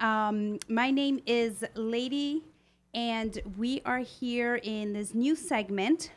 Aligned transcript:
Um, 0.00 0.60
my 0.68 0.92
name 0.92 1.20
is 1.26 1.64
Lady, 1.74 2.44
and 2.94 3.40
we 3.58 3.82
are 3.84 3.98
here 3.98 4.60
in 4.62 4.92
this 4.92 5.12
new 5.12 5.34
segment 5.34 6.12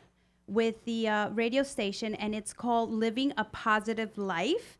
with 0.46 0.84
the 0.84 1.08
uh, 1.08 1.30
radio 1.30 1.64
station, 1.64 2.14
and 2.14 2.32
it's 2.32 2.52
called 2.52 2.92
Living 2.92 3.32
a 3.36 3.42
Positive 3.42 4.16
Life. 4.16 4.78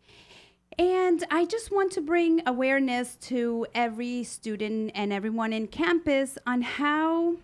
And 0.78 1.24
I 1.32 1.46
just 1.46 1.72
want 1.72 1.90
to 1.92 2.00
bring 2.00 2.42
awareness 2.46 3.16
to 3.22 3.66
every 3.74 4.22
student 4.22 4.92
and 4.94 5.12
everyone 5.12 5.52
in 5.52 5.66
campus 5.66 6.38
on 6.46 6.62
how 6.62 7.34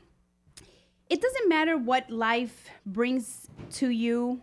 it 1.10 1.20
doesn't 1.20 1.48
matter 1.48 1.76
what 1.76 2.08
life 2.08 2.68
brings 2.86 3.48
to 3.72 3.88
you 3.88 4.42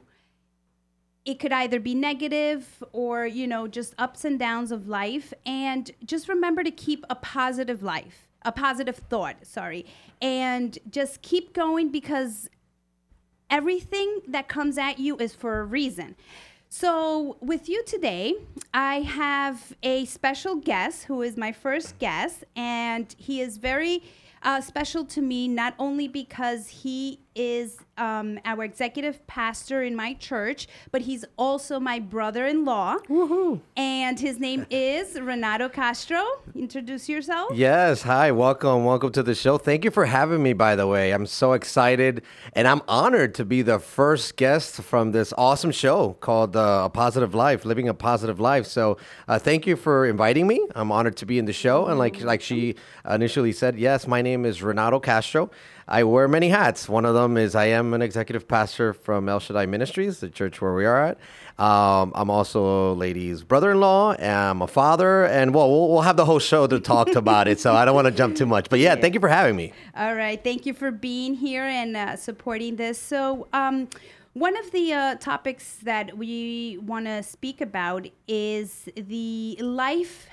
it 1.25 1.39
could 1.39 1.51
either 1.51 1.79
be 1.79 1.95
negative 1.95 2.83
or 2.93 3.25
you 3.25 3.47
know 3.47 3.67
just 3.67 3.95
ups 3.97 4.23
and 4.23 4.39
downs 4.39 4.71
of 4.71 4.87
life. 4.87 5.33
And 5.45 5.91
just 6.05 6.29
remember 6.29 6.63
to 6.63 6.71
keep 6.71 7.05
a 7.09 7.15
positive 7.15 7.83
life 7.83 8.25
a 8.45 8.51
positive 8.51 8.95
thought 8.95 9.35
sorry. 9.45 9.85
And 10.21 10.77
just 10.89 11.21
keep 11.21 11.53
going 11.53 11.89
because 11.89 12.47
everything 13.49 14.21
that 14.27 14.47
comes 14.47 14.77
at 14.77 14.99
you 14.99 15.17
is 15.17 15.33
for 15.33 15.59
a 15.59 15.65
reason. 15.65 16.15
So 16.69 17.37
with 17.41 17.69
you 17.69 17.83
today 17.83 18.35
i 18.73 19.01
have 19.01 19.73
a 19.81 20.05
special 20.05 20.55
guest 20.55 21.05
who 21.05 21.21
is 21.21 21.35
my 21.35 21.51
first 21.51 21.97
guest. 21.99 22.43
And 22.55 23.13
he 23.17 23.41
is 23.41 23.57
very 23.57 24.03
uh, 24.43 24.61
special 24.61 25.03
to 25.05 25.21
me 25.21 25.47
not 25.47 25.73
only 25.79 26.07
because 26.07 26.67
he 26.67 27.19
is 27.35 27.77
um, 27.97 28.39
our 28.45 28.63
executive 28.63 29.25
pastor 29.27 29.83
in 29.83 29.95
my 29.95 30.13
church, 30.13 30.67
but 30.91 31.01
he's 31.01 31.25
also 31.37 31.79
my 31.79 31.99
brother-in-law. 31.99 32.97
Woohoo! 33.09 33.61
And 33.75 34.19
his 34.19 34.39
name 34.39 34.65
is 34.69 35.19
Renato 35.19 35.69
Castro. 35.69 36.23
Introduce 36.55 37.09
yourself. 37.09 37.51
Yes, 37.53 38.01
hi, 38.01 38.31
welcome, 38.31 38.85
welcome 38.85 39.11
to 39.11 39.23
the 39.23 39.35
show. 39.35 39.57
Thank 39.57 39.83
you 39.83 39.91
for 39.91 40.05
having 40.05 40.41
me, 40.41 40.53
by 40.53 40.75
the 40.75 40.87
way. 40.87 41.11
I'm 41.11 41.25
so 41.25 41.53
excited 41.53 42.23
and 42.53 42.67
I'm 42.67 42.81
honored 42.87 43.35
to 43.35 43.45
be 43.45 43.61
the 43.61 43.79
first 43.79 44.37
guest 44.37 44.81
from 44.81 45.11
this 45.11 45.33
awesome 45.37 45.71
show 45.71 46.13
called 46.21 46.55
uh, 46.55 46.83
A 46.85 46.89
Positive 46.89 47.35
Life, 47.35 47.65
Living 47.65 47.89
a 47.89 47.93
Positive 47.93 48.39
Life. 48.39 48.65
So 48.65 48.97
uh, 49.27 49.39
thank 49.39 49.67
you 49.67 49.75
for 49.75 50.05
inviting 50.05 50.47
me. 50.47 50.65
I'm 50.75 50.91
honored 50.91 51.17
to 51.17 51.25
be 51.25 51.37
in 51.37 51.45
the 51.45 51.53
show. 51.53 51.87
And 51.87 51.99
like, 51.99 52.21
like 52.21 52.41
she 52.41 52.75
initially 53.09 53.51
said, 53.51 53.77
yes, 53.77 54.07
my 54.07 54.21
name 54.21 54.45
is 54.45 54.63
Renato 54.63 54.99
Castro. 54.99 55.51
I 55.87 56.03
wear 56.03 56.27
many 56.27 56.49
hats. 56.49 56.89
One 56.89 57.05
of 57.05 57.13
them 57.13 57.37
is 57.37 57.53
I 57.53 57.65
am 57.65 57.93
an 57.93 58.01
executive 58.01 58.47
pastor 58.47 58.91
from 58.91 59.29
El 59.29 59.39
Shaddai 59.39 59.67
Ministries, 59.67 60.19
the 60.19 60.29
church 60.29 60.59
where 60.59 60.73
we 60.73 60.83
are 60.85 61.05
at. 61.05 61.17
Um, 61.63 62.11
I'm 62.15 62.31
also 62.31 62.91
a 62.91 62.93
lady's 62.93 63.43
brother-in-law. 63.43 64.15
I'm 64.19 64.63
a 64.63 64.67
father, 64.67 65.25
and 65.25 65.53
well, 65.53 65.69
well, 65.69 65.89
we'll 65.89 66.01
have 66.01 66.17
the 66.17 66.25
whole 66.25 66.39
show 66.39 66.65
to 66.65 66.79
talk 66.79 67.09
about 67.15 67.47
it. 67.47 67.59
So 67.59 67.75
I 67.75 67.85
don't 67.85 67.93
want 67.93 68.05
to 68.05 68.11
jump 68.11 68.35
too 68.35 68.47
much, 68.47 68.67
but 68.69 68.79
yeah, 68.79 68.95
thank 68.95 69.13
you 69.13 69.19
for 69.19 69.29
having 69.29 69.55
me. 69.55 69.73
All 69.95 70.15
right, 70.15 70.43
thank 70.43 70.65
you 70.65 70.73
for 70.73 70.89
being 70.89 71.35
here 71.35 71.63
and 71.63 71.95
uh, 71.95 72.15
supporting 72.15 72.75
this. 72.75 72.97
So. 72.97 73.47
Um, 73.53 73.87
one 74.33 74.57
of 74.57 74.69
the 74.71 74.91
uh, 74.91 75.15
topics 75.15 75.77
that 75.83 76.17
we 76.17 76.77
want 76.81 77.05
to 77.05 77.23
speak 77.23 77.61
about 77.61 78.05
is 78.27 78.89
the 78.97 79.57
life 79.61 80.27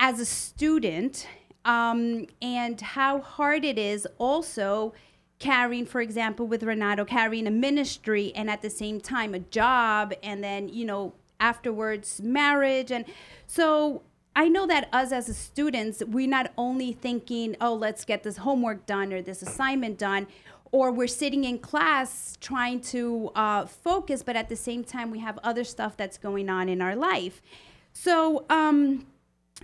as 0.00 0.20
a 0.20 0.24
student 0.24 1.26
um, 1.66 2.26
and 2.40 2.80
how 2.80 3.20
hard 3.20 3.64
it 3.64 3.76
is 3.76 4.06
also 4.18 4.94
carrying, 5.38 5.84
for 5.84 6.00
example, 6.00 6.46
with 6.46 6.62
Renato, 6.62 7.04
carrying 7.04 7.46
a 7.46 7.50
ministry 7.50 8.32
and 8.34 8.48
at 8.48 8.62
the 8.62 8.70
same 8.70 9.00
time 9.00 9.34
a 9.34 9.38
job, 9.40 10.14
and 10.22 10.42
then, 10.42 10.70
you 10.70 10.86
know, 10.86 11.12
afterwards 11.40 12.22
marriage. 12.22 12.90
And 12.90 13.04
so 13.46 14.02
I 14.34 14.48
know 14.48 14.66
that 14.66 14.88
us 14.92 15.12
as 15.12 15.36
students, 15.36 16.02
we're 16.06 16.28
not 16.28 16.52
only 16.56 16.92
thinking, 16.92 17.56
oh, 17.60 17.74
let's 17.74 18.04
get 18.04 18.22
this 18.22 18.38
homework 18.38 18.86
done 18.86 19.12
or 19.12 19.20
this 19.20 19.42
assignment 19.42 19.98
done, 19.98 20.26
or 20.72 20.90
we're 20.92 21.06
sitting 21.06 21.44
in 21.44 21.58
class 21.58 22.38
trying 22.40 22.80
to 22.80 23.30
uh, 23.34 23.66
focus, 23.66 24.22
but 24.22 24.36
at 24.36 24.48
the 24.48 24.56
same 24.56 24.84
time, 24.84 25.10
we 25.10 25.18
have 25.18 25.38
other 25.42 25.64
stuff 25.64 25.96
that's 25.96 26.16
going 26.16 26.48
on 26.48 26.68
in 26.68 26.80
our 26.80 26.96
life. 26.96 27.42
So, 27.92 28.44
um, 28.48 29.06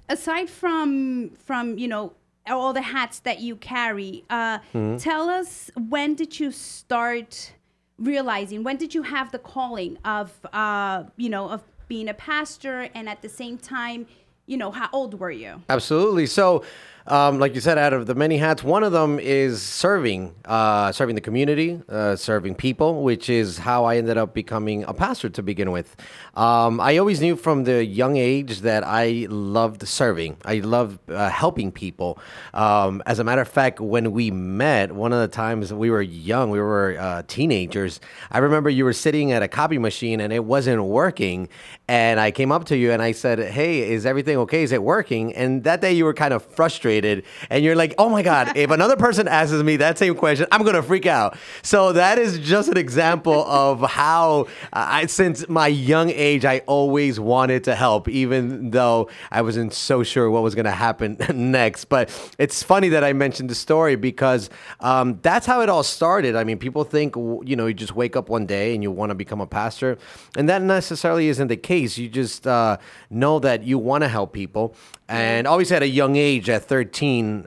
aside 0.08 0.48
from 0.50 1.30
from 1.44 1.78
you 1.78 1.88
know 1.88 2.12
all 2.46 2.72
the 2.72 2.82
hats 2.82 3.20
that 3.20 3.40
you 3.40 3.56
carry, 3.56 4.24
uh, 4.28 4.58
mm-hmm. 4.58 4.96
tell 4.96 5.28
us 5.28 5.70
when 5.88 6.14
did 6.14 6.40
you 6.40 6.50
start 6.50 7.52
realizing? 7.98 8.64
When 8.64 8.76
did 8.76 8.94
you 8.94 9.02
have 9.02 9.30
the 9.30 9.38
calling 9.38 9.98
of 10.04 10.32
uh, 10.52 11.04
you 11.16 11.28
know 11.28 11.48
of 11.48 11.62
being 11.88 12.08
a 12.08 12.14
pastor, 12.14 12.88
and 12.94 13.08
at 13.08 13.22
the 13.22 13.28
same 13.28 13.58
time, 13.58 14.06
you 14.46 14.56
know, 14.56 14.70
how 14.70 14.88
old 14.92 15.18
were 15.18 15.30
you? 15.30 15.62
Absolutely. 15.68 16.26
So 16.26 16.64
um, 17.06 17.38
like 17.38 17.54
you 17.54 17.60
said, 17.60 17.78
out 17.78 17.92
of 17.92 18.06
the 18.06 18.14
many 18.14 18.38
hats, 18.38 18.62
one 18.62 18.84
of 18.84 18.92
them 18.92 19.18
is 19.18 19.60
serving, 19.60 20.34
uh, 20.44 20.92
serving 20.92 21.16
the 21.16 21.20
community, 21.20 21.80
uh, 21.88 22.14
serving 22.14 22.54
people, 22.54 23.02
which 23.02 23.28
is 23.28 23.58
how 23.58 23.84
I 23.84 23.96
ended 23.96 24.16
up 24.16 24.34
becoming 24.34 24.84
a 24.84 24.94
pastor 24.94 25.28
to 25.30 25.42
begin 25.42 25.72
with. 25.72 25.96
Um, 26.34 26.80
I 26.80 26.98
always 26.98 27.20
knew 27.20 27.34
from 27.34 27.64
the 27.64 27.84
young 27.84 28.16
age 28.16 28.60
that 28.60 28.84
I 28.86 29.26
loved 29.28 29.86
serving. 29.86 30.36
I 30.44 30.60
loved 30.60 30.98
uh, 31.10 31.28
helping 31.28 31.72
people. 31.72 32.18
Um, 32.54 33.02
as 33.06 33.18
a 33.18 33.24
matter 33.24 33.42
of 33.42 33.48
fact, 33.48 33.80
when 33.80 34.12
we 34.12 34.30
met, 34.30 34.92
one 34.92 35.12
of 35.12 35.20
the 35.20 35.28
times 35.28 35.74
we 35.74 35.90
were 35.90 36.02
young, 36.02 36.50
we 36.50 36.60
were 36.60 36.96
uh, 36.98 37.22
teenagers. 37.26 37.98
I 38.30 38.38
remember 38.38 38.70
you 38.70 38.84
were 38.84 38.92
sitting 38.92 39.32
at 39.32 39.42
a 39.42 39.48
copy 39.48 39.78
machine 39.78 40.20
and 40.20 40.32
it 40.32 40.44
wasn't 40.44 40.84
working, 40.84 41.48
and 41.88 42.20
I 42.20 42.30
came 42.30 42.52
up 42.52 42.64
to 42.66 42.76
you 42.76 42.92
and 42.92 43.02
I 43.02 43.12
said, 43.12 43.40
"Hey, 43.40 43.90
is 43.90 44.06
everything 44.06 44.36
okay? 44.38 44.62
Is 44.62 44.72
it 44.72 44.82
working?" 44.82 45.34
And 45.34 45.64
that 45.64 45.80
day 45.80 45.92
you 45.92 46.04
were 46.04 46.14
kind 46.14 46.32
of 46.32 46.44
frustrated 46.44 46.91
frustrated 46.92 47.24
and 47.50 47.64
you're 47.64 47.76
like, 47.76 47.94
oh 47.98 48.08
my 48.08 48.22
God, 48.22 48.56
if 48.56 48.70
another 48.70 48.96
person 48.96 49.28
asks 49.28 49.54
me 49.62 49.76
that 49.76 49.98
same 49.98 50.14
question, 50.14 50.46
I'm 50.52 50.62
going 50.62 50.74
to 50.74 50.82
freak 50.82 51.06
out. 51.06 51.36
So 51.62 51.92
that 51.92 52.18
is 52.18 52.38
just 52.38 52.68
an 52.68 52.76
example 52.76 53.44
of 53.46 53.80
how, 53.80 54.46
I, 54.72 55.06
since 55.06 55.48
my 55.48 55.68
young 55.68 56.10
age, 56.10 56.44
I 56.44 56.58
always 56.66 57.18
wanted 57.18 57.64
to 57.64 57.74
help, 57.74 58.08
even 58.08 58.70
though 58.70 59.08
I 59.30 59.42
wasn't 59.42 59.72
so 59.72 60.02
sure 60.02 60.30
what 60.30 60.42
was 60.42 60.54
going 60.54 60.66
to 60.66 60.70
happen 60.70 61.16
next. 61.34 61.86
But 61.86 62.10
it's 62.38 62.62
funny 62.62 62.90
that 62.90 63.04
I 63.04 63.12
mentioned 63.12 63.50
the 63.50 63.54
story 63.54 63.96
because 63.96 64.50
um, 64.80 65.18
that's 65.22 65.46
how 65.46 65.62
it 65.62 65.68
all 65.68 65.82
started. 65.82 66.36
I 66.36 66.44
mean, 66.44 66.58
people 66.58 66.84
think, 66.84 67.16
you 67.16 67.56
know, 67.56 67.66
you 67.66 67.74
just 67.74 67.94
wake 67.94 68.16
up 68.16 68.28
one 68.28 68.46
day 68.46 68.74
and 68.74 68.82
you 68.82 68.90
want 68.90 69.10
to 69.10 69.14
become 69.14 69.40
a 69.40 69.46
pastor. 69.46 69.98
And 70.36 70.48
that 70.48 70.62
necessarily 70.62 71.28
isn't 71.28 71.48
the 71.48 71.56
case. 71.56 71.98
You 71.98 72.08
just 72.08 72.46
uh, 72.46 72.76
know 73.10 73.38
that 73.40 73.62
you 73.64 73.78
want 73.78 74.02
to 74.02 74.08
help 74.08 74.32
people. 74.32 74.74
And 75.08 75.46
always 75.46 75.70
at 75.70 75.82
a 75.82 75.88
young 75.88 76.16
age, 76.16 76.48
at 76.48 76.64
13, 76.64 76.81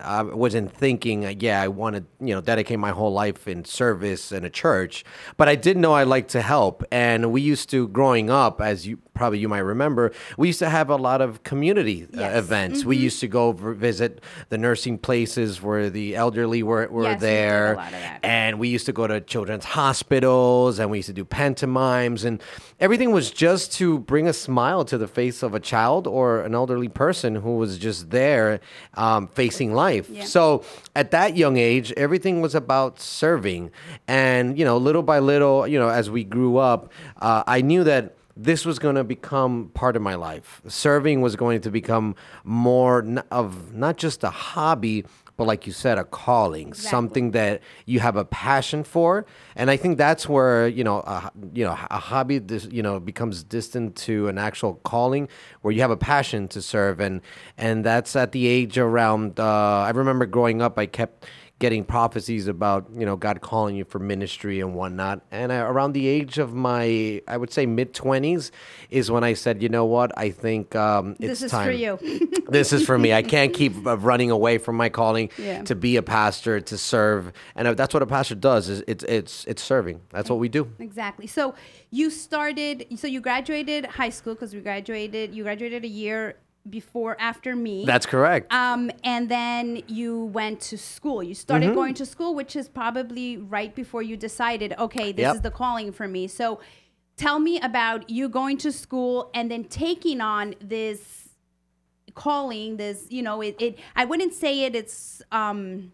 I 0.02 0.22
wasn't 0.24 0.72
thinking, 0.72 1.24
yeah, 1.40 1.62
I 1.62 1.68
want 1.68 1.96
to, 1.96 2.04
you 2.20 2.34
know, 2.34 2.42
dedicate 2.42 2.80
my 2.80 2.92
whole 2.92 3.14
life 3.14 3.48
in 3.48 3.66
service 3.66 4.32
in 4.32 4.44
a 4.46 4.50
church. 4.50 5.04
But 5.38 5.50
I 5.50 5.56
did 5.56 5.78
know 5.78 5.94
I 5.94 6.04
liked 6.04 6.32
to 6.32 6.42
help. 6.42 6.84
And 6.92 7.32
we 7.32 7.42
used 7.42 7.70
to, 7.72 7.88
growing 7.88 8.30
up, 8.30 8.62
as 8.62 8.88
you 8.88 9.00
probably 9.16 9.40
you 9.40 9.50
might 9.50 9.60
remember, 9.60 10.12
we 10.38 10.48
used 10.48 10.60
to 10.60 10.70
have 10.70 10.90
a 10.90 10.96
lot 10.96 11.22
of 11.22 11.42
community 11.44 12.04
uh, 12.04 12.20
yes. 12.20 12.36
uh, 12.36 12.38
events. 12.38 12.80
Mm-hmm. 12.80 12.90
We 12.90 12.98
used 12.98 13.20
to 13.22 13.28
go 13.28 13.52
visit 13.54 14.22
the 14.50 14.58
nursing 14.58 15.00
places 15.00 15.62
where 15.62 15.90
the 15.90 16.16
elderly 16.16 16.62
were, 16.62 16.88
were 16.88 17.04
yes, 17.04 17.22
there. 17.22 17.78
We 17.78 18.20
and 18.22 18.60
we 18.60 18.68
used 18.68 18.86
to 18.86 18.94
go 18.94 19.08
to 19.08 19.22
children's 19.22 19.66
hospitals 19.66 20.78
and 20.78 20.92
we 20.92 21.00
used 21.00 21.08
to 21.08 21.14
do 21.14 21.26
pantomimes. 21.26 22.24
And 22.26 22.42
everything 22.80 23.12
was 23.12 23.32
just 23.32 23.72
to 23.74 24.00
bring 24.00 24.28
a 24.28 24.34
smile 24.34 24.86
to 24.86 24.98
the 24.98 25.08
face 25.08 25.42
of 25.42 25.54
a 25.54 25.60
child 25.60 26.06
or 26.06 26.42
an 26.42 26.54
elderly 26.54 26.90
person 26.90 27.36
who 27.36 27.58
was 27.58 27.78
just 27.78 28.12
there 28.12 28.60
um, 28.96 29.28
facing 29.30 29.74
life. 29.74 30.10
Yeah. 30.10 30.26
So 30.26 30.64
at 30.96 31.12
that 31.12 31.38
young 31.38 31.58
age, 31.58 31.92
everything 31.94 32.42
was 32.42 32.54
about 32.54 33.00
serving. 33.00 33.72
And, 34.08 34.60
you 34.60 34.66
know, 34.66 34.78
little 34.78 35.04
by 35.04 35.20
little, 35.20 35.66
you 35.66 35.80
know, 35.80 35.90
as 35.90 36.10
we 36.10 36.24
grew 36.24 36.58
up, 36.58 36.92
uh, 37.22 37.44
I 37.48 37.62
knew 37.62 37.84
that 37.86 38.18
this 38.36 38.66
was 38.66 38.80
going 38.80 38.96
to 38.96 39.04
become 39.04 39.72
part 39.74 39.96
of 39.96 40.02
my 40.02 40.16
life. 40.16 40.62
Serving 40.68 41.22
was 41.22 41.36
going 41.36 41.62
to 41.62 41.72
become 41.72 42.16
more 42.44 43.06
of 43.32 43.74
not 43.74 43.98
just 43.98 44.24
a 44.24 44.30
hobby, 44.30 45.06
but 45.38 45.46
like 45.46 45.68
you 45.68 45.74
said, 45.74 45.98
a 45.98 46.04
calling, 46.04 46.70
exactly. 46.70 46.90
something 46.90 47.32
that 47.32 47.62
you 47.86 48.00
have 48.00 48.16
a 48.16 48.26
passion 48.26 48.84
for. 48.84 49.26
And 49.56 49.70
I 49.70 49.78
think 49.78 49.98
that's 49.98 50.30
where 50.30 50.68
you 50.68 50.84
know, 50.84 51.00
a, 51.00 51.32
you 51.54 51.66
know, 51.66 51.78
a 51.90 52.00
hobby, 52.00 52.40
this, 52.40 52.66
you 52.72 52.82
know, 52.82 53.00
becomes 53.00 53.44
distant 53.44 53.96
to 53.98 54.28
an 54.28 54.38
actual 54.38 54.76
calling, 54.84 55.28
where 55.62 55.74
you 55.74 55.82
have 55.82 55.92
a 55.92 55.98
passion 55.98 56.48
to 56.50 56.62
serve. 56.62 57.00
And 57.00 57.22
and 57.58 57.84
that's 57.84 58.16
at 58.16 58.32
the 58.32 58.48
age 58.48 58.78
around. 58.78 59.40
Uh, 59.40 59.80
I 59.82 59.90
remember 59.90 60.26
growing 60.26 60.62
up, 60.62 60.80
I 60.80 60.86
kept 60.86 61.26
getting 61.66 61.84
prophecies 61.84 62.46
about 62.48 62.86
you 62.94 63.06
know 63.08 63.16
God 63.16 63.42
calling 63.42 63.76
you 63.76 63.86
for 63.86 63.98
ministry 63.98 64.60
and 64.60 64.76
whatnot. 64.76 65.22
And 65.32 65.52
I, 65.52 65.58
around 65.74 65.94
the 65.94 66.06
age 66.06 66.38
of 66.38 66.54
my, 66.54 67.22
I 67.28 67.38
would 67.42 67.52
say 67.52 67.66
mid 67.66 67.90
twenties, 67.96 68.52
is 68.92 69.10
when 69.10 69.24
I 69.24 69.34
said, 69.34 69.64
you 69.64 69.70
know 69.70 69.86
what, 69.86 70.10
I 70.16 70.30
think 70.30 70.76
um, 70.76 71.16
it's 71.20 71.40
This 71.40 71.42
is 71.44 71.52
time. 71.52 71.66
for 71.68 71.72
you. 71.72 71.98
this 72.50 72.72
is 72.72 72.86
for 72.86 72.98
me. 73.00 73.14
I 73.14 73.24
can't 73.24 73.52
keep 73.52 73.74
uh, 73.88 73.98
running 73.98 74.30
away 74.30 74.60
from 74.60 74.76
my 74.78 74.90
calling 74.90 75.32
Yeah. 75.40 75.64
to 75.64 75.74
be 75.76 75.96
a 75.96 76.04
pastor, 76.04 76.62
to 76.72 76.78
serve, 76.78 77.32
and 77.56 77.68
uh, 77.68 77.74
that's 77.74 77.94
what 77.96 78.04
a 78.04 78.08
pastor 78.18 78.36
does. 78.36 78.70
Is 78.70 78.84
it's 78.88 79.04
it's 79.18 79.36
it's 79.46 79.64
serving. 79.64 80.02
That's 80.12 80.30
what 80.30 80.38
we 80.38 80.50
do. 80.50 80.64
Exactly. 80.78 81.26
So 81.26 81.56
you 81.90 82.12
started. 82.12 82.86
So 83.02 83.08
you 83.08 83.22
graduated 83.22 83.82
high 83.88 84.12
school 84.18 84.36
because 84.36 84.54
we 84.54 84.62
graduated. 84.62 85.34
You 85.34 85.42
graduated 85.50 85.84
a 85.84 85.88
year 86.04 86.36
before 86.70 87.16
after 87.20 87.56
me. 87.56 87.86
That's 87.86 88.06
correct. 88.06 88.52
Um, 88.52 88.90
and 89.04 89.30
then 89.30 89.84
you 89.88 90.26
went 90.26 90.60
to 90.62 90.78
school. 90.78 91.22
You 91.24 91.34
started 91.36 91.68
Mm-hmm. 91.68 91.76
going 91.76 91.94
to 91.96 92.06
school, 92.06 92.36
which 92.36 92.56
is 92.56 92.68
probably 92.70 93.38
right 93.38 93.74
before 93.76 94.02
you 94.02 94.18
decided, 94.18 94.74
okay, 94.80 95.12
this 95.12 95.24
Yep. 95.24 95.36
is 95.36 95.42
the 95.42 95.52
calling 95.52 95.92
for 95.92 96.08
me. 96.08 96.28
So 96.28 96.60
tell 97.18 97.40
me 97.40 97.60
about 97.62 98.10
you 98.10 98.28
going 98.30 98.58
to 98.58 98.72
school 98.72 99.30
and 99.34 99.50
then 99.52 99.64
taking 99.66 100.22
on 100.22 100.56
this 100.60 101.30
calling, 102.14 102.78
this, 102.78 103.08
you 103.10 103.22
know, 103.22 103.42
it, 103.42 103.56
it 103.60 103.80
I 103.96 104.06
wouldn't 104.06 104.34
say 104.34 104.64
it, 104.64 104.76
it's, 104.76 105.22
um, 105.32 105.92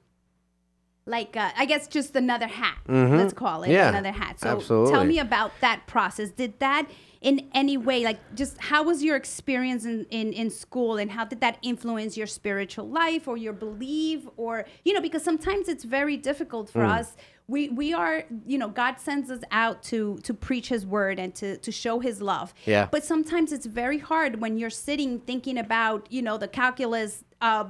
like 1.07 1.35
uh, 1.35 1.49
I 1.57 1.65
guess 1.65 1.87
just 1.87 2.15
another 2.15 2.47
hat. 2.47 2.77
Let's 2.87 3.33
call 3.33 3.63
it 3.63 3.67
Mm-hmm. 3.67 3.73
Yeah, 3.73 3.89
another 3.89 4.11
hat. 4.11 4.39
So 4.39 4.59
tell 4.91 5.03
me 5.03 5.17
about 5.19 5.51
that 5.61 5.87
process. 5.87 6.29
Did 6.29 6.59
that 6.59 6.87
in 7.21 7.47
any 7.53 7.77
way, 7.77 8.03
like 8.03 8.19
just 8.35 8.57
how 8.59 8.81
was 8.83 9.03
your 9.03 9.15
experience 9.15 9.85
in, 9.85 10.05
in, 10.09 10.33
in 10.33 10.49
school 10.49 10.97
and 10.97 11.11
how 11.11 11.23
did 11.23 11.39
that 11.41 11.57
influence 11.61 12.17
your 12.17 12.25
spiritual 12.25 12.87
life 12.89 13.27
or 13.27 13.37
your 13.37 13.53
belief 13.53 14.21
or, 14.37 14.65
you 14.83 14.91
know, 14.93 15.01
because 15.01 15.23
sometimes 15.23 15.67
it's 15.69 15.83
very 15.83 16.17
difficult 16.17 16.69
for 16.69 16.81
Mm. 16.81 16.99
us. 16.99 17.15
We, 17.47 17.69
we 17.69 17.93
are, 17.93 18.23
you 18.47 18.57
know, 18.57 18.69
God 18.69 18.97
sends 18.99 19.29
us 19.29 19.41
out 19.51 19.83
to 19.83 20.17
to 20.23 20.33
preach 20.33 20.69
His 20.69 20.83
word 20.85 21.19
and 21.19 21.35
to 21.35 21.57
to 21.57 21.71
show 21.71 21.99
His 21.99 22.21
love. 22.21 22.53
Yeah. 22.65 22.87
But 22.89 23.03
sometimes 23.03 23.51
it's 23.51 23.65
very 23.67 23.99
hard 23.99 24.39
when 24.41 24.57
you're 24.57 24.69
sitting 24.87 25.19
thinking 25.19 25.57
about, 25.57 26.07
you 26.09 26.21
know, 26.21 26.37
the 26.37 26.47
calculus 26.47 27.23
uh, 27.41 27.65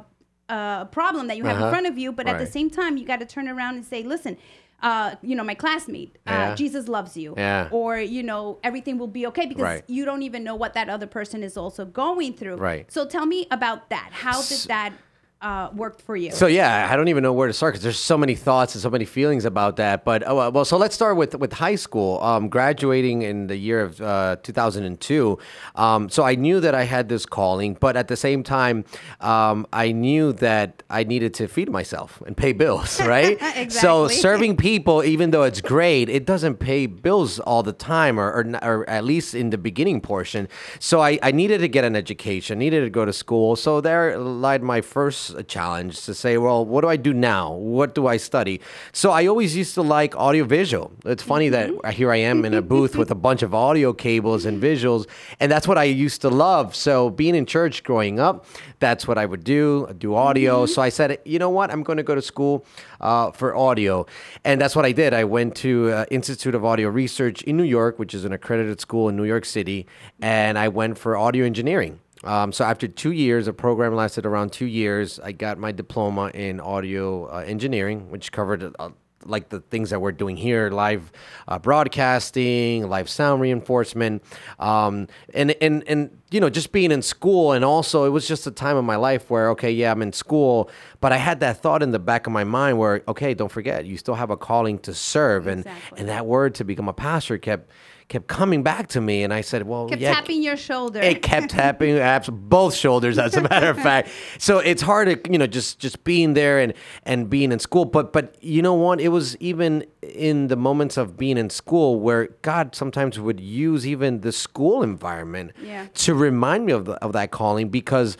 uh, 0.48 0.86
problem 0.86 1.28
that 1.28 1.36
you 1.38 1.44
have 1.46 1.58
in 1.58 1.64
Uh-huh. 1.64 1.72
front 1.72 1.88
of 1.88 1.98
you, 1.98 2.12
but 2.14 2.28
at 2.28 2.38
the 2.38 2.46
same 2.46 2.70
time, 2.70 2.96
you 2.98 3.06
got 3.06 3.20
to 3.22 3.26
turn 3.26 3.48
around 3.50 3.76
and 3.76 3.84
say, 3.86 4.04
listen, 4.04 4.38
uh, 4.82 5.16
you 5.22 5.36
know, 5.36 5.44
my 5.44 5.54
classmate, 5.56 6.18
uh, 6.28 6.32
Yeah. 6.32 6.56
Jesus 6.56 6.88
loves 6.88 7.16
you. 7.16 7.34
Yeah. 7.38 7.68
Or, 7.72 7.98
you 8.00 8.24
know, 8.24 8.60
everything 8.64 8.98
will 8.98 9.08
be 9.08 9.28
okay 9.28 9.46
because 9.46 9.64
Right. 9.64 9.84
you 9.88 10.06
don't 10.06 10.24
even 10.24 10.44
know 10.44 10.56
what 10.56 10.74
that 10.74 10.90
other 10.90 11.08
person 11.08 11.44
is 11.44 11.56
also 11.58 11.86
going 11.86 12.34
through. 12.34 12.56
Right. 12.56 12.92
So 12.92 13.06
tell 13.06 13.26
me 13.26 13.48
about 13.52 13.90
that. 13.90 14.10
How 14.12 14.42
did 14.42 14.60
that 14.68 14.94
uh, 15.42 15.70
work 15.74 16.00
for 16.02 16.16
you? 16.16 16.32
So 16.32 16.48
yeah, 16.48 16.88
I 16.90 16.96
don't 16.96 17.08
even 17.08 17.24
know 17.24 17.34
where 17.34 17.48
to 17.48 17.54
start 17.54 17.74
because 17.74 17.84
there's 17.84 18.00
so 18.00 18.18
many 18.18 18.36
thoughts 18.36 18.76
and 18.76 18.82
so 18.82 18.90
many 18.90 19.06
feelings 19.06 19.46
about 19.46 19.78
that. 19.78 20.06
But 20.06 20.24
oh, 20.28 20.36
well, 20.36 20.52
well, 20.52 20.66
so 20.66 20.78
let's 20.78 20.94
start 20.94 21.18
with 21.18 21.36
with 21.36 21.54
high 21.54 21.76
school. 21.76 22.22
Um, 22.22 22.50
graduating 22.50 23.24
in 23.24 23.48
the 23.48 23.56
year 23.56 23.82
of 23.82 24.00
uh, 24.02 24.36
2002. 24.44 25.38
Um, 25.76 26.10
so 26.10 26.24
I 26.24 26.36
knew 26.36 26.60
that 26.60 26.76
I 26.76 26.84
had 26.84 27.10
this 27.10 27.26
calling, 27.26 27.74
but 27.80 27.98
at 27.98 28.08
the 28.08 28.16
same 28.16 28.44
time, 28.44 28.86
um, 29.20 29.66
I 29.74 29.92
knew 29.92 30.34
that 30.34 30.84
I 30.90 31.04
needed 31.04 31.34
to 31.36 31.48
feed 31.48 31.70
myself 31.70 32.22
and 32.26 32.36
pay 32.38 32.54
bills. 32.54 33.00
Right. 33.12 33.34
exactly. 33.34 33.70
So 33.70 34.08
serving 34.08 34.56
people, 34.56 35.04
even 35.04 35.32
though 35.32 35.44
it's 35.44 35.60
great, 35.60 36.08
it 36.08 36.26
doesn't 36.26 36.58
pay 36.58 36.86
bills 36.86 37.40
all 37.40 37.62
the 37.64 37.74
time, 37.74 38.18
or 38.20 38.32
or, 38.32 38.44
or 38.64 38.90
at 38.90 39.04
least 39.04 39.34
in 39.34 39.50
the 39.50 39.58
beginning 39.58 40.00
portion. 40.02 40.48
So 40.80 41.02
I, 41.02 41.20
I 41.22 41.32
needed 41.32 41.58
to 41.60 41.68
get 41.68 41.84
an 41.84 41.96
education, 41.96 42.60
needed 42.60 42.82
to 42.82 42.90
go 42.90 43.04
to 43.04 43.12
school. 43.12 43.56
So 43.56 43.82
there 43.82 44.18
lied 44.18 44.64
my 44.64 44.82
first 44.82 45.31
challenge 45.44 46.06
to 46.06 46.14
say, 46.14 46.38
well, 46.38 46.66
what 46.66 46.82
do 46.82 46.88
I 46.88 46.98
do 46.98 47.14
now? 47.14 47.54
What 47.54 47.96
do 47.96 48.08
I 48.08 48.18
study? 48.18 48.62
So 48.92 49.12
I 49.12 49.28
always 49.28 49.56
used 49.56 49.74
to 49.76 49.82
like 49.82 50.16
audiovisual. 50.16 50.92
It's 51.06 51.24
funny 51.24 51.50
that 51.50 51.94
here 51.94 52.12
I 52.12 52.18
am 52.18 52.46
in 52.46 52.54
a 52.54 52.62
booth 52.62 52.96
with 52.96 53.12
a 53.12 53.16
bunch 53.16 53.42
of 53.42 53.54
audio 53.54 53.94
cables 53.94 54.46
and 54.46 54.62
visuals, 54.62 55.08
and 55.40 55.52
that's 55.52 55.68
what 55.68 55.78
I 55.78 55.84
used 55.86 56.22
to 56.22 56.30
love. 56.30 56.76
So 56.76 57.10
being 57.10 57.36
in 57.36 57.46
church 57.46 57.84
growing 57.84 58.20
up, 58.20 58.46
that's 58.80 59.08
what 59.08 59.18
I 59.18 59.26
would 59.26 59.44
do, 59.44 59.88
do 59.98 60.16
audio. 60.16 60.66
So 60.66 60.82
I 60.82 60.90
said, 60.90 61.20
you 61.26 61.40
know 61.40 61.50
what? 61.50 61.72
I'm 61.72 61.84
going 61.84 61.98
to 61.98 62.04
go 62.04 62.16
to 62.16 62.22
school 62.22 62.66
uh, 63.00 63.32
for 63.32 63.56
audio, 63.56 64.06
and 64.44 64.60
that's 64.60 64.76
what 64.76 64.86
I 64.86 64.92
did. 64.92 65.14
I 65.14 65.24
went 65.24 65.56
to 65.58 65.92
uh, 65.92 66.06
Institute 66.12 66.56
of 66.56 66.66
Audio 66.66 66.90
Research 66.90 67.42
in 67.44 67.58
New 67.58 67.64
York, 67.64 68.00
which 68.00 68.14
is 68.14 68.26
an 68.26 68.34
accredited 68.34 68.80
school 68.82 69.10
in 69.10 69.16
New 69.16 69.26
York 69.26 69.46
City, 69.46 69.88
and 70.22 70.58
I 70.58 70.68
went 70.68 70.98
for 70.98 71.18
audio 71.18 71.46
engineering. 71.46 72.00
Um, 72.24 72.52
so 72.52 72.66
after 72.66 72.88
two 72.88 73.12
years, 73.12 73.46
the 73.46 73.54
program 73.54 73.96
lasted 73.96 74.26
around 74.26 74.52
two 74.52 74.66
years. 74.66 75.20
I 75.20 75.32
got 75.32 75.58
my 75.58 75.72
diploma 75.72 76.32
in 76.34 76.60
audio 76.60 77.26
uh, 77.26 77.40
engineering, 77.40 78.10
which 78.12 78.32
covered 78.32 78.76
uh, 78.78 78.90
like 79.26 79.50
the 79.50 79.60
things 79.60 79.90
that 79.90 80.02
we're 80.02 80.12
doing 80.12 80.38
here: 80.38 80.70
live 80.70 81.12
uh, 81.48 81.58
broadcasting, 81.58 82.88
live 82.88 83.10
sound 83.10 83.42
reinforcement, 83.42 84.24
um, 84.60 85.08
and 85.34 85.52
and 85.62 85.84
and 85.88 86.16
you 86.30 86.40
know 86.40 86.50
just 86.50 86.72
being 86.72 86.92
in 86.92 87.02
school. 87.02 87.54
And 87.54 87.66
also, 87.66 88.06
it 88.06 88.10
was 88.10 88.28
just 88.28 88.46
a 88.46 88.52
time 88.52 88.78
of 88.78 88.86
my 88.86 88.98
life 88.98 89.30
where 89.30 89.50
okay, 89.52 89.72
yeah, 89.72 89.92
I'm 89.92 90.02
in 90.04 90.14
school, 90.14 90.70
but 91.00 91.12
I 91.12 91.18
had 91.18 91.40
that 91.40 91.62
thought 91.62 91.82
in 91.82 91.92
the 91.92 92.00
back 92.00 92.28
of 92.28 92.34
my 92.34 92.44
mind 92.44 92.78
where 92.78 93.02
okay, 93.08 93.34
don't 93.34 93.52
forget, 93.52 93.86
you 93.86 93.98
still 93.98 94.16
have 94.16 94.30
a 94.30 94.38
calling 94.38 94.78
to 94.80 94.94
serve, 94.94 95.48
and 95.48 95.66
and 95.98 96.08
that 96.08 96.28
word 96.28 96.56
to 96.56 96.64
become 96.64 96.88
a 96.88 96.94
pastor 96.94 97.38
kept 97.40 97.72
kept 98.12 98.28
coming 98.28 98.62
back 98.62 98.88
to 98.90 99.02
me, 99.02 99.24
and 99.24 99.34
I 99.34 99.42
said, 99.42 99.66
well, 99.66 99.88
Kept 99.88 100.02
yeah, 100.02 100.14
tapping 100.14 100.44
your 100.44 100.58
shoulder. 100.58 101.00
it 101.00 101.22
kept 101.22 101.50
tapping 101.58 101.98
abs- 101.98 102.30
both 102.30 102.76
shoulders, 102.76 103.18
as 103.18 103.36
a 103.38 103.42
matter 103.42 103.70
of 103.70 103.78
fact. 103.90 104.10
So 104.38 104.60
it's 104.60 104.82
hard 104.82 105.08
to 105.26 105.32
you 105.32 105.38
know 105.40 105.48
just 105.48 105.80
just 105.80 106.04
being 106.04 106.34
there 106.34 106.60
and 106.60 106.74
and 107.04 107.30
being 107.30 107.52
in 107.52 107.60
school. 107.60 107.86
But 107.86 108.12
but 108.14 108.36
you 108.44 108.62
know 108.62 108.74
what? 108.74 109.00
It 109.02 109.10
was 109.10 109.36
even 109.38 109.86
in 110.04 110.48
the 110.48 110.56
moments 110.58 110.98
of 110.98 111.16
being 111.18 111.38
in 111.38 111.50
school 111.50 112.00
where 112.00 112.28
God 112.42 112.76
sometimes 112.76 113.20
would 113.20 113.40
use 113.40 113.88
even 113.88 114.22
the 114.22 114.32
school 114.32 114.84
environment 114.84 115.52
Yeah. 115.64 115.88
to 116.06 116.14
remind 116.14 116.66
me 116.66 116.74
of 116.74 116.86
the, 116.86 116.94
of 117.04 117.14
that 117.14 117.32
calling 117.32 117.70
because 117.70 118.18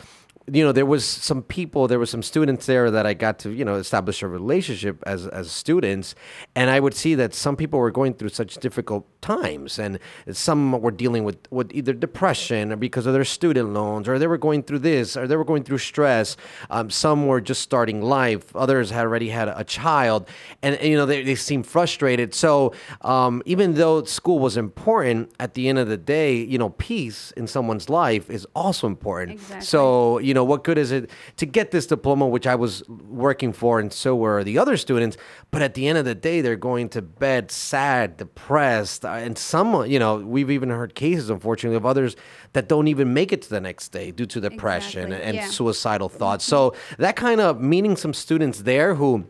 you 0.50 0.64
know 0.64 0.72
there 0.72 0.86
was 0.86 1.04
some 1.04 1.42
people 1.42 1.86
there 1.86 1.98
were 1.98 2.06
some 2.06 2.22
students 2.22 2.66
there 2.66 2.90
that 2.90 3.06
i 3.06 3.14
got 3.14 3.38
to 3.38 3.50
you 3.50 3.64
know 3.64 3.76
establish 3.76 4.22
a 4.22 4.28
relationship 4.28 5.02
as 5.06 5.26
as 5.28 5.50
students. 5.50 6.14
And 6.54 6.70
i 6.70 6.80
would 6.80 6.94
see 6.94 7.14
that 7.14 7.34
some 7.34 7.56
people 7.56 7.78
were 7.78 7.90
going 7.90 8.14
through 8.14 8.30
such 8.30 8.56
difficult 8.56 9.06
times. 9.22 9.78
And 9.78 9.98
some 10.30 10.72
were 10.72 10.90
dealing 10.90 11.24
with 11.24 11.38
with 11.50 11.72
either 11.72 11.94
depression 11.94 12.72
or 12.72 12.76
because 12.76 13.06
of 13.06 13.14
their 13.14 13.24
student 13.24 13.72
loans 13.72 14.08
or 14.08 14.18
they 14.18 14.26
were 14.26 14.36
going 14.36 14.64
through 14.64 14.80
this 14.80 15.16
or 15.16 15.26
they 15.26 15.36
were 15.36 15.44
going 15.44 15.62
through 15.62 15.78
stress. 15.78 16.36
Um, 16.68 16.90
some 16.90 17.26
were 17.26 17.40
just 17.40 17.62
starting 17.62 18.02
life. 18.02 18.54
Others 18.54 18.90
had 18.90 19.06
already 19.06 19.30
had 19.30 19.48
a 19.48 19.64
child. 19.64 20.28
And, 20.62 20.74
and, 20.74 20.90
you 20.90 20.96
know 20.96 21.06
they, 21.06 21.22
they 21.22 21.36
seemed 21.36 21.66
frustrated. 21.66 22.34
So 22.34 22.74
um, 23.00 23.42
even 23.46 23.74
though 23.74 24.04
school 24.04 24.40
was 24.40 24.56
important 24.56 25.32
at 25.40 25.54
the 25.54 25.68
end 25.68 25.78
of 25.78 25.88
the 25.88 25.96
day 25.96 26.34
you 26.36 26.58
know 26.58 26.70
peace 26.70 27.32
in 27.36 27.46
someone's 27.46 27.88
life 27.88 28.28
is 28.28 28.46
also 28.54 28.86
important. 28.86 29.32
Exactly. 29.32 29.64
so 29.64 30.18
you 30.18 30.31
know 30.34 30.44
what 30.44 30.64
good 30.64 30.78
is 30.78 30.90
it 30.90 31.10
to 31.36 31.46
get 31.46 31.70
this 31.70 31.86
diploma 31.86 32.26
which 32.26 32.46
i 32.46 32.54
was 32.54 32.82
working 32.88 33.52
for 33.52 33.80
and 33.80 33.92
so 33.92 34.14
were 34.14 34.42
the 34.44 34.58
other 34.58 34.76
students 34.76 35.16
but 35.50 35.62
at 35.62 35.74
the 35.74 35.86
end 35.86 35.98
of 35.98 36.04
the 36.04 36.14
day 36.14 36.40
they're 36.40 36.56
going 36.56 36.88
to 36.88 37.02
bed 37.02 37.50
sad 37.50 38.16
depressed 38.16 39.04
uh, 39.04 39.10
and 39.10 39.36
some 39.38 39.86
you 39.86 39.98
know 39.98 40.16
we've 40.16 40.50
even 40.50 40.70
heard 40.70 40.94
cases 40.94 41.30
unfortunately 41.30 41.76
of 41.76 41.86
others 41.86 42.16
that 42.52 42.68
don't 42.68 42.88
even 42.88 43.12
make 43.12 43.32
it 43.32 43.42
to 43.42 43.50
the 43.50 43.60
next 43.60 43.88
day 43.88 44.10
due 44.10 44.26
to 44.26 44.40
depression 44.40 45.06
Exactly, 45.12 45.28
and 45.28 45.36
yeah. 45.36 45.46
suicidal 45.46 46.08
thoughts 46.08 46.44
so 46.44 46.74
that 46.98 47.16
kind 47.16 47.40
of 47.40 47.60
meeting 47.60 47.96
some 47.96 48.14
students 48.14 48.62
there 48.62 48.94
who 48.94 49.26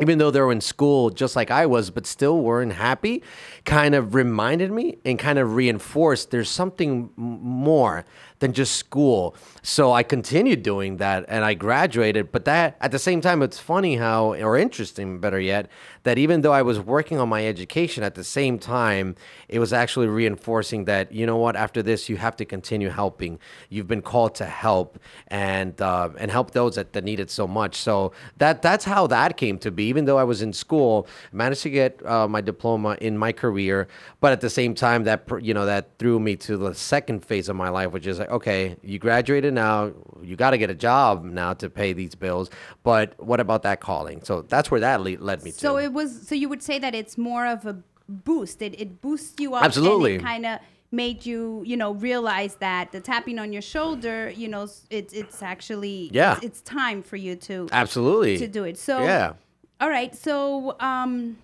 even 0.00 0.16
though 0.16 0.30
they 0.30 0.40
were 0.40 0.52
in 0.52 0.62
school 0.62 1.10
just 1.10 1.36
like 1.36 1.50
I 1.50 1.66
was, 1.66 1.90
but 1.90 2.06
still 2.06 2.40
weren't 2.40 2.72
happy, 2.72 3.22
kind 3.66 3.94
of 3.94 4.14
reminded 4.14 4.70
me 4.72 4.96
and 5.04 5.18
kind 5.18 5.38
of 5.38 5.54
reinforced 5.54 6.30
there's 6.30 6.48
something 6.48 7.10
m- 7.18 7.38
more 7.42 8.06
than 8.40 8.52
just 8.52 8.76
school. 8.76 9.36
So 9.62 9.92
I 9.92 10.02
continued 10.02 10.62
doing 10.62 10.96
that 10.96 11.24
and 11.28 11.44
I 11.44 11.54
graduated. 11.54 12.32
But 12.32 12.44
that 12.46 12.76
at 12.80 12.90
the 12.90 12.98
same 12.98 13.20
time, 13.20 13.42
it's 13.42 13.58
funny 13.58 13.96
how, 13.96 14.34
or 14.34 14.58
interesting, 14.58 15.20
better 15.20 15.38
yet, 15.38 15.68
that 16.04 16.18
even 16.18 16.40
though 16.40 16.52
I 16.52 16.62
was 16.62 16.80
working 16.80 17.18
on 17.18 17.28
my 17.28 17.46
education 17.46 18.02
at 18.02 18.14
the 18.14 18.24
same 18.24 18.58
time, 18.58 19.16
it 19.48 19.58
was 19.58 19.72
actually 19.72 20.06
reinforcing 20.06 20.84
that, 20.86 21.12
you 21.12 21.26
know 21.26 21.36
what, 21.36 21.56
after 21.56 21.82
this, 21.82 22.08
you 22.08 22.16
have 22.16 22.36
to 22.36 22.44
continue 22.44 22.88
helping. 22.88 23.38
You've 23.68 23.86
been 23.88 24.02
called 24.02 24.34
to 24.36 24.46
help 24.46 24.98
and 25.28 25.80
uh, 25.80 26.10
and 26.18 26.30
help 26.30 26.52
those 26.52 26.76
that, 26.76 26.92
that 26.94 27.04
need 27.04 27.20
it 27.20 27.30
so 27.30 27.46
much. 27.46 27.76
So 27.76 28.12
that 28.38 28.62
that's 28.62 28.84
how 28.84 29.06
that 29.08 29.36
came 29.36 29.58
to 29.58 29.70
be. 29.70 29.84
Even 29.84 30.04
though 30.06 30.18
I 30.18 30.24
was 30.24 30.42
in 30.42 30.52
school, 30.52 31.06
I 31.32 31.36
managed 31.36 31.62
to 31.62 31.70
get 31.70 32.04
uh, 32.06 32.26
my 32.28 32.40
diploma 32.40 32.96
in 33.00 33.18
my 33.18 33.32
career, 33.32 33.88
but 34.20 34.32
at 34.32 34.40
the 34.40 34.50
same 34.50 34.74
time, 34.74 35.04
that 35.04 35.24
you 35.42 35.54
know 35.54 35.66
that 35.66 35.90
threw 35.98 36.18
me 36.18 36.36
to 36.36 36.56
the 36.56 36.74
second 36.74 37.24
phase 37.24 37.48
of 37.48 37.56
my 37.56 37.68
life, 37.68 37.92
which 37.92 38.06
is 38.06 38.18
like, 38.18 38.30
okay, 38.30 38.76
you 38.82 38.98
graduated 38.98 39.52
now, 39.54 39.92
you 40.22 40.36
got 40.36 40.50
to 40.50 40.58
get 40.58 40.70
a 40.70 40.74
job 40.74 41.24
now 41.24 41.52
to 41.54 41.68
pay 41.68 41.92
these 41.92 42.14
bills. 42.14 42.50
But 42.82 43.14
what 43.22 43.40
about 43.40 43.62
that 43.64 43.80
calling? 43.80 44.22
So 44.22 44.42
that's 44.42 44.70
where 44.70 44.80
that 44.80 45.00
le- 45.00 45.18
led 45.18 45.42
me 45.44 45.50
So 45.50 45.76
to. 45.76 45.82
it 45.84 45.89
was. 45.92 46.26
So 46.28 46.34
you 46.34 46.48
would 46.48 46.62
say 46.62 46.78
that 46.78 46.94
it's 46.94 47.16
more 47.18 47.46
of 47.46 47.66
a 47.66 47.76
boost. 48.08 48.62
It 48.62 48.78
it 48.80 49.00
boosts 49.00 49.34
you 49.38 49.54
up. 49.54 49.64
Absolutely. 49.64 50.14
It 50.16 50.22
kind 50.22 50.46
of 50.46 50.58
made 50.92 51.24
you, 51.24 51.62
you 51.64 51.76
know, 51.76 51.92
realize 51.94 52.56
that 52.56 52.90
the 52.90 53.00
tapping 53.00 53.38
on 53.38 53.52
your 53.52 53.62
shoulder, 53.62 54.30
you 54.30 54.48
know, 54.48 54.66
it's 54.90 55.12
it's 55.12 55.42
actually 55.42 56.10
Yeah. 56.12 56.36
It's, 56.36 56.44
it's 56.44 56.60
time 56.62 57.02
for 57.02 57.16
you 57.16 57.36
to 57.36 57.68
Absolutely 57.70 58.38
to 58.38 58.48
do 58.48 58.64
it. 58.64 58.76
So 58.78 59.02
yeah. 59.02 59.34
All 59.80 59.88
right. 59.88 60.14
So 60.14 60.76
um, 60.80 61.38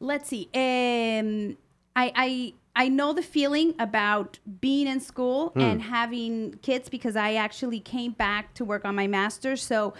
let's 0.00 0.28
see. 0.28 0.48
Um, 0.54 1.56
I 1.96 2.12
I 2.14 2.54
I 2.76 2.88
know 2.88 3.12
the 3.12 3.22
feeling 3.22 3.74
about 3.78 4.38
being 4.60 4.86
in 4.88 5.00
school 5.00 5.48
Hmm. 5.50 5.60
and 5.60 5.82
having 5.82 6.58
kids 6.60 6.88
because 6.88 7.16
I 7.16 7.34
actually 7.34 7.80
came 7.80 8.12
back 8.12 8.52
to 8.54 8.64
work 8.64 8.84
on 8.84 8.94
my 8.94 9.06
master's. 9.06 9.62
So. 9.62 9.94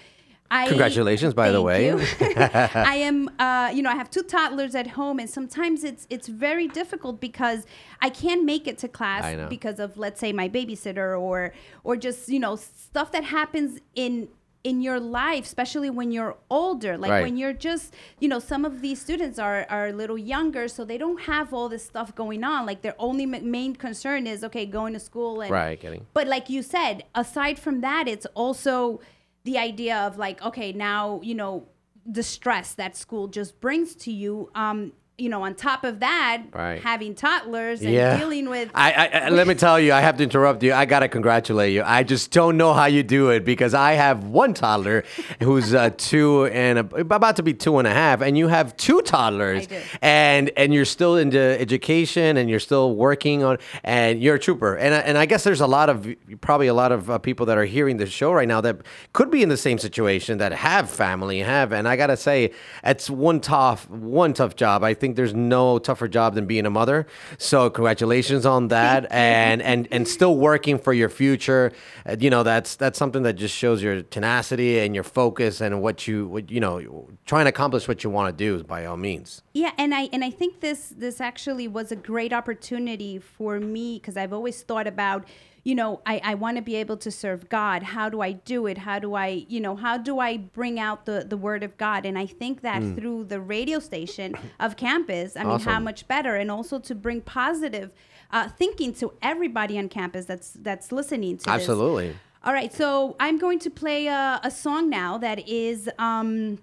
I, 0.51 0.69
Congratulations, 0.69 1.35
by 1.35 1.51
the 1.51 1.63
way. 1.63 1.91
I 2.37 2.97
am, 2.97 3.31
uh, 3.39 3.71
you 3.75 3.83
know, 3.83 3.91
I 3.91 3.95
have 3.97 4.11
two 4.11 4.23
toddlers 4.23 4.75
at 4.75 4.89
home, 4.89 5.19
and 5.19 5.29
sometimes 5.29 5.85
it's 5.85 6.07
it's 6.11 6.29
very 6.29 6.69
difficult 6.69 7.21
because 7.21 7.67
I 8.01 8.11
can't 8.11 8.45
make 8.45 8.67
it 8.69 8.79
to 8.79 8.89
class 8.89 9.49
because 9.49 9.81
of, 9.81 9.97
let's 9.97 10.21
say, 10.21 10.33
my 10.33 10.49
babysitter 10.49 11.19
or 11.21 11.53
or 11.83 11.97
just 11.97 12.29
you 12.29 12.39
know 12.39 12.57
stuff 12.57 13.11
that 13.13 13.25
happens 13.25 13.81
in 13.95 14.29
in 14.63 14.81
your 14.81 14.99
life, 14.99 15.45
especially 15.45 15.91
when 15.91 16.11
you're 16.11 16.37
older. 16.51 16.97
Like 16.97 17.11
Right. 17.11 17.23
when 17.23 17.37
you're 17.37 17.53
just, 17.53 17.93
you 18.19 18.29
know, 18.29 18.39
some 18.39 18.65
of 18.65 18.81
these 18.81 19.01
students 19.01 19.39
are 19.39 19.67
are 19.69 19.89
a 19.89 19.93
little 19.93 20.17
younger, 20.19 20.69
so 20.69 20.85
they 20.85 20.99
don't 20.99 21.23
have 21.23 21.53
all 21.53 21.69
this 21.69 21.85
stuff 21.85 22.15
going 22.15 22.45
on. 22.45 22.65
Like 22.67 22.83
their 22.83 22.95
only 22.99 23.27
ma- 23.27 23.41
main 23.43 23.75
concern 23.77 24.27
is 24.27 24.45
okay, 24.45 24.67
going 24.67 24.93
to 24.95 25.01
school 25.01 25.41
and 25.41 25.51
Right, 25.51 25.81
getting. 25.81 26.07
but 26.15 26.27
like 26.29 26.49
you 26.49 26.63
said, 26.63 27.05
aside 27.15 27.59
from 27.59 27.81
that, 27.81 28.09
it's 28.09 28.27
also 28.35 29.01
the 29.45 29.59
idea 29.59 29.97
of 29.99 30.19
like, 30.19 30.43
okay, 30.43 30.73
now, 30.73 31.21
you 31.23 31.35
know, 31.35 31.69
the 32.07 32.23
stress 32.23 32.75
that 32.75 32.97
school 32.97 33.29
just 33.29 33.61
brings 33.61 33.95
to 33.95 34.13
you. 34.13 34.51
Um, 34.55 34.93
you 35.17 35.29
know, 35.29 35.45
on 35.45 35.55
top 35.55 35.85
of 35.85 36.01
that, 36.01 36.43
Right. 36.53 36.83
having 36.83 37.15
toddlers 37.15 37.83
and 37.83 37.93
yeah. 37.93 38.19
dealing 38.19 38.49
with 38.51 38.69
I, 38.75 38.91
I, 38.93 39.07
I 39.07 39.29
let 39.29 39.47
me 39.47 39.55
tell 39.55 39.79
you, 39.79 39.93
I 39.93 40.01
have 40.01 40.17
to 40.17 40.25
interrupt 40.25 40.61
you. 40.65 40.73
I 40.75 40.87
gotta 40.87 41.07
congratulate 41.09 41.73
you. 41.73 41.85
I 41.85 42.03
just 42.03 42.33
don't 42.33 42.57
know 42.57 42.73
how 42.73 42.87
you 42.87 43.05
do 43.05 43.31
it 43.31 43.45
because 43.45 43.75
I 43.75 43.93
have 43.93 44.25
one 44.25 44.55
toddler 44.55 45.05
who's 45.41 45.73
uh, 45.73 45.91
two 45.97 46.47
and 46.47 46.81
a, 46.81 46.97
about 46.97 47.37
to 47.37 47.45
be 47.45 47.55
two 47.55 47.79
and 47.79 47.87
a 47.87 47.93
half, 47.93 48.23
and 48.23 48.37
you 48.37 48.49
have 48.49 48.77
two 48.77 49.03
toddlers, 49.03 49.69
and 50.03 50.51
and 50.57 50.75
you're 50.75 50.85
still 50.85 51.17
into 51.17 51.39
education 51.39 52.37
and 52.37 52.51
you're 52.51 52.59
still 52.59 52.97
working 52.97 53.45
on, 53.45 53.59
and 53.85 54.21
you're 54.21 54.35
a 54.35 54.41
trooper. 54.41 54.75
And 54.77 54.95
I- 54.95 54.99
and 54.99 55.17
I 55.17 55.27
guess 55.27 55.45
there's 55.45 55.61
a 55.61 55.67
lot 55.69 55.91
of 55.91 56.09
probably 56.41 56.67
a 56.67 56.75
lot 56.75 56.91
of 56.91 57.09
uh, 57.09 57.19
people 57.19 57.47
that 57.47 57.57
are 57.59 57.65
hearing 57.67 57.99
this 57.99 58.11
show 58.11 58.33
right 58.33 58.49
now 58.49 58.61
that 58.63 58.79
could 59.13 59.31
be 59.31 59.43
in 59.45 59.49
the 59.49 59.57
same 59.57 59.79
situation 59.79 60.39
that 60.39 60.53
have 60.53 60.91
family, 60.91 61.39
have, 61.39 61.73
and 61.73 61.87
I 61.87 61.95
gotta 61.95 62.17
say, 62.17 62.51
it's 62.83 63.09
one 63.09 63.39
tough 63.41 63.89
one 63.91 64.33
tough 64.33 64.57
job. 64.57 64.83
I 64.83 64.93
think 64.95 65.04
there's 65.13 65.35
no 65.35 65.79
tougher 65.79 66.09
job 66.09 66.35
than 66.35 66.47
being 66.47 66.65
a 66.65 66.71
mother. 66.71 67.07
So 67.37 67.69
congratulations 67.69 68.47
on 68.47 68.69
that, 68.69 69.07
and 69.13 69.61
and 69.61 69.87
and 69.91 70.09
still 70.09 70.39
working 70.39 70.79
for 70.79 70.95
your 70.95 71.11
future. 71.11 71.73
Uh, 72.07 72.17
you 72.19 72.31
know 72.31 72.43
that's 72.43 72.77
that's 72.77 72.99
something 72.99 73.23
that 73.25 73.35
just 73.35 73.55
shows 73.55 73.83
your 73.83 74.03
tenacity 74.03 74.79
and 74.79 74.95
your 74.95 75.05
focus 75.05 75.61
and 75.61 75.83
what 75.83 76.09
you 76.09 76.27
what 76.27 76.51
you 76.51 76.61
know 76.61 77.09
trying 77.27 77.45
to 77.45 77.51
accomplish 77.51 77.87
what 77.87 78.03
you 78.03 78.09
want 78.09 78.37
to 78.37 78.45
do 78.45 78.65
by 78.65 78.87
all 78.87 78.97
means. 78.97 79.43
Yeah, 79.53 79.73
and 79.77 79.95
I 79.95 80.09
and 80.13 80.25
I 80.25 80.31
think 80.31 80.61
this 80.61 80.95
this 80.97 81.21
actually 81.21 81.69
was 81.69 81.93
a 81.93 81.97
great 81.97 82.33
opportunity 82.33 83.19
for 83.19 83.61
me 83.61 83.99
because 83.99 84.17
I've 84.17 84.33
always 84.33 84.63
thought 84.63 84.87
about, 84.87 85.27
you 85.65 85.75
know, 85.75 86.03
I, 86.05 86.21
I 86.23 86.35
want 86.35 86.59
to 86.59 86.63
be 86.63 86.77
able 86.77 86.99
to 86.99 87.11
serve 87.11 87.49
God. 87.49 87.83
How 87.83 88.11
do 88.11 88.21
I 88.21 88.33
do 88.33 88.67
it? 88.67 88.79
How 88.79 88.99
do 88.99 89.15
I, 89.15 89.47
you 89.49 89.61
know, 89.61 89.75
how 89.77 89.97
do 89.97 90.19
I 90.21 90.37
bring 90.37 90.79
out 90.79 91.07
the 91.07 91.25
the 91.27 91.39
word 91.39 91.63
of 91.63 91.77
God? 91.79 92.05
And 92.05 92.19
I 92.19 92.27
think 92.27 92.61
that 92.61 92.83
through 92.97 93.25
the 93.25 93.41
radio 93.41 93.79
station 93.79 94.35
of 94.61 94.77
campus, 94.77 95.37
I 95.37 95.45
mean, 95.45 95.59
how 95.61 95.81
much 95.81 96.07
better, 96.07 96.37
and 96.37 96.51
also 96.51 96.79
to 96.81 96.95
bring 96.95 97.23
positive 97.23 97.93
uh, 98.31 98.49
thinking 98.49 98.93
to 98.95 99.15
everybody 99.23 99.79
on 99.79 99.89
campus 99.89 100.27
that's 100.27 100.53
that's 100.61 100.93
listening 100.93 101.39
to 101.39 101.45
this. 101.45 101.49
Absolutely. 101.55 102.15
All 102.45 102.53
right, 102.53 102.71
so 102.73 103.17
I'm 103.19 103.39
going 103.39 103.59
to 103.61 103.71
play 103.71 104.07
a, 104.07 104.39
a 104.43 104.51
song 104.51 104.91
now 104.91 105.17
that 105.17 105.49
is 105.49 105.89
um 105.99 106.59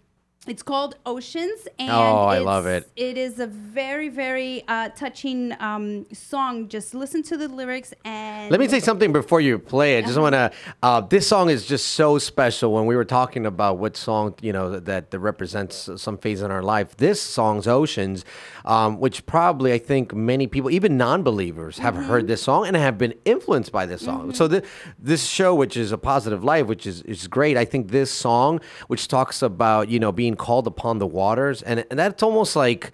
it's 0.48 0.63
called 0.63 0.95
Oceans 1.05 1.67
and 1.77 1.91
Oh, 1.91 2.25
I 2.25 2.39
love 2.39 2.65
it. 2.65 2.89
It 2.95 3.15
is 3.15 3.39
a 3.39 3.45
very 3.45 4.10
very 4.10 4.63
uh, 4.67 4.89
touching 4.89 5.53
um 5.60 6.07
song. 6.12 6.67
Just 6.67 6.95
listen 6.95 7.21
to 7.24 7.38
the 7.38 7.48
lyrics 7.48 7.93
and 8.05 8.50
Let 8.50 8.60
me 8.60 8.67
say 8.67 8.79
something 8.79 9.13
before 9.13 9.39
you 9.39 9.60
play 9.60 10.00
it. 10.00 10.05
Just 10.05 10.17
want 10.17 10.33
to. 10.33 10.51
Uh, 10.81 11.01
this 11.01 11.27
song 11.27 11.51
is 11.51 11.67
just 11.67 11.89
so 11.89 12.17
special. 12.17 12.74
When 12.74 12.88
we 12.88 12.95
were 12.95 13.05
talking 13.05 13.45
about 13.45 13.77
what 13.77 13.95
song 13.95 14.33
you 14.41 14.51
know 14.51 14.79
that, 14.79 15.12
that 15.12 15.19
represents 15.19 15.89
some 15.98 16.17
phase 16.17 16.41
in 16.41 16.50
our 16.50 16.63
life, 16.63 16.98
this 16.98 17.21
song's 17.21 17.67
"Oceans," 17.67 18.25
um, 18.65 19.00
which 19.00 19.24
probably 19.27 19.74
I 19.74 19.77
think 19.77 20.12
many 20.15 20.48
people, 20.48 20.71
even 20.71 20.98
non-believers, 20.98 21.77
have 21.77 21.95
heard 21.95 22.27
this 22.27 22.41
song 22.41 22.65
and 22.65 22.75
have 22.75 22.98
been 22.98 23.13
influenced 23.25 23.71
by 23.71 23.86
this 23.86 24.03
song. 24.03 24.33
So 24.33 24.48
the, 24.48 24.63
this 24.98 25.27
show, 25.27 25.53
which 25.53 25.77
is 25.77 25.91
a 25.91 26.00
positive 26.00 26.43
life, 26.43 26.65
which 26.65 26.88
is 26.88 27.03
is 27.03 27.27
great. 27.27 27.57
I 27.57 27.65
think 27.65 27.91
this 27.91 28.10
song, 28.10 28.60
which 28.88 29.07
talks 29.07 29.43
about 29.43 29.88
you 29.88 30.00
know 30.00 30.12
being 30.12 30.30
called 30.35 30.67
upon 30.67 31.00
the 31.00 31.07
waters, 31.07 31.61
and, 31.61 31.85
and 31.89 32.00
that's 32.00 32.23
almost 32.23 32.55
like. 32.55 32.91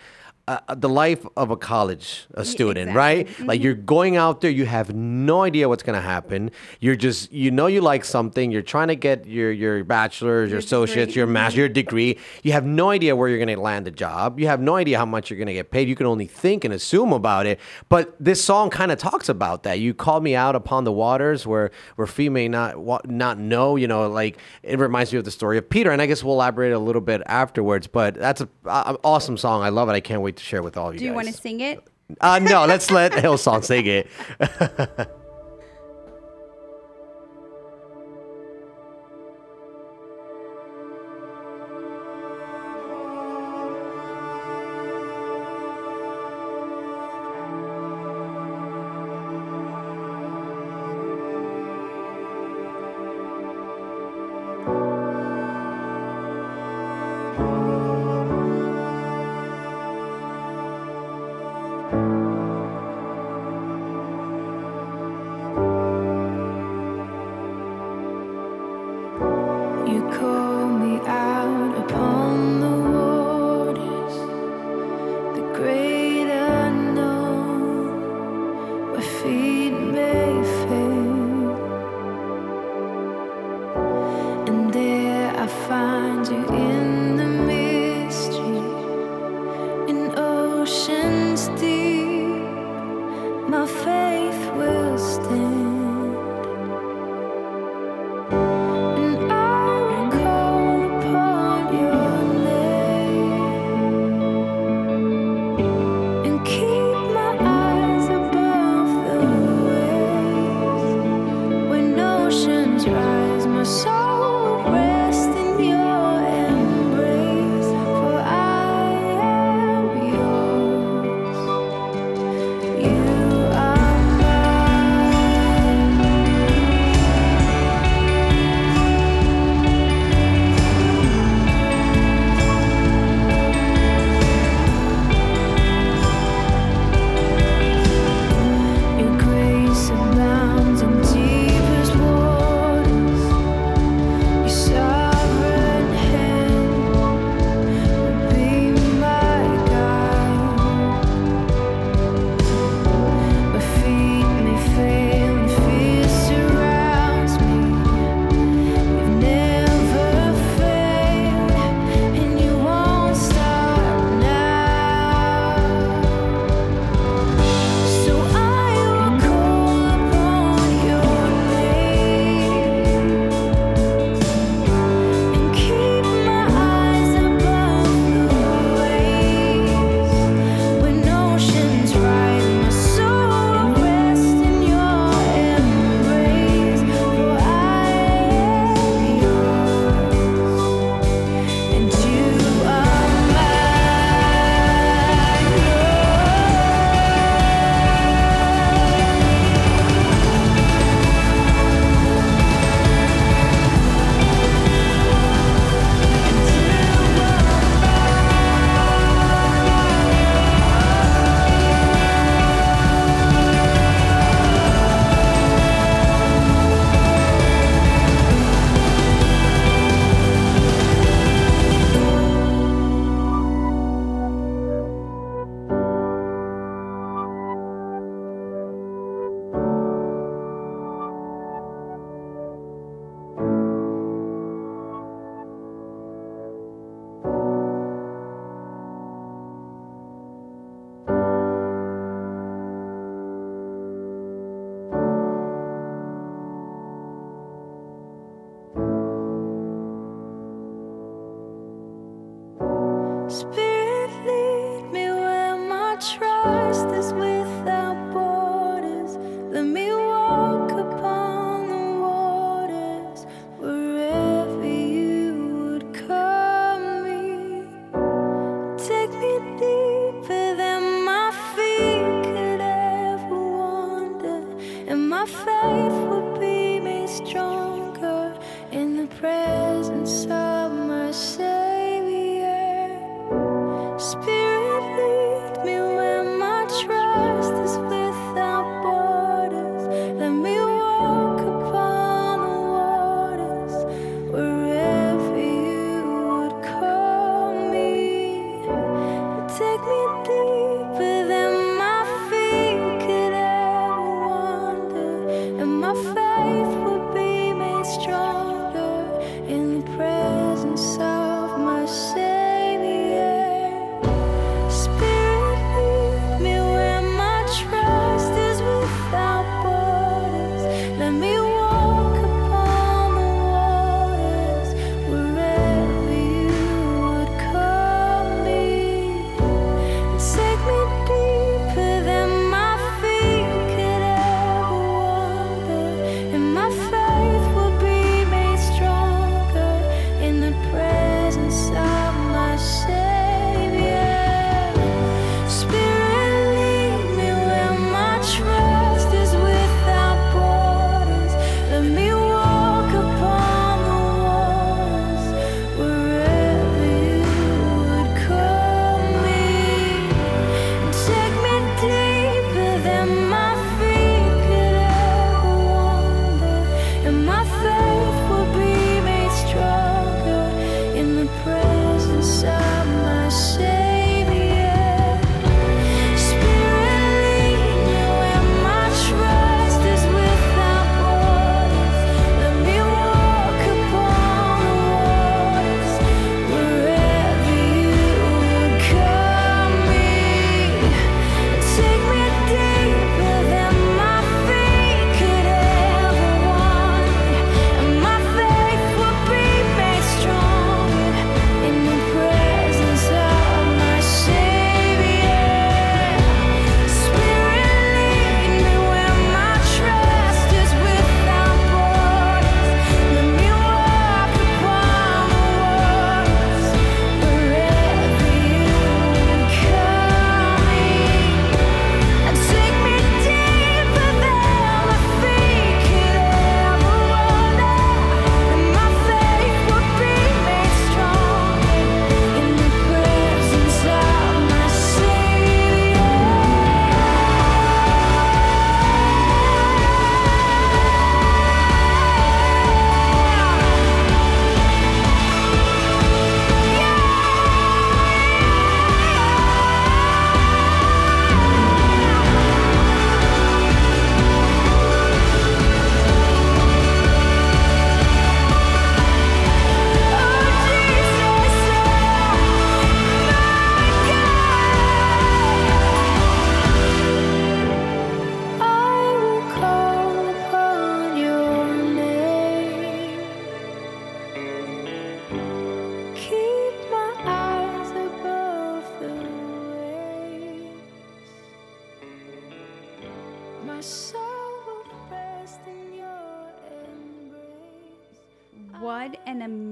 Uh, 0.47 0.59
uh, 0.69 0.75
the 0.75 0.87
life 0.87 1.25
of 1.35 1.51
a 1.51 1.57
college 1.57 2.25
a 2.33 2.45
student, 2.45 2.95
right? 2.95 3.21
exactly. 3.21 3.45
Like 3.47 3.57
mm-hmm. 3.57 3.65
you're 3.65 3.73
going 3.73 4.15
out 4.15 4.39
there, 4.39 4.49
you 4.49 4.65
have 4.65 4.95
no 4.95 5.41
idea 5.41 5.67
what's 5.67 5.83
gonna 5.83 5.99
happen. 5.99 6.51
You're 6.79 6.95
just 6.95 7.33
you 7.33 7.51
know 7.51 7.67
you 7.67 7.81
like 7.81 8.05
something. 8.05 8.49
You're 8.49 8.61
trying 8.61 8.87
to 8.87 8.95
get 8.95 9.27
your 9.27 9.51
your 9.51 9.83
bachelor's, 9.83 10.51
your, 10.51 10.59
associates, 10.59 11.09
degree. 11.09 11.19
your 11.19 11.27
master, 11.27 11.59
your 11.59 11.67
degree. 11.67 12.17
You 12.43 12.53
have 12.53 12.65
no 12.65 12.91
idea 12.91 13.13
where 13.13 13.27
you're 13.27 13.39
gonna 13.39 13.59
land 13.59 13.89
a 13.89 13.91
job. 13.91 14.39
You 14.39 14.47
have 14.47 14.61
no 14.61 14.77
idea 14.77 14.97
how 14.97 15.05
much 15.05 15.29
you're 15.29 15.37
gonna 15.37 15.51
get 15.51 15.69
paid. 15.69 15.89
You 15.89 15.97
can 15.97 16.05
only 16.05 16.27
think 16.27 16.63
and 16.63 16.73
assume 16.73 17.11
about 17.11 17.45
it. 17.45 17.59
But 17.89 18.15
this 18.17 18.41
song 18.41 18.69
kind 18.69 18.93
of 18.93 18.97
talks 18.97 19.27
about 19.27 19.63
that. 19.63 19.81
You 19.81 19.93
called 19.93 20.23
me 20.23 20.33
out 20.33 20.55
upon 20.55 20.85
the 20.85 20.93
waters 20.93 21.45
where 21.45 21.71
where 21.97 22.07
few 22.07 22.31
may 22.31 22.47
not 22.47 23.05
not 23.05 23.37
know. 23.37 23.75
You 23.75 23.89
know, 23.89 24.09
like 24.09 24.37
it 24.63 24.79
reminds 24.79 25.11
me 25.11 25.19
of 25.19 25.25
the 25.25 25.31
story 25.31 25.57
of 25.57 25.69
Peter. 25.69 25.91
And 25.91 26.01
I 26.01 26.05
guess 26.05 26.23
we'll 26.23 26.35
elaborate 26.35 26.71
a 26.71 26.79
little 26.79 27.01
bit 27.01 27.21
afterwards. 27.25 27.87
But 27.87 28.15
that's 28.15 28.39
a, 28.39 28.47
a 28.63 28.97
awesome 29.03 29.35
song. 29.35 29.61
I 29.61 29.69
love 29.69 29.89
it. 29.89 29.91
I 29.91 29.99
can't 29.99 30.21
wait 30.21 30.36
to 30.37 30.43
share 30.43 30.63
with 30.63 30.77
all 30.77 30.89
of 30.89 30.93
you 30.95 30.99
Do 30.99 31.05
you 31.05 31.11
guys. 31.11 31.15
want 31.15 31.27
to 31.27 31.33
sing 31.33 31.59
it? 31.59 31.83
Uh, 32.21 32.39
no, 32.39 32.65
let's 32.65 32.89
let 32.89 33.11
Hillsong 33.11 33.63
sing 33.63 33.85
it. 33.85 34.07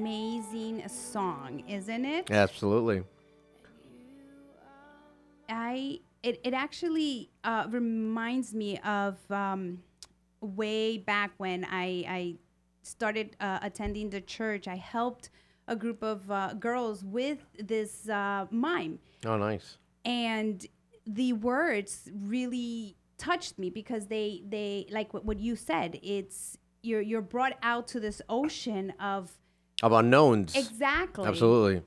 amazing 0.06 0.88
song, 0.88 1.64
isn't 1.68 2.06
it? 2.06 2.30
Absolutely. 2.32 3.04
I 5.50 6.00
it, 6.24 6.40
it 6.44 6.54
actually 6.54 7.30
uh, 7.44 7.68
reminds 7.70 8.54
me 8.54 8.80
of 8.80 9.18
um, 9.30 9.80
way 10.42 10.98
back 10.98 11.32
when 11.38 11.66
I 11.70 12.04
I 12.08 12.36
started 12.82 13.36
uh, 13.40 13.60
attending 13.62 14.10
the 14.10 14.22
church. 14.22 14.68
I 14.68 14.76
helped 14.76 15.30
a 15.68 15.76
group 15.76 16.04
of 16.04 16.30
uh, 16.30 16.54
girls 16.56 17.04
with 17.04 17.40
this 17.60 18.08
uh, 18.10 18.46
mime, 18.52 19.00
Oh, 19.26 19.38
nice. 19.38 19.78
and 20.04 20.66
the 21.08 21.34
words 21.34 22.10
really 22.14 22.96
touched 23.18 23.58
me 23.60 23.70
because 23.70 24.08
they 24.08 24.42
they 24.48 24.88
like 24.92 25.14
what, 25.14 25.26
what 25.26 25.40
you 25.40 25.56
said. 25.56 26.00
It's 26.04 26.58
you're 26.82 27.02
you're 27.02 27.22
brought 27.22 27.54
out 27.62 27.88
to 27.90 28.00
this 28.00 28.22
ocean 28.30 28.94
of 29.00 29.32
Of 29.84 29.92
unknowns. 29.92 30.56
exactly 30.56 31.26
Absolutely. 31.26 31.82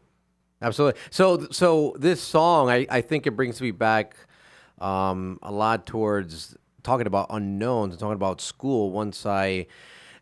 Absolutely. 0.61 1.01
So 1.11 1.46
so 1.51 1.94
this 1.98 2.20
song 2.20 2.68
I, 2.68 2.87
I 2.90 3.01
think 3.01 3.27
it 3.27 3.33
brings 3.33 3.61
me 3.61 3.70
back 3.70 4.16
um, 4.79 5.38
a 5.42 5.53
lot 5.53 5.87
towards 5.87 6.57
talking 6.83 7.07
about 7.07 7.27
unknowns 7.31 7.92
and 7.94 8.01
talking 8.01 8.14
about 8.14 8.40
school 8.40 8.90
once 8.90 9.24
I 9.27 9.66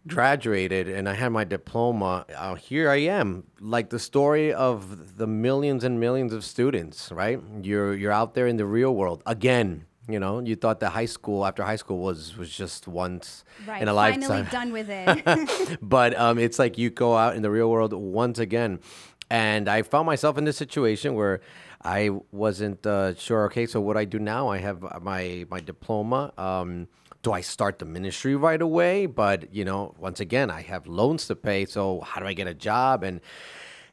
graduated 0.06 0.88
and 0.88 1.08
I 1.08 1.14
had 1.14 1.30
my 1.30 1.44
diploma 1.44 2.24
uh, 2.36 2.54
here 2.54 2.88
I 2.90 2.96
am 2.96 3.44
like 3.60 3.90
the 3.90 3.98
story 3.98 4.52
of 4.52 5.16
the 5.16 5.26
millions 5.26 5.82
and 5.82 5.98
millions 5.98 6.32
of 6.32 6.44
students 6.44 7.10
right 7.10 7.40
you're 7.62 7.94
you're 7.94 8.12
out 8.12 8.34
there 8.34 8.46
in 8.46 8.56
the 8.56 8.66
real 8.66 8.94
world 8.94 9.22
again 9.26 9.86
you 10.08 10.20
know 10.20 10.40
you 10.40 10.56
thought 10.56 10.80
that 10.80 10.90
high 10.90 11.06
school 11.06 11.44
after 11.44 11.62
high 11.62 11.76
school 11.76 11.98
was 11.98 12.36
was 12.36 12.50
just 12.50 12.86
once 12.86 13.44
right. 13.66 13.82
in 13.82 13.88
a 13.88 13.94
Finally 13.94 14.28
lifetime 14.28 14.48
done 14.50 14.72
with 14.72 14.88
it. 14.88 15.78
but 15.82 16.16
um, 16.18 16.38
it's 16.38 16.58
like 16.58 16.78
you 16.78 16.90
go 16.90 17.16
out 17.16 17.36
in 17.36 17.42
the 17.42 17.50
real 17.50 17.70
world 17.70 17.92
once 17.92 18.38
again. 18.38 18.80
And 19.28 19.68
I 19.68 19.82
found 19.82 20.06
myself 20.06 20.38
in 20.38 20.44
this 20.44 20.56
situation 20.56 21.14
where 21.14 21.40
I 21.82 22.10
wasn't 22.30 22.86
uh, 22.86 23.14
sure. 23.16 23.46
Okay, 23.46 23.66
so 23.66 23.80
what 23.80 23.96
I 23.96 24.04
do 24.04 24.18
now? 24.18 24.48
I 24.48 24.58
have 24.58 25.02
my 25.02 25.46
my 25.50 25.60
diploma. 25.60 26.32
Um, 26.38 26.88
do 27.22 27.32
I 27.32 27.40
start 27.40 27.80
the 27.80 27.84
ministry 27.84 28.36
right 28.36 28.62
away? 28.62 29.06
But 29.06 29.52
you 29.52 29.64
know, 29.64 29.96
once 29.98 30.20
again, 30.20 30.48
I 30.48 30.62
have 30.62 30.86
loans 30.86 31.26
to 31.26 31.34
pay. 31.34 31.66
So 31.66 32.00
how 32.00 32.20
do 32.20 32.26
I 32.26 32.34
get 32.34 32.46
a 32.46 32.54
job? 32.54 33.02
And 33.02 33.20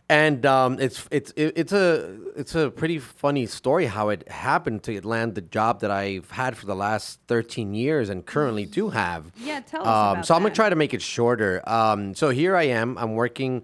and 0.09 0.45
um, 0.45 0.77
it's 0.79 1.07
it's 1.11 1.31
it, 1.35 1.53
it's 1.55 1.71
a 1.73 2.17
it's 2.35 2.55
a 2.55 2.69
pretty 2.69 2.99
funny 2.99 3.45
story 3.45 3.85
how 3.85 4.09
it 4.09 4.27
happened 4.29 4.83
to 4.83 5.05
land 5.07 5.35
the 5.35 5.41
job 5.41 5.79
that 5.81 5.91
I've 5.91 6.29
had 6.31 6.57
for 6.57 6.65
the 6.65 6.75
last 6.75 7.19
13 7.27 7.73
years 7.73 8.09
and 8.09 8.25
currently 8.25 8.65
do 8.65 8.89
have. 8.89 9.31
Yeah, 9.37 9.61
tell 9.61 9.87
us 9.87 10.17
Um, 10.17 10.23
so 10.23 10.33
I'm 10.35 10.41
gonna 10.41 10.49
that. 10.49 10.55
try 10.55 10.69
to 10.69 10.75
make 10.75 10.93
it 10.93 11.01
shorter. 11.01 11.61
Um, 11.67 12.13
so 12.15 12.29
here 12.29 12.55
I 12.55 12.63
am. 12.63 12.97
I'm 12.97 13.13
working 13.15 13.63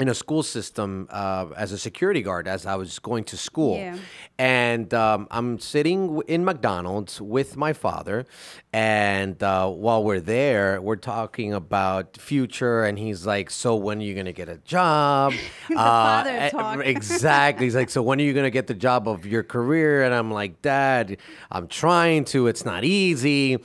in 0.00 0.08
a 0.08 0.14
school 0.14 0.42
system 0.42 1.06
uh, 1.10 1.46
as 1.56 1.72
a 1.72 1.78
security 1.78 2.22
guard 2.22 2.48
as 2.48 2.64
I 2.64 2.74
was 2.74 2.98
going 2.98 3.24
to 3.24 3.36
school. 3.36 3.76
Yeah. 3.76 3.98
And 4.38 4.92
um, 4.94 5.28
I'm 5.30 5.58
sitting 5.58 6.22
in 6.26 6.42
McDonald's 6.42 7.20
with 7.20 7.58
my 7.58 7.74
father. 7.74 8.24
And 8.72 9.40
uh, 9.42 9.68
while 9.68 10.02
we're 10.02 10.20
there, 10.20 10.80
we're 10.80 10.96
talking 10.96 11.52
about 11.52 12.16
future. 12.16 12.84
And 12.84 12.98
he's 12.98 13.26
like, 13.26 13.50
So 13.50 13.76
when 13.76 13.98
are 13.98 14.04
you 14.04 14.14
going 14.14 14.26
to 14.26 14.32
get 14.32 14.48
a 14.48 14.56
job? 14.58 15.34
the 15.68 15.74
father 15.74 16.82
eh. 16.82 16.88
Exactly. 16.88 17.66
He's 17.66 17.76
like, 17.76 17.90
So 17.90 18.02
when 18.02 18.18
are 18.20 18.24
you 18.24 18.32
going 18.32 18.44
to 18.44 18.50
get 18.50 18.68
the 18.68 18.74
job 18.74 19.06
of 19.06 19.26
your 19.26 19.42
career? 19.42 20.02
And 20.02 20.14
I'm 20.14 20.30
like, 20.30 20.62
Dad, 20.62 21.18
I'm 21.52 21.68
trying 21.68 22.24
to. 22.26 22.46
It's 22.46 22.64
not 22.64 22.84
easy. 22.84 23.58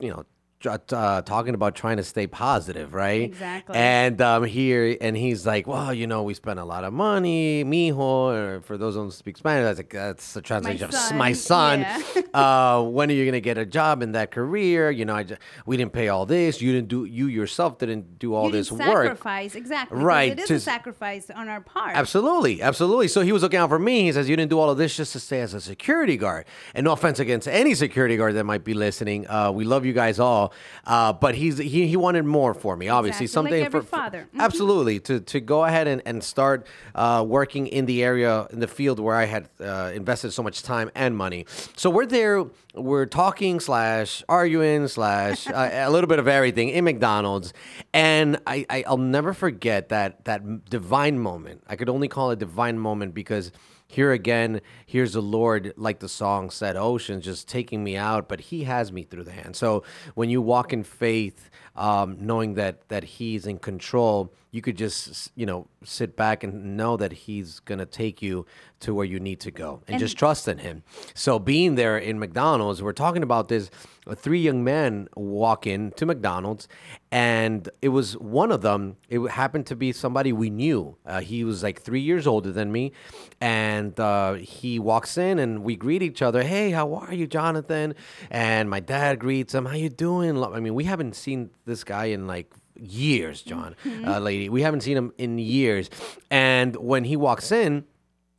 You 0.00 0.10
know, 0.10 0.24
uh, 0.66 1.22
talking 1.22 1.54
about 1.54 1.74
trying 1.74 1.98
to 1.98 2.04
stay 2.04 2.26
positive, 2.26 2.94
right? 2.94 3.22
Exactly. 3.22 3.76
And 3.76 4.20
um, 4.20 4.44
here, 4.44 4.96
and 5.00 5.16
he's 5.16 5.46
like, 5.46 5.66
well, 5.66 5.94
you 5.94 6.06
know, 6.06 6.22
we 6.22 6.34
spent 6.34 6.58
a 6.58 6.64
lot 6.64 6.84
of 6.84 6.92
money, 6.92 7.64
mijo. 7.64 7.98
Or 7.98 8.60
for 8.62 8.76
those 8.76 8.94
who 8.94 9.00
don't 9.02 9.12
speak 9.12 9.36
Spanish, 9.36 9.64
that's, 9.64 9.78
like, 9.78 9.90
that's 9.90 10.36
a 10.36 10.42
translation 10.42 10.88
of 10.88 11.14
my 11.14 11.32
son. 11.32 11.80
yeah. 11.80 12.02
uh, 12.34 12.82
when 12.82 13.10
are 13.10 13.14
you 13.14 13.24
gonna 13.24 13.40
get 13.40 13.58
a 13.58 13.66
job 13.66 14.02
in 14.02 14.12
that 14.12 14.30
career? 14.30 14.90
You 14.90 15.04
know, 15.04 15.14
I 15.14 15.22
ju- 15.24 15.36
we 15.66 15.76
didn't 15.76 15.92
pay 15.92 16.08
all 16.08 16.26
this. 16.26 16.60
You 16.60 16.72
didn't 16.72 16.88
do. 16.88 17.04
You 17.04 17.26
yourself 17.26 17.78
didn't 17.78 18.18
do 18.18 18.34
all 18.34 18.46
you 18.46 18.52
this 18.52 18.72
work. 18.72 18.80
sacrifice 18.80 19.54
exactly 19.54 19.98
Right, 19.98 20.32
It 20.32 20.40
is 20.40 20.48
to 20.48 20.54
a 20.54 20.60
sacrifice 20.60 21.30
on 21.30 21.48
our 21.48 21.60
part. 21.60 21.96
Absolutely, 21.96 22.62
absolutely. 22.62 23.08
So 23.08 23.20
he 23.20 23.32
was 23.32 23.42
looking 23.42 23.58
out 23.58 23.68
for 23.68 23.78
me. 23.78 24.02
He 24.02 24.12
says, 24.12 24.28
"You 24.28 24.36
didn't 24.36 24.50
do 24.50 24.58
all 24.58 24.70
of 24.70 24.78
this 24.78 24.96
just 24.96 25.12
to 25.12 25.20
stay 25.20 25.40
as 25.40 25.54
a 25.54 25.60
security 25.60 26.16
guard." 26.16 26.46
And 26.74 26.84
no 26.84 26.92
offense 26.92 27.18
against 27.18 27.46
any 27.48 27.74
security 27.74 28.16
guard 28.16 28.34
that 28.34 28.44
might 28.44 28.64
be 28.64 28.74
listening. 28.74 29.28
Uh, 29.28 29.50
we 29.52 29.64
love 29.64 29.84
you 29.84 29.92
guys 29.92 30.18
all, 30.18 30.47
uh, 30.86 31.12
but 31.12 31.34
he's 31.34 31.58
he, 31.58 31.86
he 31.86 31.96
wanted 31.96 32.24
more 32.24 32.54
for 32.54 32.76
me. 32.76 32.88
Obviously, 32.88 33.24
Exactly, 33.24 33.42
like 33.42 33.50
something 33.50 33.64
every 33.66 33.80
for, 33.80 33.86
father. 33.86 34.28
Mhm. 34.34 34.40
absolutely 34.40 35.00
to 35.00 35.20
to 35.20 35.40
go 35.40 35.64
ahead 35.64 35.86
and 35.88 36.02
and 36.04 36.22
start 36.22 36.66
uh, 36.94 37.24
working 37.26 37.66
in 37.66 37.86
the 37.86 38.02
area 38.02 38.46
in 38.50 38.60
the 38.60 38.68
field 38.68 38.98
where 39.00 39.16
I 39.16 39.24
had 39.26 39.48
uh, 39.60 39.90
invested 39.94 40.32
so 40.32 40.42
much 40.42 40.62
time 40.62 40.90
and 40.94 41.16
money. 41.16 41.46
So 41.76 41.90
we're 41.90 42.06
there. 42.06 42.44
We're 42.74 43.06
talking 43.06 43.58
slash 43.60 44.22
arguing 44.28 44.88
slash 44.88 45.46
uh, 45.48 45.70
a 45.88 45.90
little 45.90 46.08
bit 46.08 46.18
of 46.18 46.28
everything 46.28 46.68
in 46.68 46.84
McDonald's, 46.84 47.52
and 47.92 48.38
I, 48.46 48.66
I 48.70 48.84
I'll 48.86 48.96
never 48.98 49.32
forget 49.32 49.88
that 49.88 50.24
that 50.26 50.68
divine 50.70 51.18
moment. 51.18 51.62
I 51.68 51.76
could 51.76 51.88
only 51.88 52.08
call 52.08 52.30
it 52.30 52.38
divine 52.38 52.78
moment 52.78 53.14
because 53.14 53.50
here 53.90 54.12
again, 54.12 54.60
here's 54.84 55.14
the 55.14 55.22
Lord, 55.22 55.72
like 55.78 55.98
the 55.98 56.10
song 56.10 56.50
said, 56.50 56.76
oceans 56.76 57.24
just 57.24 57.48
taking 57.48 57.82
me 57.82 57.96
out, 57.96 58.28
but 58.28 58.38
He 58.38 58.64
has 58.64 58.92
me 58.92 59.02
through 59.02 59.24
the 59.24 59.32
hand. 59.32 59.56
So 59.56 59.82
when 60.14 60.28
you 60.28 60.42
walk 60.42 60.74
in 60.74 60.84
faith, 60.84 61.48
um, 61.74 62.18
knowing 62.20 62.54
that 62.54 62.86
that 62.88 63.02
He's 63.02 63.46
in 63.46 63.58
control, 63.58 64.30
you 64.50 64.60
could 64.60 64.76
just 64.76 65.32
you 65.36 65.46
know 65.46 65.66
sit 65.84 66.16
back 66.16 66.44
and 66.44 66.76
know 66.76 66.98
that 66.98 67.12
He's 67.12 67.60
gonna 67.60 67.86
take 67.86 68.20
you 68.20 68.44
to 68.80 68.92
where 68.94 69.06
you 69.06 69.18
need 69.18 69.40
to 69.40 69.50
go, 69.50 69.80
and, 69.88 69.98
just 69.98 70.18
trust 70.18 70.48
in 70.48 70.58
Him. 70.58 70.82
So 71.14 71.38
being 71.38 71.76
there 71.76 71.96
in 71.96 72.18
McDonald's, 72.18 72.82
we're 72.82 72.92
talking 72.92 73.22
about 73.22 73.48
this. 73.48 73.70
Three 74.14 74.40
young 74.40 74.64
men 74.64 75.08
walk 75.16 75.66
in 75.66 75.92
to 75.92 76.06
McDonald's, 76.06 76.68
and 77.10 77.68
it 77.82 77.90
was 77.90 78.16
one 78.16 78.50
of 78.50 78.62
them. 78.62 78.96
It 79.08 79.20
happened 79.30 79.66
to 79.66 79.76
be 79.76 79.92
somebody 79.92 80.32
we 80.32 80.50
knew. 80.50 80.96
Uh, 81.04 81.20
he 81.20 81.44
was 81.44 81.62
like 81.62 81.80
three 81.80 82.00
years 82.00 82.26
older 82.26 82.52
than 82.52 82.72
me, 82.72 82.92
and 83.40 83.98
uh, 84.00 84.34
he 84.34 84.78
walks 84.78 85.18
in, 85.18 85.38
and 85.38 85.62
we 85.62 85.76
greet 85.76 86.02
each 86.02 86.22
other. 86.22 86.42
Hey, 86.42 86.70
how 86.70 86.94
are 86.94 87.12
you, 87.12 87.26
Jonathan? 87.26 87.94
And 88.30 88.70
my 88.70 88.80
dad 88.80 89.18
greets 89.18 89.54
him. 89.54 89.66
How 89.66 89.74
you 89.74 89.88
doing? 89.88 90.42
I 90.42 90.60
mean, 90.60 90.74
we 90.74 90.84
haven't 90.84 91.14
seen 91.14 91.50
this 91.64 91.84
guy 91.84 92.06
in 92.06 92.26
like 92.26 92.52
years, 92.80 93.42
John, 93.42 93.74
uh, 94.06 94.18
lady. 94.20 94.48
We 94.48 94.62
haven't 94.62 94.82
seen 94.82 94.96
him 94.96 95.12
in 95.18 95.38
years. 95.38 95.90
And 96.30 96.76
when 96.76 97.04
he 97.04 97.16
walks 97.16 97.52
in, 97.52 97.84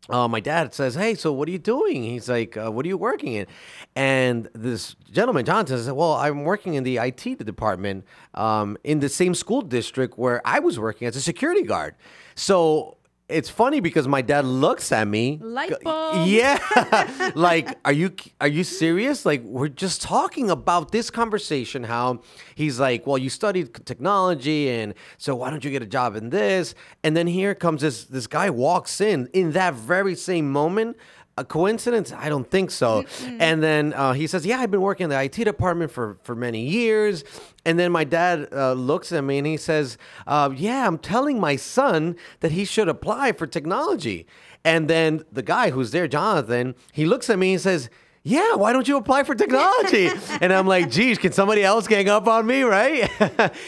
uh, 0.10 0.28
my 0.28 0.40
dad 0.40 0.74
says, 0.74 0.96
"Hey, 0.96 1.16
so 1.16 1.32
what 1.32 1.48
are 1.48 1.52
you 1.52 1.60
doing?" 1.60 2.04
He's 2.04 2.30
like, 2.30 2.58
uh, 2.58 2.72
"What 2.72 2.86
are 2.86 2.90
you 2.90 2.98
working 2.98 3.34
in?" 3.34 3.48
And 3.96 4.50
this 4.54 4.96
gentleman, 5.12 5.46
Jonathan, 5.46 5.78
says, 5.78 5.92
"Well, 5.92 6.14
I'm 6.14 6.44
working 6.44 6.76
in 6.76 6.84
the 6.84 6.98
IT 6.98 7.44
department 7.46 8.06
um, 8.34 8.78
in 8.84 9.00
the 9.00 9.10
same 9.10 9.34
school 9.34 9.62
district 9.62 10.18
where 10.18 10.42
I 10.46 10.60
was 10.60 10.80
working 10.80 11.08
as 11.08 11.16
a 11.16 11.22
security 11.22 11.64
guard." 11.64 11.96
So 12.36 12.98
it's 13.30 13.50
funny 13.50 13.80
because 13.80 14.08
my 14.08 14.22
dad 14.22 14.44
looks 14.44 14.92
at 14.92 15.08
me, 15.08 15.40
Light 15.42 15.74
bulb. 15.84 16.28
yeah, 16.28 17.32
like, 17.36 17.78
are 17.86 17.94
you 17.94 18.12
are 18.42 18.48
you 18.48 18.64
serious? 18.64 19.26
Like, 19.26 19.42
we're 19.44 19.68
just 19.68 20.02
talking 20.02 20.50
about 20.50 20.92
this 20.92 21.10
conversation. 21.10 21.84
How 21.84 22.22
he's 22.56 22.80
like, 22.80 23.06
well, 23.06 23.18
you 23.18 23.30
studied 23.30 23.74
technology, 23.86 24.70
and 24.70 24.94
so 25.18 25.36
why 25.36 25.50
don't 25.52 25.64
you 25.64 25.72
get 25.72 25.84
a 25.84 25.88
job 25.88 26.16
in 26.16 26.30
this? 26.30 26.74
And 27.04 27.16
then 27.16 27.28
here 27.28 27.54
comes 27.54 27.82
this 27.82 28.06
this 28.06 28.28
guy 28.28 28.50
walks 28.50 29.00
in 29.00 29.30
in 29.34 29.52
that 29.52 29.76
very 29.76 30.16
same 30.16 30.52
moment. 30.52 30.98
A 31.40 31.46
coincidence? 31.46 32.12
I 32.12 32.30
don't 32.30 32.50
think 32.50 32.70
so. 32.70 33.06
And 33.40 33.64
then 33.64 33.94
uh, 33.94 34.14
he 34.14 34.28
says, 34.28 34.46
"Yeah, 34.46 34.60
I've 34.60 34.72
been 34.72 34.82
working 34.82 35.06
in 35.06 35.10
the 35.10 35.22
IT 35.22 35.36
department 35.36 35.92
for 35.92 36.18
for 36.24 36.36
many 36.36 36.68
years." 36.68 37.24
And 37.66 37.80
then 37.80 37.92
my 37.92 38.04
dad 38.04 38.50
uh, 38.52 38.74
looks 38.74 39.12
at 39.12 39.24
me 39.24 39.38
and 39.38 39.48
he 39.48 39.58
says, 39.58 39.98
uh, 40.28 40.50
"Yeah, 40.56 40.86
I'm 40.86 40.98
telling 40.98 41.40
my 41.40 41.56
son 41.56 42.16
that 42.42 42.52
he 42.52 42.66
should 42.66 42.90
apply 42.90 43.32
for 43.32 43.48
technology." 43.48 44.28
And 44.66 44.90
then 44.90 45.24
the 45.32 45.42
guy 45.42 45.70
who's 45.70 45.92
there, 45.92 46.08
Jonathan, 46.08 46.76
he 46.92 47.06
looks 47.06 47.30
at 47.30 47.40
me 47.40 47.54
and 47.54 47.62
says, 47.62 47.90
yeah, 48.24 48.56
why 48.56 48.74
don't 48.74 48.88
you 48.88 48.98
apply 48.98 49.24
for 49.24 49.34
technology? 49.34 50.10
and 50.42 50.52
I'm 50.52 50.68
like, 50.68 50.90
geez, 50.90 51.18
can 51.18 51.32
somebody 51.32 51.64
else 51.64 51.88
gang 51.88 52.10
up 52.10 52.28
on 52.28 52.46
me, 52.46 52.64
right? 52.64 53.10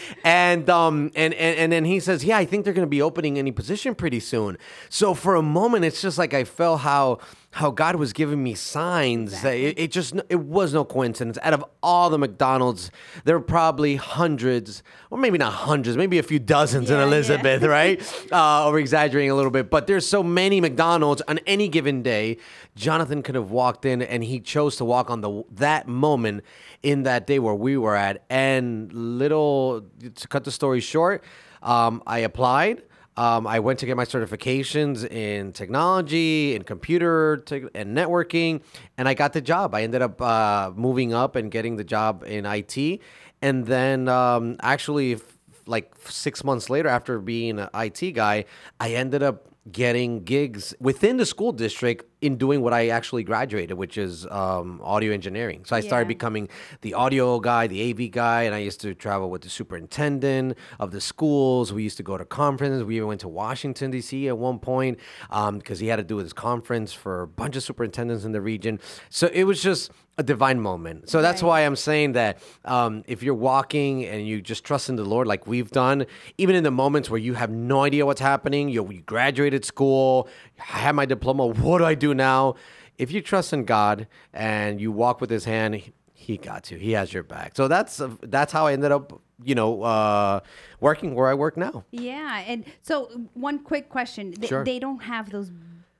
and 0.24 0.68
um 0.68 1.10
and, 1.14 1.32
and 1.34 1.58
and 1.58 1.72
then 1.72 1.84
he 1.84 2.00
says, 2.00 2.24
yeah, 2.24 2.36
I 2.36 2.44
think 2.44 2.64
they're 2.64 2.74
gonna 2.74 2.86
be 2.86 3.02
opening 3.02 3.38
any 3.38 3.50
position 3.50 3.94
pretty 3.94 4.20
soon. 4.20 4.58
So 4.90 5.14
for 5.14 5.36
a 5.36 5.42
moment, 5.42 5.84
it's 5.84 6.02
just 6.02 6.18
like 6.18 6.34
I 6.34 6.44
felt 6.44 6.80
how 6.80 7.18
how 7.52 7.70
God 7.70 7.96
was 7.96 8.14
giving 8.14 8.42
me 8.42 8.54
signs. 8.54 9.42
that 9.42 9.54
It, 9.54 9.78
it 9.78 9.90
just 9.90 10.14
it 10.30 10.40
was 10.40 10.72
no 10.72 10.86
coincidence. 10.86 11.38
Out 11.42 11.52
of 11.52 11.62
all 11.82 12.08
the 12.08 12.16
McDonald's, 12.16 12.90
there 13.24 13.38
were 13.38 13.44
probably 13.44 13.96
hundreds, 13.96 14.82
or 15.10 15.18
maybe 15.18 15.36
not 15.36 15.52
hundreds, 15.52 15.98
maybe 15.98 16.18
a 16.18 16.22
few 16.22 16.38
dozens 16.38 16.88
in 16.88 16.96
Yeah, 16.96 17.02
yeah. 17.02 17.06
Elizabeth, 17.06 17.62
right? 17.64 18.32
Uh, 18.32 18.66
over 18.66 18.78
exaggerating 18.78 19.30
a 19.30 19.34
little 19.34 19.50
bit, 19.50 19.68
but 19.68 19.86
there's 19.86 20.06
so 20.06 20.22
many 20.22 20.62
McDonald's 20.62 21.20
on 21.28 21.40
any 21.46 21.68
given 21.68 22.02
day. 22.02 22.38
Jonathan 22.74 23.22
could 23.22 23.34
have 23.34 23.50
walked 23.50 23.84
in, 23.84 24.00
and 24.00 24.24
he 24.24 24.40
chose 24.40 24.76
to 24.76 24.84
walk 24.86 25.10
on 25.10 25.20
the 25.20 25.44
that 25.50 25.86
moment 25.86 26.44
in 26.82 27.02
that 27.02 27.26
day 27.26 27.38
where 27.38 27.54
we 27.54 27.76
were 27.76 27.94
at. 27.94 28.24
And 28.30 28.90
little 28.94 29.84
to 30.14 30.28
cut 30.28 30.44
the 30.44 30.50
story 30.50 30.80
short, 30.80 31.22
um, 31.62 32.02
I 32.06 32.20
applied. 32.20 32.82
Um, 33.22 33.46
I 33.46 33.60
went 33.60 33.78
to 33.78 33.86
get 33.86 33.96
my 33.96 34.04
certifications 34.04 35.08
in 35.08 35.52
technology, 35.52 36.56
in 36.56 36.64
computer 36.64 37.36
tech 37.36 37.62
and 37.72 37.96
networking, 37.96 38.62
and 38.98 39.08
I 39.08 39.14
got 39.14 39.32
the 39.32 39.40
job. 39.40 39.76
I 39.76 39.84
ended 39.84 40.02
up 40.02 40.20
uh, 40.20 40.72
moving 40.74 41.14
up 41.14 41.36
and 41.36 41.48
getting 41.48 41.76
the 41.76 41.84
job 41.84 42.24
in 42.26 42.44
IT. 42.44 43.00
And 43.40 43.64
then 43.64 44.08
um, 44.08 44.56
actually, 44.60 45.20
like 45.66 45.92
six 46.08 46.42
months 46.42 46.68
later, 46.68 46.88
after 46.88 47.20
being 47.20 47.60
an 47.60 47.68
IT 47.72 48.10
guy, 48.10 48.44
I 48.80 48.94
ended 48.94 49.22
up 49.22 49.46
getting 49.70 50.24
gigs 50.24 50.74
within 50.80 51.18
the 51.18 51.26
school 51.26 51.52
district 51.52 52.04
in 52.20 52.36
doing 52.36 52.62
what 52.62 52.72
I 52.72 52.88
actually 52.88 53.22
graduated, 53.22 53.76
which 53.76 53.96
is 53.96 54.26
um, 54.26 54.80
audio 54.82 55.12
engineering. 55.12 55.64
So 55.64 55.76
I 55.76 55.80
started 55.80 56.08
becoming 56.08 56.48
the 56.80 56.94
audio 56.94 57.38
guy, 57.38 57.68
the 57.68 57.90
AV 57.90 58.10
guy, 58.10 58.42
and 58.42 58.54
I 58.54 58.58
used 58.58 58.80
to 58.80 58.94
travel 58.94 59.30
with 59.30 59.42
the 59.42 59.48
superintendent 59.48 60.56
of 60.80 60.90
the 60.90 61.00
schools. 61.00 61.72
We 61.72 61.82
used 61.84 61.96
to 61.98 62.02
go 62.02 62.16
to 62.16 62.24
conferences. 62.24 62.82
We 62.82 62.96
even 62.96 63.08
went 63.08 63.20
to 63.20 63.28
Washington 63.28 63.90
D.C. 63.90 64.28
at 64.28 64.38
one 64.38 64.58
point 64.58 64.98
because 65.30 65.78
he 65.78 65.86
had 65.86 65.96
to 65.96 66.04
do 66.04 66.16
his 66.16 66.32
conference 66.32 66.92
for 66.92 67.22
a 67.22 67.28
bunch 67.28 67.56
of 67.56 67.62
superintendents 67.62 68.24
in 68.24 68.32
the 68.32 68.40
region. 68.40 68.80
So 69.10 69.28
it 69.28 69.44
was 69.44 69.62
just 69.62 69.90
a 70.18 70.22
divine 70.22 70.60
moment. 70.60 71.08
So 71.08 71.22
that's 71.22 71.42
Right. 71.42 71.48
why 71.48 71.60
I'm 71.62 71.76
saying 71.76 72.12
that 72.12 72.38
um, 72.64 73.02
if 73.06 73.22
you're 73.22 73.34
walking 73.34 74.04
and 74.04 74.26
you 74.26 74.42
just 74.42 74.62
trust 74.62 74.88
in 74.90 74.96
the 74.96 75.04
Lord, 75.04 75.26
like 75.26 75.46
we've 75.46 75.70
done, 75.70 76.06
even 76.36 76.54
in 76.54 76.64
the 76.64 76.70
moments 76.70 77.08
where 77.08 77.18
you 77.18 77.34
have 77.34 77.50
no 77.50 77.80
idea 77.82 78.04
what's 78.04 78.20
happening, 78.20 78.68
you, 78.68 78.86
you 78.90 79.00
graduated 79.02 79.64
school, 79.64 80.28
I 80.58 80.78
have 80.78 80.94
my 80.94 81.06
diploma, 81.06 81.46
what 81.46 81.78
do 81.78 81.84
I 81.86 81.94
do 81.94 82.12
now? 82.14 82.56
If 82.98 83.10
you 83.10 83.22
trust 83.22 83.52
in 83.54 83.64
God 83.64 84.06
and 84.34 84.80
you 84.80 84.92
walk 84.92 85.20
with 85.20 85.30
His 85.30 85.44
hand, 85.46 85.76
He- 85.76 85.92
He 86.14 86.36
got 86.36 86.70
you. 86.70 86.76
He 86.78 86.92
has 86.92 87.12
your 87.12 87.24
back. 87.24 87.56
So 87.56 87.66
that's 87.66 88.00
uh, 88.00 88.10
that's 88.22 88.52
how 88.52 88.66
I 88.68 88.74
ended 88.74 88.92
up, 88.92 89.20
you 89.42 89.56
know, 89.56 89.82
uh, 89.82 90.38
working 90.78 91.16
where 91.16 91.28
I 91.28 91.34
work 91.34 91.56
now. 91.56 91.84
Yeah, 91.90 92.44
and 92.46 92.64
so 92.82 93.08
one 93.34 93.58
quick 93.58 93.88
question: 93.88 94.32
they, 94.38 94.46
Sure. 94.46 94.62
they 94.62 94.78
don't 94.78 95.02
have 95.02 95.30
those 95.30 95.50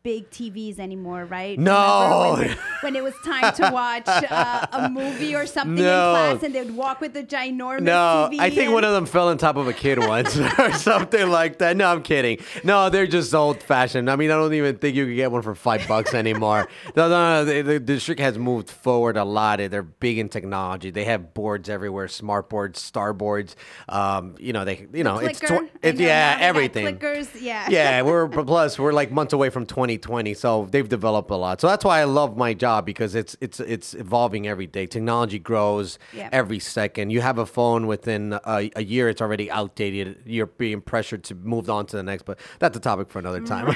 big 0.02 0.28
TVs 0.30 0.78
anymore, 0.78 1.24
right? 1.26 1.58
No. 1.58 2.36
When, 2.38 2.56
when 2.80 2.96
it 2.96 3.04
was 3.04 3.14
time 3.24 3.52
to 3.54 3.70
watch 3.72 4.06
uh, 4.08 4.66
a 4.72 4.88
movie 4.90 5.34
or 5.34 5.46
something 5.46 5.76
No. 5.76 6.08
in 6.10 6.36
class, 6.38 6.42
and 6.42 6.54
they'd 6.54 6.70
walk 6.74 7.00
with 7.00 7.12
the 7.14 7.22
ginormous 7.22 7.78
TV. 7.78 7.82
No, 7.82 8.28
TV. 8.32 8.38
I 8.40 8.50
think 8.50 8.62
and- 8.66 8.72
one 8.74 8.84
of 8.84 8.92
them 8.92 9.06
fell 9.06 9.28
on 9.28 9.38
top 9.38 9.56
of 9.56 9.68
a 9.68 9.72
kid 9.72 9.98
once 9.98 10.36
or 10.58 10.72
something 10.72 11.28
like 11.30 11.58
that. 11.58 11.76
No, 11.76 11.86
I'm 11.92 12.02
kidding. 12.02 12.38
No, 12.64 12.90
they're 12.90 13.06
just 13.06 13.32
old 13.34 13.62
fashioned. 13.62 14.10
I 14.10 14.16
mean, 14.16 14.30
I 14.30 14.34
don't 14.34 14.52
even 14.54 14.76
think 14.78 14.96
you 14.96 15.06
could 15.06 15.16
get 15.16 15.30
one 15.30 15.42
for 15.42 15.54
five 15.54 15.86
bucks 15.86 16.14
anymore. 16.14 16.68
no, 16.96 17.08
no, 17.08 17.44
no. 17.44 17.44
The, 17.44 17.62
the 17.62 17.80
district 17.80 18.20
has 18.20 18.38
moved 18.38 18.70
forward 18.70 19.16
a 19.16 19.24
lot. 19.24 19.58
They're 19.58 19.82
big 19.82 20.18
in 20.18 20.28
technology. 20.28 20.90
They 20.90 21.04
have 21.04 21.34
boards 21.34 21.68
everywhere, 21.68 22.08
smart 22.08 22.48
boards, 22.48 22.80
star 22.80 23.12
boards. 23.12 23.54
Um, 23.88 24.34
you 24.38 24.52
know, 24.52 24.64
they, 24.64 24.86
you 24.92 25.04
know, 25.04 25.18
it's, 25.18 25.38
tw- 25.38 25.70
it's 25.82 26.00
yeah, 26.00 26.36
they 26.38 26.42
everything. 26.44 26.98
Clickers, 26.98 27.40
yeah. 27.40 27.68
yeah, 27.70 28.02
we're 28.02 28.28
plus 28.28 28.78
we're 28.78 28.92
like 28.92 29.10
months 29.10 29.32
away 29.32 29.50
from 29.50 29.66
2020, 29.98 30.35
so 30.35 30.66
they've 30.70 30.88
developed 30.88 31.31
a 31.31 31.37
lot. 31.37 31.61
So 31.61 31.66
that's 31.66 31.85
why 31.85 32.00
I 32.00 32.05
love 32.05 32.37
my 32.37 32.55
job 32.55 32.87
because 32.87 33.14
it's 33.14 33.37
it's 33.40 33.61
it's 33.61 33.94
evolving 33.94 34.46
every 34.46 34.66
day. 34.66 34.87
Technology 34.87 35.38
grows 35.38 35.98
every 36.33 36.59
second. 36.59 37.11
You 37.11 37.20
have 37.20 37.38
a 37.38 37.46
phone 37.46 37.87
within 37.87 38.38
a, 38.44 38.70
a 38.76 38.83
year, 38.83 39.09
it's 39.09 39.22
already 39.22 39.50
outdated. 39.50 40.22
You're 40.26 40.46
being 40.46 40.81
pressured 40.81 41.24
to 41.24 41.35
move 41.35 41.68
on 41.68 41.87
to 41.87 41.96
the 41.96 42.02
next, 42.02 42.24
but 42.24 42.38
that's 42.59 42.76
a 42.76 42.81
topic 42.81 43.11
for 43.11 43.18
another 43.18 43.40
time. 43.40 43.66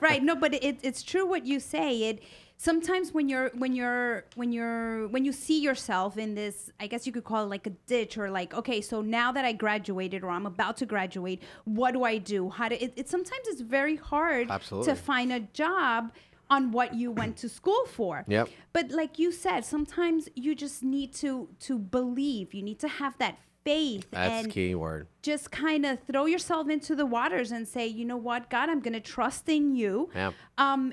right 0.00 0.22
no 0.22 0.36
but 0.36 0.54
it, 0.54 0.78
it's 0.82 1.02
true 1.02 1.26
what 1.26 1.46
you 1.46 1.60
say 1.60 2.02
it 2.04 2.22
sometimes 2.62 3.12
when 3.12 3.28
you're 3.28 3.50
when 3.62 3.72
you're 3.72 4.24
when 4.36 4.52
you're 4.52 5.08
when 5.08 5.24
you 5.24 5.32
see 5.32 5.60
yourself 5.60 6.16
in 6.16 6.34
this 6.36 6.70
i 6.78 6.86
guess 6.86 7.06
you 7.06 7.12
could 7.12 7.24
call 7.24 7.42
it 7.44 7.48
like 7.56 7.66
a 7.66 7.74
ditch 7.92 8.16
or 8.16 8.30
like 8.30 8.54
okay 8.54 8.80
so 8.80 9.00
now 9.02 9.32
that 9.32 9.44
i 9.44 9.52
graduated 9.52 10.22
or 10.22 10.30
i'm 10.30 10.46
about 10.46 10.76
to 10.76 10.86
graduate 10.86 11.42
what 11.64 11.90
do 11.92 12.04
i 12.04 12.16
do 12.18 12.48
how 12.50 12.68
do 12.68 12.76
it, 12.80 12.92
it 12.94 13.08
sometimes 13.08 13.44
it's 13.48 13.62
very 13.62 13.96
hard 13.96 14.48
Absolutely. 14.48 14.92
to 14.92 14.94
find 15.10 15.32
a 15.32 15.40
job 15.62 16.12
on 16.50 16.70
what 16.70 16.94
you 16.94 17.10
went 17.10 17.36
to 17.36 17.48
school 17.48 17.84
for 17.86 18.24
Yep. 18.28 18.48
but 18.72 18.90
like 18.92 19.18
you 19.18 19.32
said 19.32 19.64
sometimes 19.64 20.28
you 20.36 20.54
just 20.54 20.84
need 20.84 21.12
to 21.14 21.48
to 21.66 21.78
believe 21.78 22.54
you 22.54 22.62
need 22.62 22.78
to 22.78 22.88
have 22.88 23.18
that 23.18 23.38
faith 23.64 24.06
that's 24.10 24.44
and 24.44 24.52
key 24.52 24.74
word. 24.74 25.06
just 25.22 25.50
kind 25.50 25.86
of 25.86 25.98
throw 26.08 26.26
yourself 26.26 26.68
into 26.68 26.96
the 26.96 27.06
waters 27.06 27.52
and 27.52 27.66
say, 27.68 27.86
you 27.86 28.04
know 28.04 28.16
what, 28.16 28.50
God, 28.50 28.68
I'm 28.68 28.80
going 28.80 28.92
to 28.94 28.98
trust 29.00 29.48
in 29.48 29.76
you. 29.76 30.10
Yeah. 30.16 30.32
Um, 30.58 30.92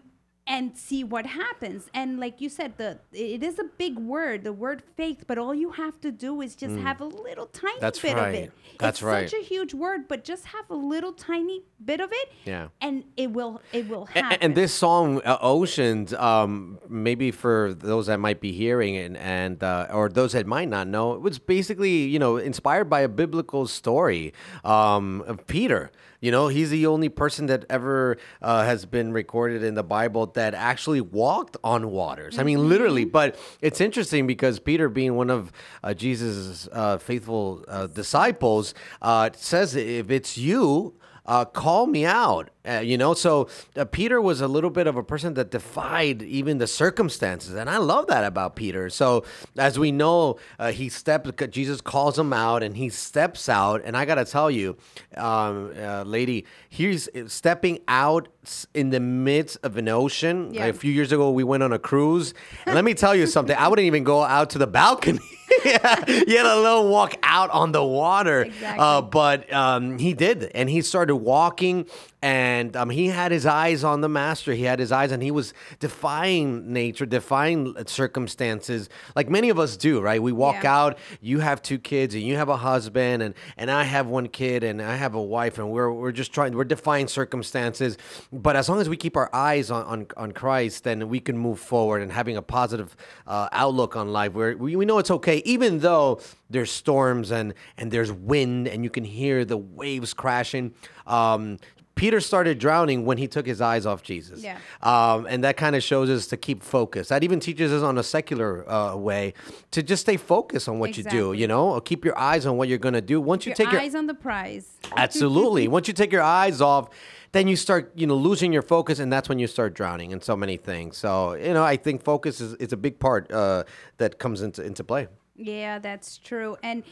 and 0.50 0.76
see 0.78 1.04
what 1.04 1.26
happens. 1.26 1.88
And 1.94 2.20
like 2.20 2.42
you 2.42 2.50
said, 2.50 2.78
the 2.78 3.00
it 3.14 3.42
is 3.44 3.58
a 3.58 3.66
big 3.78 3.98
word, 3.98 4.44
the 4.44 4.52
word 4.52 4.84
faith, 4.98 5.24
but 5.28 5.38
all 5.38 5.56
you 5.56 5.72
have 5.72 6.02
to 6.02 6.12
do 6.12 6.42
is 6.42 6.56
just 6.56 6.76
have 6.76 7.00
a 7.00 7.06
little 7.06 7.46
tiny 7.46 7.70
Mm. 7.80 7.82
That's 7.82 8.00
bit 8.00 8.16
right. 8.16 8.28
of 8.28 8.34
it. 8.36 8.52
That's 8.80 9.02
right. 9.02 9.24
it's 9.24 9.34
right. 9.34 9.40
such 9.40 9.40
a 9.40 9.44
huge 9.44 9.74
word, 9.74 10.08
but 10.08 10.24
just 10.24 10.46
have 10.46 10.70
a 10.70 10.76
little 10.76 11.14
tiny 11.14 11.64
bit 11.84 12.00
of 12.00 12.10
it. 12.12 12.32
Yeah. 12.46 12.68
And 12.82 13.04
it 13.18 13.32
will 13.32 13.62
it 13.74 13.88
will 13.88 14.06
happen. 14.06 14.38
And, 14.42 14.56
this 14.56 14.74
song, 14.74 15.22
uh, 15.24 15.38
Oceans, 15.42 16.14
um, 16.14 16.80
maybe 16.90 17.32
for 17.32 17.74
those 17.74 18.08
that 18.08 18.20
might 18.20 18.42
be 18.42 18.52
hearing 18.52 18.98
and, 18.98 19.18
and 19.18 19.64
uh, 19.64 19.88
or 19.92 20.10
those 20.10 20.34
that 20.34 20.46
might 20.48 20.70
not 20.70 20.88
know, 20.88 21.14
it 21.14 21.22
was 21.22 21.40
basically 21.40 22.06
you 22.06 22.20
know 22.20 22.38
inspired 22.38 22.90
by 22.90 23.02
a 23.02 23.10
biblical 23.10 23.68
story 23.68 24.34
um, 24.64 25.24
of 25.28 25.46
Peter. 25.48 25.92
You 26.22 26.32
know, 26.32 26.50
he's 26.50 26.70
the 26.70 26.86
only 26.88 27.10
person 27.10 27.46
that 27.46 27.66
ever 27.70 28.18
uh, 28.42 28.64
has 28.64 28.86
been 28.86 29.14
recorded 29.14 29.64
in 29.64 29.76
the 29.76 29.84
Bible 29.84 30.28
that 30.28 30.54
actually 30.54 31.02
walked 31.02 31.56
on 31.64 31.92
waters. 31.92 32.38
I 32.38 32.44
mean, 32.44 32.68
literally. 32.68 33.06
But 33.06 33.40
it's 33.62 33.80
interesting 33.80 34.28
because 34.28 34.60
Peter, 34.60 34.90
being 34.90 35.16
one 35.16 35.30
of 35.30 35.52
uh, 35.84 35.94
Jesus' 35.94 36.68
uh, 36.72 36.98
faithful 36.98 37.64
uh, 37.68 37.88
disciples, 37.88 38.74
uh, 39.02 39.30
says, 39.34 39.76
"If 39.76 40.12
it's 40.12 40.38
you." 40.38 40.96
Uh, 41.30 41.46
call 41.46 41.86
me 41.86 42.06
out. 42.06 42.50
Uh, 42.68 42.80
you 42.80 42.98
know, 42.98 43.14
so 43.14 43.48
uh, 43.78 43.86
Peter 43.86 44.20
was 44.20 44.42
a 44.42 44.48
little 44.48 44.72
bit 44.72 44.88
of 44.88 44.96
a 44.98 45.04
person 45.04 45.36
that 45.36 45.52
defied 45.52 46.24
even 46.24 46.58
the 46.58 46.66
circumstances, 46.68 47.54
and 47.54 47.70
I 47.70 47.78
love 47.78 48.08
that 48.08 48.24
about 48.24 48.56
Peter. 48.56 48.90
So 48.90 49.24
as 49.56 49.78
we 49.78 49.92
know, 49.92 50.40
uh, 50.58 50.72
he 50.72 50.90
steps. 50.90 51.30
Jesus 51.52 51.82
calls 51.82 52.18
him 52.18 52.34
out, 52.34 52.64
and 52.64 52.76
he 52.76 52.90
steps 52.90 53.48
out. 53.48 53.82
And 53.86 53.96
I 53.96 54.06
gotta 54.06 54.26
tell 54.26 54.50
you, 54.50 54.76
um, 55.16 55.72
uh, 55.80 56.04
lady, 56.04 56.46
he's 56.68 57.08
stepping 57.28 57.80
out 57.88 58.28
in 58.74 58.90
the 58.90 59.00
midst 59.00 59.58
of 59.62 59.78
an 59.78 59.88
ocean. 59.88 60.52
Yeah. 60.54 60.66
A 60.66 60.74
few 60.74 60.92
years 60.92 61.12
ago, 61.12 61.30
we 61.30 61.44
went 61.44 61.62
on 61.62 61.72
a 61.72 61.80
cruise, 61.80 62.34
and 62.66 62.74
let 62.74 62.84
me 62.84 62.96
tell 62.96 63.16
you 63.16 63.28
something. 63.28 63.56
I 63.56 63.68
wouldn't 63.68 63.86
even 63.86 64.04
go 64.04 64.24
out 64.24 64.50
to 64.52 64.58
the 64.58 64.68
balcony. 64.68 65.20
yeah, 65.66 66.06
he 66.08 66.36
had 66.36 66.46
a 66.46 66.56
little 66.60 66.88
walk 66.90 67.16
out 67.24 67.50
on 67.52 67.72
the 67.72 67.84
water. 67.84 68.44
Exactly. 68.44 68.84
Uh, 68.84 69.02
but 69.02 69.52
um, 69.54 69.98
he 70.00 70.14
did, 70.14 70.52
and 70.56 70.70
he 70.70 70.82
started 70.82 71.16
walking, 71.18 71.86
and 72.22 72.76
um, 72.76 72.90
he 72.90 73.08
had 73.08 73.32
his 73.32 73.46
eyes 73.46 73.84
on 73.84 74.02
the 74.02 74.10
master. 74.10 74.54
He 74.54 74.64
had 74.64 74.80
his 74.80 74.92
eyes, 74.92 75.12
and 75.12 75.24
he 75.24 75.32
was 75.32 75.54
defying 75.80 76.74
nature, 76.74 77.06
defying 77.06 77.76
circumstances, 77.88 78.90
like 79.16 79.30
many 79.30 79.50
of 79.50 79.60
us 79.60 79.78
do. 79.78 80.02
Right? 80.02 80.22
We 80.22 80.32
walk 80.32 80.64
Yeah. 80.64 80.76
out. 80.78 80.98
You 81.22 81.40
have 81.40 81.62
two 81.62 81.78
kids, 81.80 82.16
and 82.16 82.24
you 82.24 82.36
have 82.36 82.50
a 82.50 82.58
husband, 82.58 83.24
and 83.24 83.34
and 83.58 83.72
I 83.72 83.84
have 83.84 84.08
one 84.08 84.28
kid, 84.28 84.64
and 84.64 84.82
I 84.82 84.96
have 84.96 85.16
a 85.16 85.22
wife, 85.22 85.58
and 85.58 85.70
we're 85.72 85.92
we're 85.92 86.12
just 86.12 86.34
trying. 86.34 86.56
We're 86.56 86.64
defying 86.66 87.08
circumstances, 87.08 87.98
but 88.32 88.56
as 88.56 88.68
long 88.70 88.82
as 88.82 88.90
we 88.90 88.98
keep 88.98 89.16
our 89.16 89.30
eyes 89.34 89.72
on 89.72 89.84
on, 89.86 90.08
on 90.18 90.32
Christ, 90.32 90.84
then 90.84 91.10
we 91.10 91.20
can 91.20 91.38
move 91.38 91.60
forward 91.60 92.02
and 92.02 92.12
having 92.12 92.38
a 92.38 92.42
positive 92.42 92.96
uh, 93.28 93.48
outlook 93.52 93.96
on 93.96 94.12
life. 94.12 94.34
Where 94.34 94.58
we, 94.58 94.76
we 94.76 94.86
know 94.86 94.98
it's 94.98 95.12
okay, 95.12 95.38
even 95.46 95.80
though 95.80 96.20
there's 96.50 96.72
storms 96.72 97.32
and 97.32 97.54
and 97.78 97.92
there's 97.92 98.12
wind, 98.12 98.68
and 98.68 98.84
you 98.84 98.90
can 98.90 99.04
hear 99.04 99.46
the 99.46 99.58
waves 99.58 100.14
crashing. 100.14 100.74
Um, 101.08 101.58
Peter 102.00 102.22
started 102.22 102.60
drowning 102.60 103.04
when 103.04 103.18
he 103.18 103.28
took 103.28 103.46
his 103.46 103.60
eyes 103.60 103.86
off 103.86 104.02
Jesus. 104.02 104.42
Yeah. 104.42 104.58
Um, 104.82 105.26
and 105.26 105.44
that 105.44 105.58
kind 105.58 105.76
of 105.76 105.84
shows 105.84 106.10
us 106.10 106.28
to 106.28 106.38
keep 106.38 106.64
focused. 106.64 107.10
That 107.10 107.26
even 107.26 107.42
teaches 107.42 107.74
us 107.74 107.84
on 107.84 107.98
a 107.98 108.04
secular 108.04 108.68
uh, 108.72 108.96
way 108.96 109.34
to 109.72 109.84
just 109.84 110.04
stay 110.04 110.16
focused 110.16 110.70
on 110.70 110.80
what 110.80 110.98
you 110.98 111.04
do, 111.04 111.34
you 111.34 111.46
know? 111.46 111.72
Or 111.72 111.82
keep 111.82 112.06
your 112.06 112.18
eyes 112.18 112.46
on 112.46 112.56
what 112.56 112.70
you're 112.70 112.78
going 112.78 112.94
to 112.94 113.02
do. 113.02 113.20
Once 113.20 113.46
you 113.46 113.50
your 113.50 113.58
take 113.58 113.74
your 113.74 113.82
eyes 113.82 113.96
on 113.96 114.08
the 114.08 114.14
prize. 114.14 114.78
Absolutely. 114.96 115.68
Once 115.78 115.90
you 115.90 115.94
take 115.94 116.14
your 116.14 116.22
eyes 116.22 116.62
off, 116.62 116.90
then 117.34 117.50
you 117.50 117.58
start, 117.58 117.92
you 117.96 118.08
know, 118.08 118.16
losing 118.16 118.54
your 118.54 118.62
focus, 118.62 119.00
and 119.00 119.12
that's 119.12 119.28
when 119.28 119.38
you 119.38 119.48
start 119.48 119.74
drowning 119.74 120.12
in 120.12 120.22
so 120.22 120.38
many 120.38 120.56
things. 120.56 120.96
So, 120.96 121.34
you 121.34 121.54
know, 121.54 121.66
I 121.66 121.76
think 121.76 122.06
focus 122.06 122.40
is, 122.40 122.54
is 122.56 122.72
a 122.72 122.78
big 122.78 122.98
part 123.00 123.30
uh, 123.30 123.66
that 123.98 124.20
comes 124.20 124.42
into 124.42 124.64
into 124.64 124.86
play. 124.86 125.10
Yeah, 125.36 125.80
that's 125.80 126.18
true. 126.18 126.56
And 126.64 126.84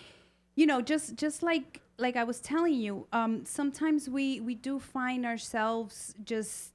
you 0.58 0.66
know, 0.66 0.80
just 0.82 1.16
just 1.16 1.42
like 1.52 1.82
like 2.06 2.16
I 2.18 2.26
was 2.32 2.40
telling 2.42 2.74
you, 2.74 3.08
um, 3.14 3.46
sometimes 3.46 4.10
we 4.10 4.26
we 4.42 4.56
do 4.56 4.80
find 4.80 5.26
ourselves 5.26 6.16
just 6.34 6.74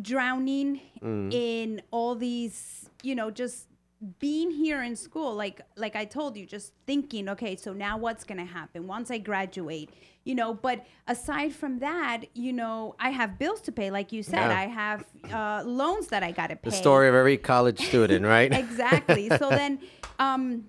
drowning 0.00 0.80
Mm. 1.02 1.32
in 1.32 1.82
all 1.92 2.14
these, 2.16 2.90
you 3.04 3.14
know, 3.14 3.30
just 3.30 3.68
being 4.20 4.50
here 4.50 4.80
in 4.82 4.94
school 4.94 5.34
like 5.34 5.60
like 5.76 5.96
I 5.96 6.04
told 6.04 6.36
you 6.36 6.46
just 6.46 6.72
thinking 6.86 7.28
okay 7.28 7.56
so 7.56 7.72
now 7.72 7.98
what's 7.98 8.22
going 8.22 8.38
to 8.38 8.44
happen 8.44 8.86
once 8.86 9.10
I 9.10 9.18
graduate 9.18 9.90
you 10.22 10.36
know 10.36 10.54
but 10.54 10.86
aside 11.08 11.52
from 11.52 11.80
that 11.80 12.18
you 12.32 12.52
know 12.52 12.94
I 13.00 13.10
have 13.10 13.40
bills 13.40 13.60
to 13.62 13.72
pay 13.72 13.90
like 13.90 14.12
you 14.12 14.22
said 14.22 14.50
Yeah. 14.50 14.56
I 14.64 14.66
have 14.68 15.04
uh, 15.32 15.62
loans 15.66 16.06
that 16.08 16.22
I 16.22 16.30
got 16.30 16.50
to 16.50 16.56
pay 16.56 16.70
The 16.70 16.76
story 16.76 17.08
of 17.08 17.14
every 17.16 17.38
college 17.38 17.80
student, 17.88 18.24
right? 18.24 18.52
exactly. 18.64 19.30
So 19.30 19.50
then, 19.50 19.80
um, 20.20 20.66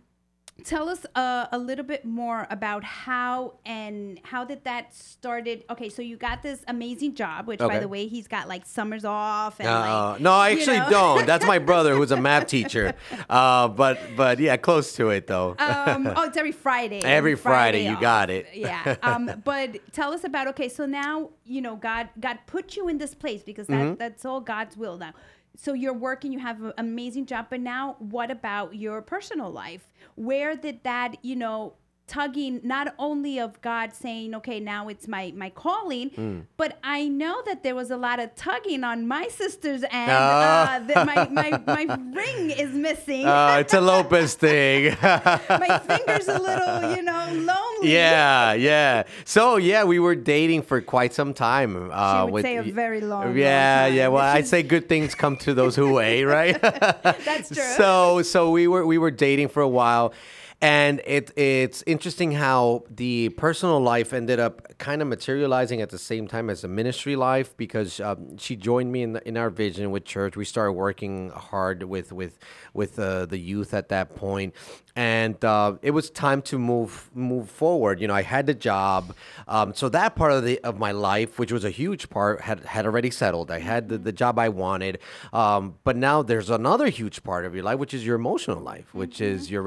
tell 0.64 0.90
us 0.90 1.06
uh, 1.16 1.48
a 1.52 1.58
little 1.58 1.86
bit 1.86 2.06
more 2.06 2.48
about 2.50 2.84
how 2.84 3.56
and 3.66 4.20
how 4.24 4.44
did 4.46 4.64
that 4.66 4.94
started. 4.94 5.64
Okay, 5.70 5.90
so 5.90 6.02
you 6.02 6.18
got 6.18 6.42
this 6.44 6.64
amazing 6.68 7.16
job, 7.16 7.48
which 7.48 7.60
by 7.60 7.80
the 7.80 7.88
way, 7.88 8.08
he's 8.08 8.28
got 8.28 8.48
like 8.48 8.66
summers 8.66 9.06
off 9.06 9.60
and 9.60 9.68
Uh, 9.70 10.12
like 10.12 10.22
no, 10.22 10.32
I 10.34 10.52
actually 10.52 10.80
know. 10.80 10.90
don't. 10.90 11.26
That's 11.26 11.46
my 11.46 11.60
brother 11.70 11.96
who's 11.96 12.12
a 12.12 12.20
math 12.22 12.48
teacher. 12.48 12.94
Uh, 13.30 13.68
but 13.68 14.00
but 14.16 14.40
yeah, 14.40 14.58
close 14.58 14.94
to 14.96 15.10
it 15.10 15.28
though. 15.28 15.56
um, 15.60 16.08
oh, 16.16 16.24
it's 16.26 16.38
every 16.38 16.52
Friday. 16.52 17.02
Every 17.20 17.36
Friday, 17.36 17.86
you 17.86 17.96
off. 17.96 18.02
got 18.02 18.30
it. 18.30 18.48
Yeah. 18.54 18.96
Um, 19.04 19.32
but 19.44 19.78
tell 19.94 20.14
us 20.14 20.24
about 20.24 20.48
okay. 20.50 20.70
So 20.70 20.86
now 20.86 21.30
you 21.46 21.62
know 21.62 21.76
God. 21.76 22.10
God 22.20 22.40
put 22.48 22.76
you 22.76 22.88
in 22.88 22.98
this 22.98 23.14
place 23.16 23.44
because 23.44 23.68
that, 23.68 23.80
Mm-hmm. 23.80 23.96
that's 23.96 24.26
all 24.26 24.42
God's 24.42 24.76
will 24.78 24.98
now. 24.98 25.14
So 25.62 25.74
you're 25.74 25.94
working. 25.94 26.32
You 26.32 26.40
have 26.40 26.62
an 26.64 26.74
amazing 26.78 27.26
job. 27.26 27.48
But 27.50 27.60
now, 27.60 27.96
what 28.00 28.32
about 28.32 28.76
your 28.76 29.02
personal 29.02 29.52
life? 29.52 29.88
Where 30.16 30.56
did 30.56 30.84
that 30.84 31.18
you 31.24 31.36
know? 31.36 31.74
tugging 32.08 32.60
not 32.64 32.96
only 32.98 33.38
of 33.40 33.62
God 33.62 33.94
saying, 33.94 34.34
okay, 34.34 34.60
now 34.60 34.88
it's 34.88 35.08
my 35.08 35.32
my 35.38 35.52
calling, 35.52 36.10
Mm. 36.10 36.46
but 36.58 36.80
I 36.84 37.08
know 37.08 37.44
that 37.46 37.62
there 37.62 37.76
was 37.76 37.92
a 37.92 37.98
lot 37.98 38.20
of 38.20 38.34
tugging 38.34 38.84
on 38.84 39.08
my 39.08 39.28
sister's 39.28 39.84
end. 39.84 40.12
Ah. 40.12 40.78
Uh, 40.78 40.80
that 40.88 41.06
my, 41.06 41.30
my 41.30 41.62
my 41.68 41.84
ring 42.16 42.50
is 42.50 42.72
missing. 42.74 43.28
Uh, 43.28 43.58
it's 43.60 43.76
a 43.76 43.80
Lopez 43.82 44.34
thing. 44.34 44.98
my 45.04 45.80
fingers 45.86 46.28
a 46.28 46.40
little, 46.42 46.96
you 46.96 47.04
know, 47.04 47.26
lonely. 47.32 47.66
yeah, 47.82 48.54
yeah. 48.54 49.04
So 49.26 49.58
yeah, 49.58 49.84
we 49.84 50.00
were 50.00 50.16
dating 50.16 50.64
for 50.64 50.82
quite 50.82 51.14
some 51.14 51.34
time. 51.34 51.92
Uh, 51.92 52.26
would 52.26 52.34
with, 52.34 52.46
say 52.46 52.58
a 52.58 52.64
very 52.64 53.02
long, 53.02 53.26
long 53.26 53.38
Yeah, 53.38 53.88
yeah. 53.88 54.08
Well, 54.08 54.24
I'd 54.24 54.48
say 54.54 54.64
good 54.64 54.90
things 54.90 55.16
come 55.16 55.38
to 55.38 55.54
those 55.54 55.76
who 55.76 55.94
wait, 55.94 56.24
right? 56.24 56.60
That's 56.62 57.50
true. 57.54 57.64
So 57.78 58.22
so 58.22 58.52
we 58.52 58.68
were 58.68 58.86
we 58.86 58.98
were 58.98 59.12
dating 59.12 59.50
for 59.50 59.62
a 59.62 59.68
while. 59.68 60.14
And 60.62 61.02
it 61.06 61.32
it's 61.38 61.86
interesting 61.88 62.34
how 62.34 62.84
the 62.90 63.30
personal 63.30 63.80
life 63.80 64.12
ended 64.12 64.42
up 64.42 64.78
kind 64.78 65.02
of 65.02 65.08
materializing 65.08 65.82
at 65.82 65.90
the 65.90 65.98
same 65.98 66.28
time 66.28 66.50
as 66.50 66.62
the 66.64 66.68
ministry 66.68 67.16
life 67.16 67.56
because 67.56 68.02
um, 68.02 68.38
she 68.38 68.58
joined 68.58 68.92
me 68.92 69.04
in 69.04 69.14
the, 69.14 69.26
in 69.26 69.38
our 69.38 69.50
vision 69.50 69.90
with 69.92 70.04
church. 70.04 70.36
We 70.36 70.44
started 70.44 70.74
working 70.74 71.30
hard 71.30 71.84
with 71.84 72.12
with 72.12 72.40
with 72.74 73.00
uh, 73.00 73.26
the 73.26 73.38
youth 73.38 73.74
at 73.74 73.88
that 73.88 74.18
point, 74.18 74.54
and 74.98 75.44
uh, 75.46 75.76
it 75.82 75.92
was 75.92 76.10
time 76.10 76.42
to 76.42 76.60
move 76.60 77.10
move 77.14 77.50
forward. 77.50 78.02
You 78.02 78.10
know, 78.10 78.14
I 78.14 78.24
had 78.24 78.46
the 78.46 78.54
job, 78.54 79.16
um, 79.48 79.74
so 79.74 79.88
that 79.88 80.18
part 80.18 80.34
of 80.34 80.44
the 80.44 80.60
of 80.60 80.78
my 80.78 80.92
life, 80.92 81.40
which 81.40 81.54
was 81.54 81.64
a 81.64 81.70
huge 81.70 82.10
part, 82.10 82.42
had 82.42 82.66
had 82.66 82.86
already 82.86 83.12
settled. 83.12 83.50
I 83.50 83.60
had 83.60 83.88
the, 83.88 83.98
the 83.98 84.12
job 84.12 84.38
I 84.38 84.50
wanted, 84.50 85.00
um, 85.32 85.76
but 85.86 85.96
now 85.96 86.22
there's 86.22 86.50
another 86.50 86.90
huge 86.90 87.24
part 87.24 87.46
of 87.46 87.56
your 87.56 87.64
life, 87.64 87.80
which 87.80 87.94
is 87.94 88.06
your 88.06 88.18
emotional 88.18 88.60
life, 88.60 88.94
which 88.94 89.22
is 89.22 89.50
your 89.50 89.62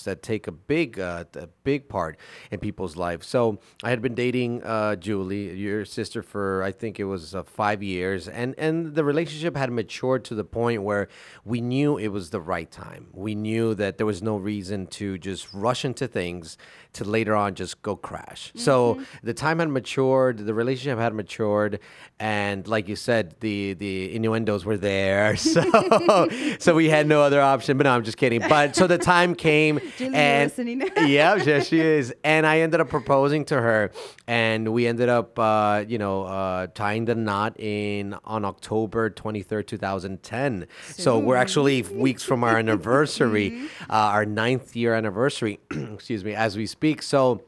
relationships 0.00 0.04
that 0.04 0.22
take 0.22 0.46
a 0.46 0.52
big 0.52 0.98
uh, 0.98 1.24
a 1.34 1.48
big 1.64 1.88
part 1.88 2.16
in 2.50 2.60
people's 2.60 2.96
lives. 2.96 3.26
So 3.26 3.58
I 3.82 3.90
had 3.90 4.00
been 4.02 4.14
dating 4.14 4.62
uh, 4.62 4.96
Julie, 4.96 5.56
your 5.56 5.84
sister, 5.84 6.22
for 6.22 6.62
I 6.62 6.72
think 6.72 6.98
it 7.00 7.04
was 7.06 7.34
uh, 7.34 7.42
five 7.42 7.82
years, 7.82 8.28
and 8.28 8.54
and 8.58 8.94
the 8.94 9.04
relationship 9.04 9.56
had 9.56 9.70
matured 9.70 10.24
to 10.26 10.34
the 10.34 10.44
point 10.44 10.82
where 10.82 11.08
we 11.44 11.60
knew 11.60 11.98
it 11.98 12.08
was 12.08 12.30
the 12.30 12.40
right 12.40 12.70
time. 12.70 13.08
We 13.12 13.34
knew 13.34 13.74
that 13.74 13.96
there 13.96 14.06
was 14.06 14.22
no 14.22 14.36
reason 14.36 14.86
to 14.98 15.18
just 15.18 15.52
rush 15.52 15.84
into 15.84 16.06
things 16.08 16.56
to 16.92 17.04
later 17.04 17.36
on 17.36 17.54
just 17.54 17.82
go 17.82 17.96
crash. 17.96 18.52
So 18.56 19.00
the 19.22 19.34
time 19.34 19.60
had 19.60 19.68
matured, 19.68 20.38
the 20.38 20.54
relationship 20.54 20.98
had 20.98 21.14
matured, 21.14 21.78
and 22.18 22.66
like 22.66 22.88
you 22.88 22.96
said, 22.96 23.34
the 23.40 23.74
the 23.74 24.14
innuendos 24.14 24.64
were 24.64 24.78
there. 24.78 25.36
So 25.50 26.28
so 26.58 26.74
we 26.74 26.88
had 26.88 27.06
no 27.06 27.22
other 27.22 27.40
option. 27.40 27.76
But 27.76 27.84
no, 27.84 27.92
I'm 27.92 28.04
just 28.04 28.16
kidding. 28.16 28.40
But 28.40 28.76
so 28.76 28.86
the 28.86 28.98
time 28.98 29.34
came, 29.34 29.80
And 30.00 30.50
listening. 30.50 30.80
yeah, 30.96 31.34
yes, 31.36 31.68
she 31.68 31.80
is. 31.80 32.14
And 32.24 32.46
I 32.46 32.60
ended 32.60 32.80
up 32.80 32.88
proposing 32.88 33.44
to 33.46 33.60
her, 33.60 33.90
and 34.26 34.72
we 34.72 34.86
ended 34.86 35.08
up, 35.08 35.38
uh, 35.38 35.84
you 35.86 35.98
know, 35.98 36.24
uh, 36.24 36.68
tying 36.74 37.04
the 37.04 37.14
knot 37.14 37.58
in 37.58 38.14
on 38.24 38.44
October 38.44 39.10
23rd, 39.10 39.66
2010. 39.66 40.66
So 40.90 41.18
we're 41.18 41.36
actually 41.36 41.82
weeks 41.82 42.22
from 42.22 42.44
our 42.44 42.58
anniversary, 42.58 43.68
uh, 43.90 43.94
our 43.94 44.24
ninth 44.24 44.76
year 44.76 44.94
anniversary, 44.94 45.60
excuse 45.70 46.24
me, 46.24 46.34
as 46.34 46.56
we 46.56 46.66
speak. 46.66 47.02
So 47.02 47.44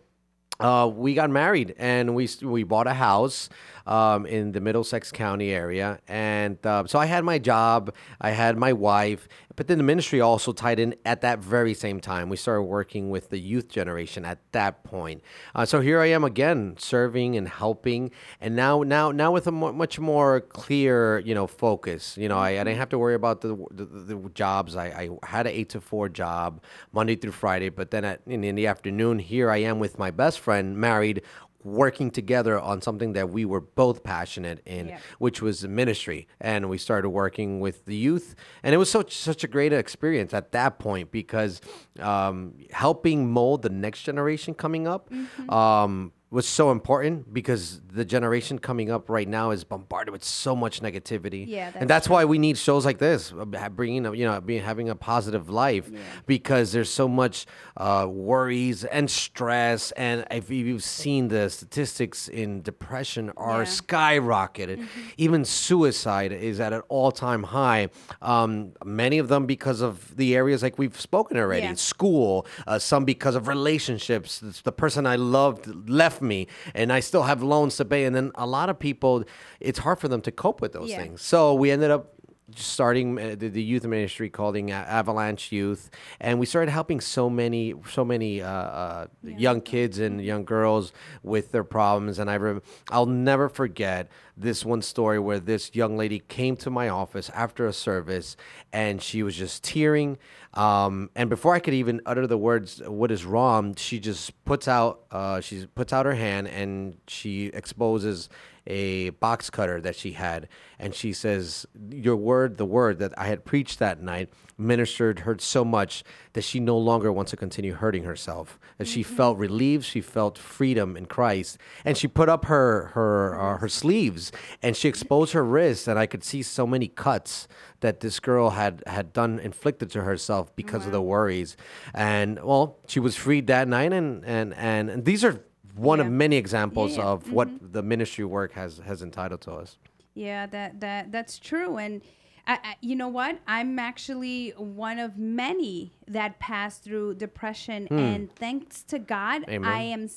uh, 0.62 0.87
we 0.87 1.14
got 1.14 1.31
married 1.31 1.74
and 1.78 2.14
we 2.14 2.28
we 2.42 2.62
bought 2.62 2.87
a 2.87 2.94
house 2.94 3.48
um, 3.87 4.26
in 4.26 4.52
the 4.52 4.61
Middlesex 4.61 5.11
County 5.11 5.50
area, 5.50 5.98
and 6.07 6.64
uh, 6.64 6.87
so 6.87 6.98
I 6.98 7.07
had 7.07 7.24
my 7.24 7.38
job, 7.38 7.92
I 8.20 8.31
had 8.31 8.57
my 8.57 8.72
wife, 8.72 9.28
but 9.57 9.67
then 9.69 9.79
the 9.79 9.85
ministry 9.85 10.21
also 10.21 10.53
tied 10.53 10.79
in 10.79 10.95
at 11.05 11.21
that 11.21 11.38
very 11.38 11.75
same 11.75 12.01
time. 12.01 12.29
We 12.29 12.37
started 12.37 12.62
working 12.62 13.11
with 13.11 13.31
the 13.31 13.38
youth 13.38 13.69
generation 13.69 14.25
at 14.25 14.38
that 14.53 14.85
point. 14.85 15.23
Uh, 15.55 15.65
so 15.65 15.81
here 15.81 16.01
I 16.01 16.07
am 16.07 16.25
again, 16.25 16.77
serving 16.79 17.37
and 17.37 17.49
helping, 17.49 18.11
and 18.41 18.57
now 18.57 18.83
now 18.83 19.11
now 19.12 19.33
with 19.33 19.47
a 19.47 19.53
much 19.53 19.99
more 19.99 20.41
clear 20.41 21.19
you 21.21 21.35
know 21.35 21.47
focus. 21.47 22.17
You 22.17 22.29
know, 22.29 22.38
I, 22.38 22.51
I 22.51 22.65
didn't 22.65 22.79
have 22.79 22.91
to 22.91 22.99
worry 22.99 23.15
about 23.15 23.41
the 23.41 23.57
the, 23.71 23.85
the 23.85 24.31
jobs. 24.35 24.77
I, 24.77 24.87
I 24.87 25.27
had 25.27 25.47
an 25.47 25.53
eight 25.53 25.71
to 25.71 25.81
four 25.81 26.09
job 26.09 26.62
Monday 26.93 27.17
through 27.17 27.33
Friday, 27.33 27.69
but 27.69 27.91
then 27.91 28.05
at, 28.05 28.21
in, 28.27 28.45
in 28.45 28.55
the 28.55 28.67
afternoon, 28.67 29.19
here 29.19 29.51
I 29.51 29.59
am 29.59 29.79
with 29.79 29.99
my 29.99 30.11
best 30.11 30.41
friend, 30.41 30.77
married, 30.77 31.23
working 31.64 32.11
together 32.11 32.59
on 32.59 32.81
something 32.83 33.12
that 33.14 33.31
we 33.31 33.44
were 33.44 33.61
both 33.61 34.03
passionate 34.03 34.61
in, 34.66 34.88
Yeah. 34.88 34.98
which 35.18 35.40
was 35.42 35.66
ministry. 35.66 36.29
And 36.40 36.68
we 36.68 36.79
started 36.79 37.11
working 37.11 37.61
with 37.61 37.85
the 37.85 37.96
youth, 37.96 38.35
and 38.62 38.75
it 38.75 38.79
was 38.79 38.90
such 38.90 39.16
such 39.16 39.44
a 39.44 39.48
great 39.48 39.72
experience 39.72 40.35
at 40.35 40.53
that 40.53 40.79
point 40.79 41.11
because 41.11 41.61
um, 41.98 42.55
helping 42.70 43.31
mold 43.31 43.62
the 43.62 43.70
next 43.70 44.03
generation 44.03 44.55
coming 44.55 44.87
up. 44.87 45.11
Mm-hmm. 45.11 45.51
Um, 45.51 46.12
was 46.33 46.49
so 46.49 46.71
important 46.71 47.33
because 47.35 47.83
the 47.92 48.07
generation 48.07 48.59
coming 48.59 48.90
up 48.90 49.11
right 49.11 49.29
now 49.29 49.51
is 49.51 49.64
bombarded 49.64 50.11
with 50.11 50.25
so 50.25 50.57
much 50.57 50.81
negativity. 50.81 51.47
Yeah, 51.47 51.66
that's 51.71 51.77
and 51.83 51.90
that's 51.90 52.09
why 52.09 52.25
we 52.25 52.38
need 52.38 52.57
shows 52.57 52.87
like 52.87 52.97
this, 52.97 53.35
uh, 53.38 53.45
bringing 53.68 54.03
you 54.14 54.25
know, 54.25 54.40
being 54.40 54.62
having 54.62 54.88
a 54.88 54.95
positive 54.95 55.51
life, 55.51 55.90
because 56.27 56.73
there's 56.73 56.88
so 56.88 57.07
much 57.07 57.45
uh, 57.77 58.07
worries 58.09 58.85
and 58.85 59.11
stress, 59.11 59.90
and 59.92 60.25
if 60.31 60.49
you've 60.51 60.83
seen 60.83 61.29
the 61.29 61.51
statistics 61.51 62.29
in 62.29 62.62
depression 62.62 63.31
are 63.37 63.64
Yeah. 63.64 63.68
skyrocketed, 63.68 64.87
even 65.19 65.44
suicide 65.44 66.33
is 66.33 66.61
at 66.61 66.73
an 66.73 66.81
all-time 66.88 67.42
high. 67.42 67.88
Um, 68.23 68.73
many 68.85 69.19
of 69.19 69.29
them 69.29 69.44
because 69.44 69.83
of 69.83 70.17
the 70.17 70.35
areas 70.35 70.63
like 70.63 70.79
we've 70.79 70.98
spoken 70.98 71.37
already, 71.37 71.67
Yeah. 71.67 71.75
school, 71.75 72.46
uh, 72.67 72.79
some 72.79 73.04
because 73.04 73.35
of 73.35 73.48
relationships. 73.48 74.42
It's 74.42 74.63
the 74.63 74.73
person 74.73 75.06
I 75.06 75.17
loved 75.17 75.67
left 75.90 76.21
me, 76.23 76.46
and 76.75 76.92
I 76.92 77.00
still 77.00 77.23
have 77.25 77.42
loans 77.42 77.77
to 77.77 77.85
pay. 77.85 78.04
And 78.04 78.14
then 78.14 78.31
a 78.35 78.46
lot 78.46 78.68
of 78.70 78.79
people, 78.79 79.25
it's 79.60 79.81
hard 79.81 79.98
for 79.98 80.08
them 80.08 80.20
to 80.23 80.33
cope 80.33 80.60
with 80.60 80.73
those 80.73 80.90
Yeah. 80.90 80.98
things. 81.02 81.23
So 81.23 81.54
we 81.54 81.70
ended 81.70 81.90
up 81.90 82.14
starting 82.54 83.18
uh, 83.18 83.35
the, 83.38 83.62
youth 83.62 83.85
ministry 83.87 84.29
called 84.29 84.56
A- 84.56 84.70
Avalanche 84.70 85.52
Youth, 85.52 85.90
and 86.20 86.38
we 86.38 86.44
started 86.46 86.70
helping 86.70 87.00
so 87.00 87.31
many, 87.31 87.75
so 87.88 88.04
many 88.04 88.42
uh, 88.42 88.48
uh, 88.50 89.06
young 89.25 89.60
kids 89.60 89.98
and 89.98 90.23
young 90.23 90.44
girls 90.44 90.92
with 91.23 91.52
their 91.52 91.64
problems. 91.64 92.18
And 92.18 92.31
I, 92.31 92.37
rem- 92.37 92.62
I'll 92.90 93.06
never 93.06 93.48
forget 93.48 94.10
this 94.37 94.64
one 94.64 94.83
story 94.83 95.18
where 95.18 95.38
this 95.38 95.74
young 95.74 95.96
lady 95.96 96.20
came 96.20 96.56
to 96.56 96.70
my 96.70 96.88
office 96.88 97.30
after 97.30 97.66
a 97.66 97.72
service, 97.72 98.37
and 98.72 99.02
she 99.02 99.22
was 99.22 99.37
just 99.37 99.62
tearing. 99.62 100.18
Um, 100.54 101.10
and 101.14 101.30
before 101.30 101.54
I 101.54 101.60
could 101.60 101.74
even 101.74 102.00
utter 102.06 102.26
the 102.26 102.38
words 102.38 102.80
"What 102.87 103.10
is 103.10 103.24
wrong," 103.24 103.74
she 103.74 103.98
just 103.98 104.44
puts 104.44 104.68
out, 104.68 105.02
uh, 105.10 105.40
she 105.40 105.66
puts 105.66 105.92
out 105.92 106.06
her 106.06 106.14
hand 106.14 106.48
and 106.48 106.96
she 107.06 107.46
exposes 107.46 108.28
a 108.66 109.10
box 109.10 109.50
cutter 109.50 109.80
that 109.80 109.96
she 109.96 110.12
had, 110.12 110.48
and 110.78 110.94
she 110.94 111.12
says, 111.12 111.66
"Your 111.90 112.16
word, 112.16 112.58
the 112.58 112.66
word 112.66 112.98
that 113.00 113.12
I 113.18 113.26
had 113.26 113.44
preached 113.44 113.78
that 113.80 114.00
night, 114.00 114.28
ministered 114.56 115.20
her 115.20 115.37
so 115.40 115.64
much 115.64 116.04
that 116.35 116.42
she 116.42 116.60
no 116.60 116.78
longer 116.78 117.10
wants 117.10 117.30
to 117.30 117.37
continue 117.37 117.74
hurting 117.74 118.04
herself. 118.04 118.60
That 118.78 118.87
she 118.87 119.02
felt 119.02 119.37
relieved, 119.37 119.85
she 119.85 120.00
felt 120.00 120.38
freedom 120.38 120.96
in 120.96 121.06
Christ, 121.06 121.58
and 121.85 121.96
she 121.96 122.06
put 122.06 122.28
up 122.28 122.44
her 122.44 122.92
her 122.94 123.40
uh, 123.40 123.58
her 123.58 123.68
sleeves 123.68 124.21
and 124.62 124.77
she 124.77 124.88
exposed 124.88 125.33
her 125.33 125.44
wrists, 125.44 125.88
and 125.88 125.98
I 125.98 126.06
could 126.06 126.23
see 126.23 126.42
so 126.42 126.66
many 126.66 126.87
cuts 126.87 127.48
that 127.81 128.00
this 128.00 128.20
girl 128.20 128.50
had 128.50 128.83
had 128.87 129.12
done 129.12 129.40
inflicted 129.40 129.90
to 129.92 130.02
herself 130.02 130.54
because 130.54 130.87
of 130.87 130.92
the 130.92 131.02
worries. 131.02 131.56
And 131.94 132.38
well, 132.42 132.79
she 132.87 133.00
was 133.00 133.16
freed 133.16 133.46
that 133.48 133.66
night, 133.66 133.92
and 133.92 134.25
and 134.25 134.54
and, 134.54 134.90
and 134.90 135.04
these 135.04 135.25
are 135.25 135.44
one 135.75 136.00
of 136.00 136.10
many 136.10 136.37
examples 136.37 136.92
Yeah, 136.92 137.04
yeah. 137.04 137.10
of 137.10 137.33
what 137.33 137.48
mm-hmm. 137.48 137.73
the 137.73 137.83
ministry 137.83 138.25
work 138.25 138.52
has 138.52 138.79
has 138.79 139.02
entitled 139.02 139.40
to 139.42 139.52
us. 139.52 139.79
Yeah, 140.14 140.46
that 140.46 140.81
that 140.81 141.10
that's 141.10 141.38
true, 141.38 141.79
and 141.79 142.02
I, 142.46 142.58
I, 142.62 142.77
you 142.81 142.96
know 142.96 143.08
what? 143.08 143.38
I'm 143.46 143.79
actually 143.79 144.50
one 144.56 144.98
of 144.98 145.16
many 145.16 145.92
that 146.08 146.38
passed 146.38 146.83
through 146.85 147.14
depression, 147.14 147.87
hmm. 147.87 147.98
and 147.98 148.35
thanks 148.35 148.83
to 148.85 148.98
God. 148.98 149.44
Amen. 149.48 149.70
I 149.70 149.83
am 149.83 150.08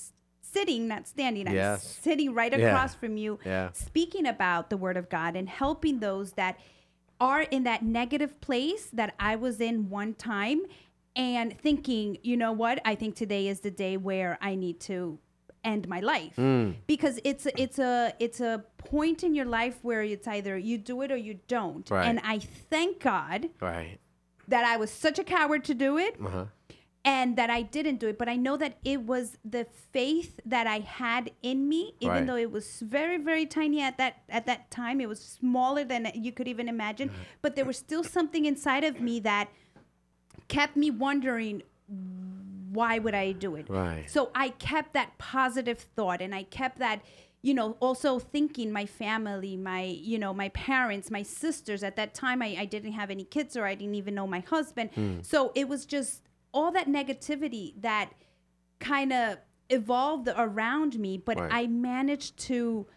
sitting, 0.56 0.82
not 0.88 1.04
standing. 1.08 1.48
I'm 1.48 1.56
Yes. 1.56 1.84
sitting 2.08 2.30
right 2.42 2.52
Yeah. 2.54 2.68
across 2.68 2.94
from 3.02 3.14
you, 3.24 3.32
Yeah. 3.46 3.70
speaking 3.74 4.26
about 4.36 4.64
the 4.72 4.78
Word 4.86 4.98
of 4.98 5.08
God 5.10 5.32
and 5.40 5.48
helping 5.64 6.00
those 6.00 6.34
that 6.42 6.54
are 7.20 7.44
in 7.56 7.64
that 7.64 7.82
negative 8.02 8.32
place 8.48 8.86
that 9.00 9.12
I 9.20 9.34
was 9.46 9.56
in 9.70 9.90
one 9.90 10.14
time, 10.34 10.60
and 11.18 11.48
thinking, 11.68 12.18
you 12.30 12.36
know 12.36 12.52
what? 12.64 12.76
I 12.92 12.94
think 12.96 13.16
today 13.16 13.44
is 13.48 13.62
the 13.62 13.72
day 13.72 13.96
where 13.98 14.38
I 14.42 14.56
need 14.56 14.78
to 14.92 15.20
end 15.64 15.88
my 15.88 16.00
life 16.14 16.36
because 16.94 17.16
it's 17.24 17.46
a, 17.48 17.54
it's 17.64 17.80
a 17.80 18.14
it's 18.20 18.40
a 18.40 18.64
point 18.78 19.24
in 19.24 19.34
your 19.34 19.46
life 19.60 19.78
where 19.82 20.04
it's 20.04 20.28
either 20.28 20.54
you 20.70 20.78
do 20.78 21.02
it 21.02 21.10
or 21.12 21.18
you 21.18 21.40
don't 21.48 21.90
Right. 21.90 22.06
and 22.08 22.20
i 22.24 22.38
thank 22.72 23.00
god 23.00 23.50
Right. 23.60 23.98
that 24.48 24.64
i 24.64 24.78
was 24.78 24.92
such 24.92 25.18
a 25.18 25.24
coward 25.24 25.64
to 25.70 25.74
do 25.74 25.98
it 25.98 26.14
Uh-huh. 26.24 26.46
And 27.06 27.38
that 27.38 27.50
i 27.50 27.62
didn't 27.62 27.98
do 27.98 28.08
it 28.08 28.18
but 28.18 28.28
i 28.28 28.36
know 28.36 28.58
that 28.58 28.78
it 28.84 29.02
was 29.06 29.38
the 29.46 29.66
faith 29.94 30.40
that 30.46 30.66
i 30.68 30.80
had 30.80 31.30
in 31.44 31.70
me 31.70 31.94
even 32.00 32.16
Right. 32.16 32.28
though 32.28 32.36
it 32.36 32.52
was 32.52 32.80
very 32.82 33.18
very 33.18 33.46
tiny 33.46 33.82
at 33.82 33.98
that 33.98 34.24
at 34.28 34.46
that 34.48 34.72
time 34.72 35.00
it 35.00 35.08
was 35.08 35.20
smaller 35.20 35.84
than 35.84 36.12
you 36.16 36.32
could 36.32 36.48
even 36.48 36.68
imagine 36.68 37.12
but 37.42 37.56
there 37.56 37.66
was 37.66 37.78
still 37.78 38.04
something 38.04 38.46
inside 38.46 38.84
of 38.84 39.00
me 39.00 39.20
that 39.22 39.50
kept 40.48 40.76
me 40.76 40.90
wondering 40.92 41.62
why 42.72 43.00
would 43.00 43.16
I 43.16 43.32
do 43.32 43.56
it? 43.56 43.70
Right. 43.70 44.04
So 44.10 44.32
I 44.36 44.50
kept 44.50 44.94
that 44.94 45.18
positive 45.18 45.80
thought 45.96 46.22
and 46.22 46.36
I 46.36 46.44
kept 46.44 46.80
that, 46.80 47.02
you 47.42 47.54
know, 47.54 47.78
also 47.80 48.20
thinking 48.20 48.70
my 48.70 48.86
family, 48.86 49.56
my, 49.56 49.84
you 49.84 50.20
know, 50.20 50.34
my 50.34 50.50
parents, 50.50 51.10
my 51.10 51.24
sisters. 51.24 51.84
At 51.84 51.96
that 51.96 52.14
time, 52.14 52.42
I, 52.42 52.58
I 52.60 52.66
didn't 52.66 52.92
have 52.92 53.10
any 53.10 53.24
kids 53.24 53.56
or 53.56 53.66
I 53.66 53.76
didn't 53.76 53.96
even 53.96 54.14
know 54.14 54.28
my 54.28 54.40
husband. 54.42 54.90
Hmm. 54.94 55.20
So 55.22 55.54
it 55.56 55.70
was 55.70 55.86
just 55.86 56.24
all 56.56 56.72
that 56.72 56.88
negativity 56.88 57.74
that 57.82 58.14
kind 58.80 59.12
of 59.14 59.38
evolved 59.70 60.30
around 60.36 60.98
me, 60.98 61.18
but 61.18 61.38
Right. 61.38 61.52
I 61.52 61.68
managed 61.68 62.38
to 62.48 62.88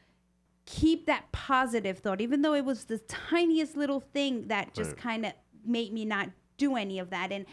keep 0.64 1.06
that 1.06 1.32
positive 1.32 1.98
thought, 1.98 2.20
even 2.20 2.42
though 2.42 2.54
it 2.54 2.64
was 2.64 2.84
the 2.84 2.98
tiniest 2.98 3.76
little 3.76 4.00
thing 4.00 4.48
that 4.48 4.74
just 4.74 4.96
kind 4.96 5.26
of 5.26 5.32
made 5.64 5.92
me 5.92 6.04
not 6.04 6.30
do 6.56 6.76
any 6.76 6.98
of 6.98 7.10
that. 7.10 7.32
And 7.32 7.46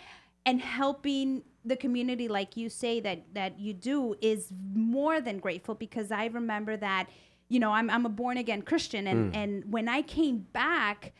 and 0.46 0.62
helping 0.62 1.44
the 1.64 1.76
community, 1.76 2.28
like 2.28 2.56
you 2.56 2.70
say 2.70 3.00
that 3.00 3.34
that 3.34 3.60
you 3.60 3.74
do, 3.74 4.16
is 4.22 4.54
more 4.74 5.22
than 5.22 5.40
grateful 5.40 5.76
because 5.76 6.12
I 6.12 6.26
remember 6.26 6.78
that, 6.78 7.10
you 7.50 7.60
know, 7.60 7.72
I'm 7.72 7.90
I'm 7.90 8.06
a 8.06 8.10
born 8.10 8.38
again 8.38 8.62
Christian, 8.62 9.08
and 9.08 9.34
mm. 9.34 9.38
and 9.38 9.74
when 9.74 9.90
I 9.90 10.02
came 10.04 10.46
back. 10.54 11.14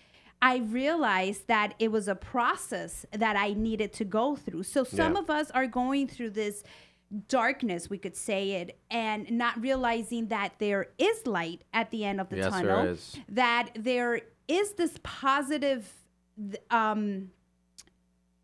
I 0.46 0.58
realized 0.58 1.48
that 1.48 1.74
it 1.80 1.92
was 1.92 2.08
a 2.08 2.14
process 2.16 3.04
that 3.12 3.36
I 3.36 3.54
needed 3.54 3.92
to 3.94 4.06
go 4.06 4.36
through. 4.36 4.64
So 4.64 4.84
some 4.84 5.14
Yeah. 5.14 5.20
of 5.22 5.30
us 5.32 5.50
are 5.52 5.66
going 5.66 6.08
through 6.08 6.32
this 6.32 6.64
darkness, 7.28 7.90
we 7.90 7.98
could 7.98 8.16
say 8.16 8.52
it, 8.62 8.80
and 8.92 9.20
not 9.32 9.60
realizing 9.60 10.28
that 10.28 10.50
there 10.60 10.84
is 11.00 11.26
light 11.26 11.64
at 11.74 11.90
the 11.90 12.06
end 12.06 12.22
of 12.22 12.30
the 12.30 12.38
Yes, 12.38 12.54
there 12.54 12.62
tunnel. 12.64 12.86
is. 12.94 13.16
That 13.28 13.70
there 13.76 14.22
is 14.48 14.74
this 14.74 15.00
positive 15.02 15.92
um, 16.70 17.32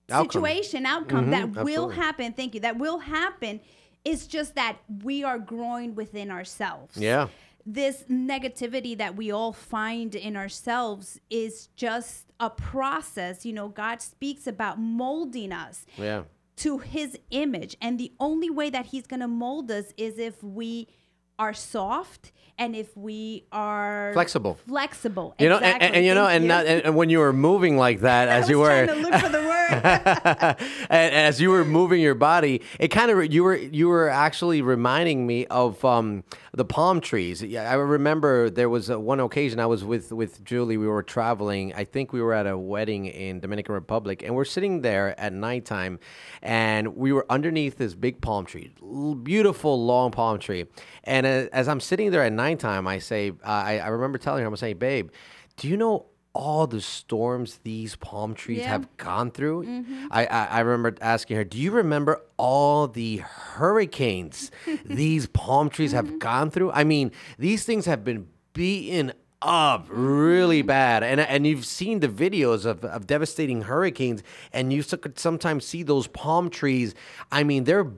Outcome. 0.09 0.25
situation, 0.31 0.85
outcome 0.85 1.29
that 1.31 1.49
will 1.63 1.89
happen. 1.89 2.33
Thank 2.33 2.55
you. 2.55 2.61
That 2.61 2.77
will 2.79 2.99
happen. 2.99 3.61
It's 4.03 4.25
just 4.25 4.55
that 4.55 4.77
we 5.03 5.23
are 5.23 5.37
growing 5.37 5.93
within 5.93 6.31
ourselves. 6.31 6.97
Yeah. 6.97 7.27
This 7.65 8.03
negativity 8.09 8.97
that 8.97 9.15
we 9.15 9.31
all 9.31 9.53
find 9.53 10.15
in 10.15 10.35
ourselves 10.35 11.19
is 11.29 11.67
just 11.75 12.31
a 12.39 12.49
process. 12.49 13.45
You 13.45 13.53
know, 13.53 13.67
God 13.69 14.01
speaks 14.01 14.47
about 14.47 14.79
molding 14.79 15.51
us 15.51 15.85
Yeah. 15.97 16.23
to 16.57 16.79
his 16.79 17.17
image. 17.29 17.75
And 17.81 17.99
the 17.99 18.11
only 18.19 18.49
way 18.49 18.69
that 18.69 18.87
he's 18.87 19.05
going 19.07 19.19
to 19.21 19.27
mold 19.27 19.69
us 19.71 19.93
is 19.97 20.17
if 20.17 20.43
we 20.43 20.87
are 21.39 21.53
soft 21.53 22.31
and 22.59 22.75
if 22.75 22.95
we 22.95 23.45
are 23.51 24.11
Flexible. 24.13 24.59
Flexible. 24.67 25.33
You 25.39 25.49
know, 25.49 25.55
and, 25.55 25.65
Exactly. 25.65 25.87
and, 25.87 25.95
and 25.95 26.05
you 26.05 26.13
know, 26.13 26.27
and, 26.27 26.43
you. 26.43 26.47
not, 26.47 26.65
and, 26.67 26.95
when 26.95 27.09
you 27.09 27.17
were 27.19 27.33
moving 27.33 27.77
like 27.77 28.01
that, 28.01 28.27
as 28.37 28.47
you 28.49 28.59
were, 28.59 28.85
trying 28.85 28.87
to 29.03 29.09
look 29.09 29.13
for 29.19 29.29
the 29.29 29.39
word. 29.39 29.47
and 30.89 31.15
as 31.15 31.41
you 31.41 31.49
were 31.49 31.65
moving 31.65 32.01
your 32.01 32.13
body, 32.13 32.61
it 32.79 32.89
kind 32.89 33.09
of 33.09 33.33
you 33.33 33.43
were 33.43 33.55
you 33.55 33.87
were 33.87 34.09
actually 34.09 34.61
reminding 34.61 35.25
me 35.25 35.47
of 35.47 35.83
um, 35.85 36.23
the 36.53 36.65
palm 36.65 36.99
trees. 36.99 37.41
Yeah, 37.41 37.71
I 37.71 37.75
remember 37.75 38.49
there 38.49 38.69
was 38.69 38.89
a, 38.89 38.99
one 38.99 39.19
occasion 39.21 39.59
I 39.59 39.67
was 39.67 39.85
with 39.85 40.11
with 40.11 40.43
Julie. 40.43 40.77
We 40.77 40.87
were 40.87 41.03
traveling. 41.03 41.73
I 41.73 41.85
think 41.85 42.11
we 42.11 42.21
were 42.21 42.33
at 42.33 42.45
a 42.45 42.57
wedding 42.57 43.05
in 43.05 43.39
Dominican 43.39 43.73
Republic, 43.73 44.21
and 44.21 44.35
we're 44.35 44.45
sitting 44.45 44.81
there 44.81 45.17
at 45.19 45.31
nighttime, 45.31 45.99
and 46.41 46.97
we 46.97 47.13
were 47.13 47.25
underneath 47.29 47.77
this 47.77 47.95
big 47.95 48.21
palm 48.21 48.45
tree, 48.45 48.73
beautiful 49.23 49.85
long 49.85 50.11
palm 50.11 50.39
tree. 50.39 50.65
And 51.05 51.25
uh, 51.25 51.47
as 51.53 51.69
I'm 51.69 51.79
sitting 51.79 52.11
there 52.11 52.23
at 52.23 52.33
nighttime, 52.33 52.85
I 52.85 52.99
say, 52.99 53.29
uh, 53.29 53.35
I, 53.43 53.79
I 53.79 53.87
remember 53.87 54.17
telling 54.17 54.41
her, 54.41 54.47
I'm 54.47 54.57
saying, 54.57 54.77
babe, 54.77 55.09
do 55.55 55.69
you 55.69 55.77
know? 55.77 56.07
All 56.33 56.65
the 56.67 56.81
storms 56.81 57.59
these 57.63 57.95
palm 57.95 58.33
trees 58.33 58.59
Yeah. 58.59 58.69
have 58.69 58.97
gone 58.97 59.31
through. 59.31 59.63
Mm-hmm. 59.65 60.07
I, 60.11 60.25
I 60.25 60.45
I 60.45 60.59
remember 60.61 60.97
asking 61.01 61.37
her, 61.37 61.43
"Do 61.43 61.57
you 61.57 61.71
remember 61.71 62.21
all 62.37 62.87
the 62.87 63.17
hurricanes 63.17 64.51
these 64.85 65.27
palm 65.27 65.69
trees 65.69 65.91
have 65.91 66.05
mm-hmm. 66.05 66.17
gone 66.19 66.51
through? 66.51 66.71
I 66.71 66.83
mean, 66.83 67.11
these 67.37 67.65
things 67.65 67.85
have 67.85 68.03
been 68.03 68.27
beaten 68.53 69.13
up 69.41 69.87
really 69.89 70.59
mm-hmm. 70.59 70.67
bad, 70.67 71.03
and 71.03 71.19
and 71.19 71.45
you've 71.45 71.65
seen 71.65 71.99
the 71.99 72.07
videos 72.07 72.65
of, 72.65 72.85
of 72.85 73.07
devastating 73.07 73.63
hurricanes, 73.63 74.23
and 74.53 74.71
you 74.71 74.83
could 74.83 75.19
sometimes 75.19 75.65
see 75.65 75.83
those 75.83 76.07
palm 76.07 76.49
trees. 76.49 76.95
I 77.31 77.43
mean, 77.43 77.65
they're 77.65 77.91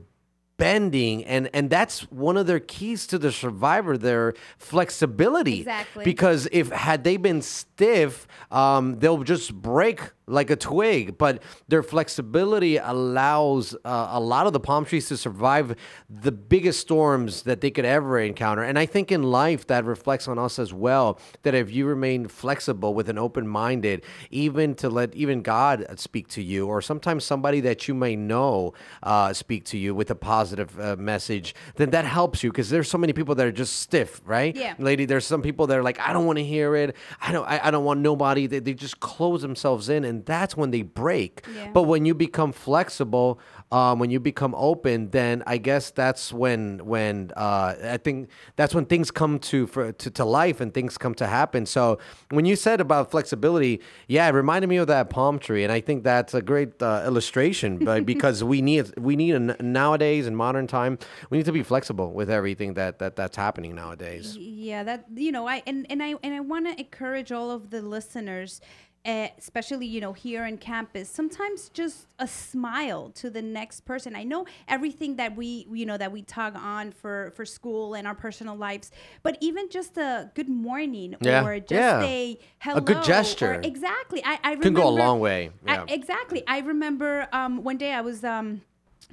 bending 0.57 1.25
and 1.25 1.49
and 1.53 1.69
that's 1.69 2.01
one 2.11 2.37
of 2.37 2.45
their 2.47 2.59
keys 2.59 3.07
to 3.07 3.17
the 3.17 3.31
survivor 3.31 3.97
their 3.97 4.33
flexibility 4.57 5.59
Exactly. 5.59 6.03
because 6.05 6.47
if 6.51 6.69
had 6.69 7.03
they 7.03 7.17
been 7.17 7.41
stiff 7.41 8.27
um, 8.51 8.99
they'll 8.99 9.23
just 9.23 9.53
break 9.53 10.01
like 10.27 10.49
a 10.49 10.55
twig 10.55 11.17
but 11.17 11.41
their 11.67 11.83
flexibility 11.83 12.77
allows 12.77 13.75
uh, 13.83 14.09
a 14.11 14.19
lot 14.19 14.47
of 14.47 14.53
the 14.53 14.59
palm 14.59 14.85
trees 14.85 15.07
to 15.09 15.17
survive 15.17 15.75
the 16.09 16.31
biggest 16.31 16.79
storms 16.79 17.43
that 17.43 17.61
they 17.61 17.71
could 17.71 17.85
ever 17.85 18.19
encounter. 18.19 18.63
And 18.63 18.79
i 18.79 18.85
think 18.85 19.11
in 19.11 19.23
life 19.23 19.67
that 19.67 19.85
reflects 19.85 20.27
on 20.27 20.39
us 20.39 20.59
as 20.59 20.73
well 20.73 21.19
that 21.43 21.53
if 21.53 21.71
you 21.71 21.85
remain 21.85 22.27
flexible 22.27 22.93
with 22.93 23.09
an 23.09 23.17
open 23.17 23.47
minded 23.47 24.03
even 24.31 24.75
to 24.75 24.89
let 24.89 25.13
even 25.15 25.41
god 25.41 25.85
speak 25.99 26.27
to 26.29 26.41
you 26.41 26.67
or 26.67 26.81
sometimes 26.81 27.23
somebody 27.25 27.59
that 27.61 27.87
you 27.87 27.93
may 27.93 28.15
know 28.15 28.73
uh, 29.03 29.33
speak 29.33 29.65
to 29.65 29.77
you 29.77 29.93
with 29.93 30.09
a 30.09 30.15
positive 30.15 30.79
uh, 30.79 30.95
message 30.97 31.53
then 31.75 31.89
that 31.89 32.05
helps 32.05 32.43
you 32.43 32.51
because 32.51 32.69
there's 32.69 32.89
so 32.89 32.97
many 32.97 33.13
people 33.13 33.35
that 33.35 33.45
are 33.45 33.51
just 33.51 33.77
stiff 33.77 34.21
right? 34.25 34.55
Yeah. 34.55 34.75
lady 34.79 35.05
there's 35.05 35.25
some 35.25 35.41
people 35.41 35.67
that 35.67 35.77
are 35.77 35.83
like 35.83 35.99
i 35.99 36.13
don't 36.13 36.25
want 36.25 36.37
to 36.37 36.45
hear 36.45 36.75
it. 36.75 36.95
I 37.21 37.31
don't 37.31 37.47
i, 37.47 37.67
I 37.67 37.71
don't 37.71 37.83
want 37.83 37.99
nobody. 37.99 38.47
They, 38.47 38.59
they 38.59 38.73
just 38.73 38.99
close 38.99 39.41
themselves 39.41 39.89
in 39.89 40.05
and 40.05 40.12
that's 40.21 40.55
when 40.55 40.71
they 40.71 40.81
break. 40.81 41.45
Yeah. 41.55 41.71
but 41.73 41.83
when 41.83 42.05
you 42.05 42.13
become 42.13 42.51
flexible 42.51 43.39
um, 43.71 43.99
when 43.99 44.09
you 44.09 44.19
become 44.19 44.53
open 44.55 45.09
then 45.09 45.43
i 45.47 45.57
guess 45.57 45.91
that's 45.91 46.31
when 46.31 46.85
when 46.85 47.31
uh, 47.35 47.75
i 47.83 47.97
think 47.97 48.29
that's 48.55 48.73
when 48.75 48.85
things 48.85 49.11
come 49.11 49.39
to, 49.39 49.67
for, 49.67 49.91
to 49.91 50.09
to 50.11 50.25
life 50.25 50.61
and 50.61 50.73
things 50.73 50.97
come 50.97 51.15
to 51.15 51.27
happen. 51.27 51.65
So 51.65 51.99
when 52.29 52.45
you 52.45 52.55
said 52.55 52.79
about 52.81 53.11
flexibility 53.11 53.81
yeah 54.07 54.27
it 54.27 54.31
reminded 54.31 54.67
me 54.67 54.77
of 54.77 54.87
that 54.87 55.09
palm 55.09 55.39
tree 55.39 55.63
and 55.63 55.71
i 55.71 55.81
think 55.81 56.03
that's 56.03 56.33
a 56.33 56.41
great 56.41 56.81
uh, 56.81 57.03
illustration 57.05 57.77
but 57.77 58.05
because 58.13 58.43
we 58.43 58.61
need 58.61 58.93
we 58.97 59.15
need 59.15 59.35
a, 59.35 59.39
nowadays 59.63 60.27
in 60.27 60.35
modern 60.35 60.67
time 60.67 60.97
we 61.29 61.37
need 61.37 61.45
to 61.45 61.51
be 61.51 61.63
flexible 61.63 62.13
with 62.13 62.29
everything 62.29 62.73
that, 62.75 62.99
that 62.99 63.15
that's 63.15 63.37
happening 63.37 63.75
nowadays. 63.75 64.37
Yeah 64.37 64.83
that 64.83 65.05
you 65.15 65.31
know 65.31 65.47
i 65.47 65.61
and, 65.65 65.85
and 65.89 66.01
i 66.01 66.15
and 66.23 66.33
i 66.33 66.39
want 66.39 66.65
to 66.67 66.79
encourage 66.79 67.31
all 67.31 67.51
of 67.51 67.69
the 67.69 67.81
listeners 67.81 68.61
uh, 69.05 69.27
especially 69.37 69.85
you 69.85 69.99
know 69.99 70.13
here 70.13 70.45
in 70.45 70.57
campus 70.57 71.09
sometimes 71.09 71.69
just 71.69 72.07
a 72.19 72.27
smile 72.27 73.09
to 73.15 73.29
the 73.29 73.41
next 73.41 73.81
person. 73.81 74.15
I 74.15 74.23
know 74.23 74.45
everything 74.67 75.17
that 75.17 75.35
we 75.35 75.67
you 75.71 75.85
know 75.85 75.97
that 75.97 76.11
we 76.11 76.21
tug 76.21 76.55
on 76.55 76.91
for 76.91 77.31
for 77.35 77.45
school 77.45 77.95
and 77.95 78.07
our 78.07 78.15
personal 78.15 78.55
lives 78.55 78.91
but 79.21 79.37
even 79.41 79.69
just 79.69 79.97
a 79.97 80.31
good 80.35 80.47
morning 80.49 81.15
Yeah, 81.21 81.45
or 81.45 81.59
just 81.59 81.71
yeah. 81.71 82.01
a 82.03 82.39
hello 82.59 82.77
A 82.77 82.81
good 82.81 82.97
or- 82.97 83.03
gesture. 83.03 83.59
exactly. 83.63 84.23
I 84.23 84.39
i 84.43 84.55
Can 84.55 84.73
go 84.73 84.83
a 84.83 84.85
remember- 84.85 85.03
long 85.03 85.19
way, 85.19 85.51
I- 85.67 85.83
exactly. 85.89 86.43
I 86.47 86.59
remember 86.59 87.27
um 87.33 87.63
one 87.63 87.77
day 87.77 87.91
i 87.91 88.01
was 88.01 88.23
um 88.23 88.61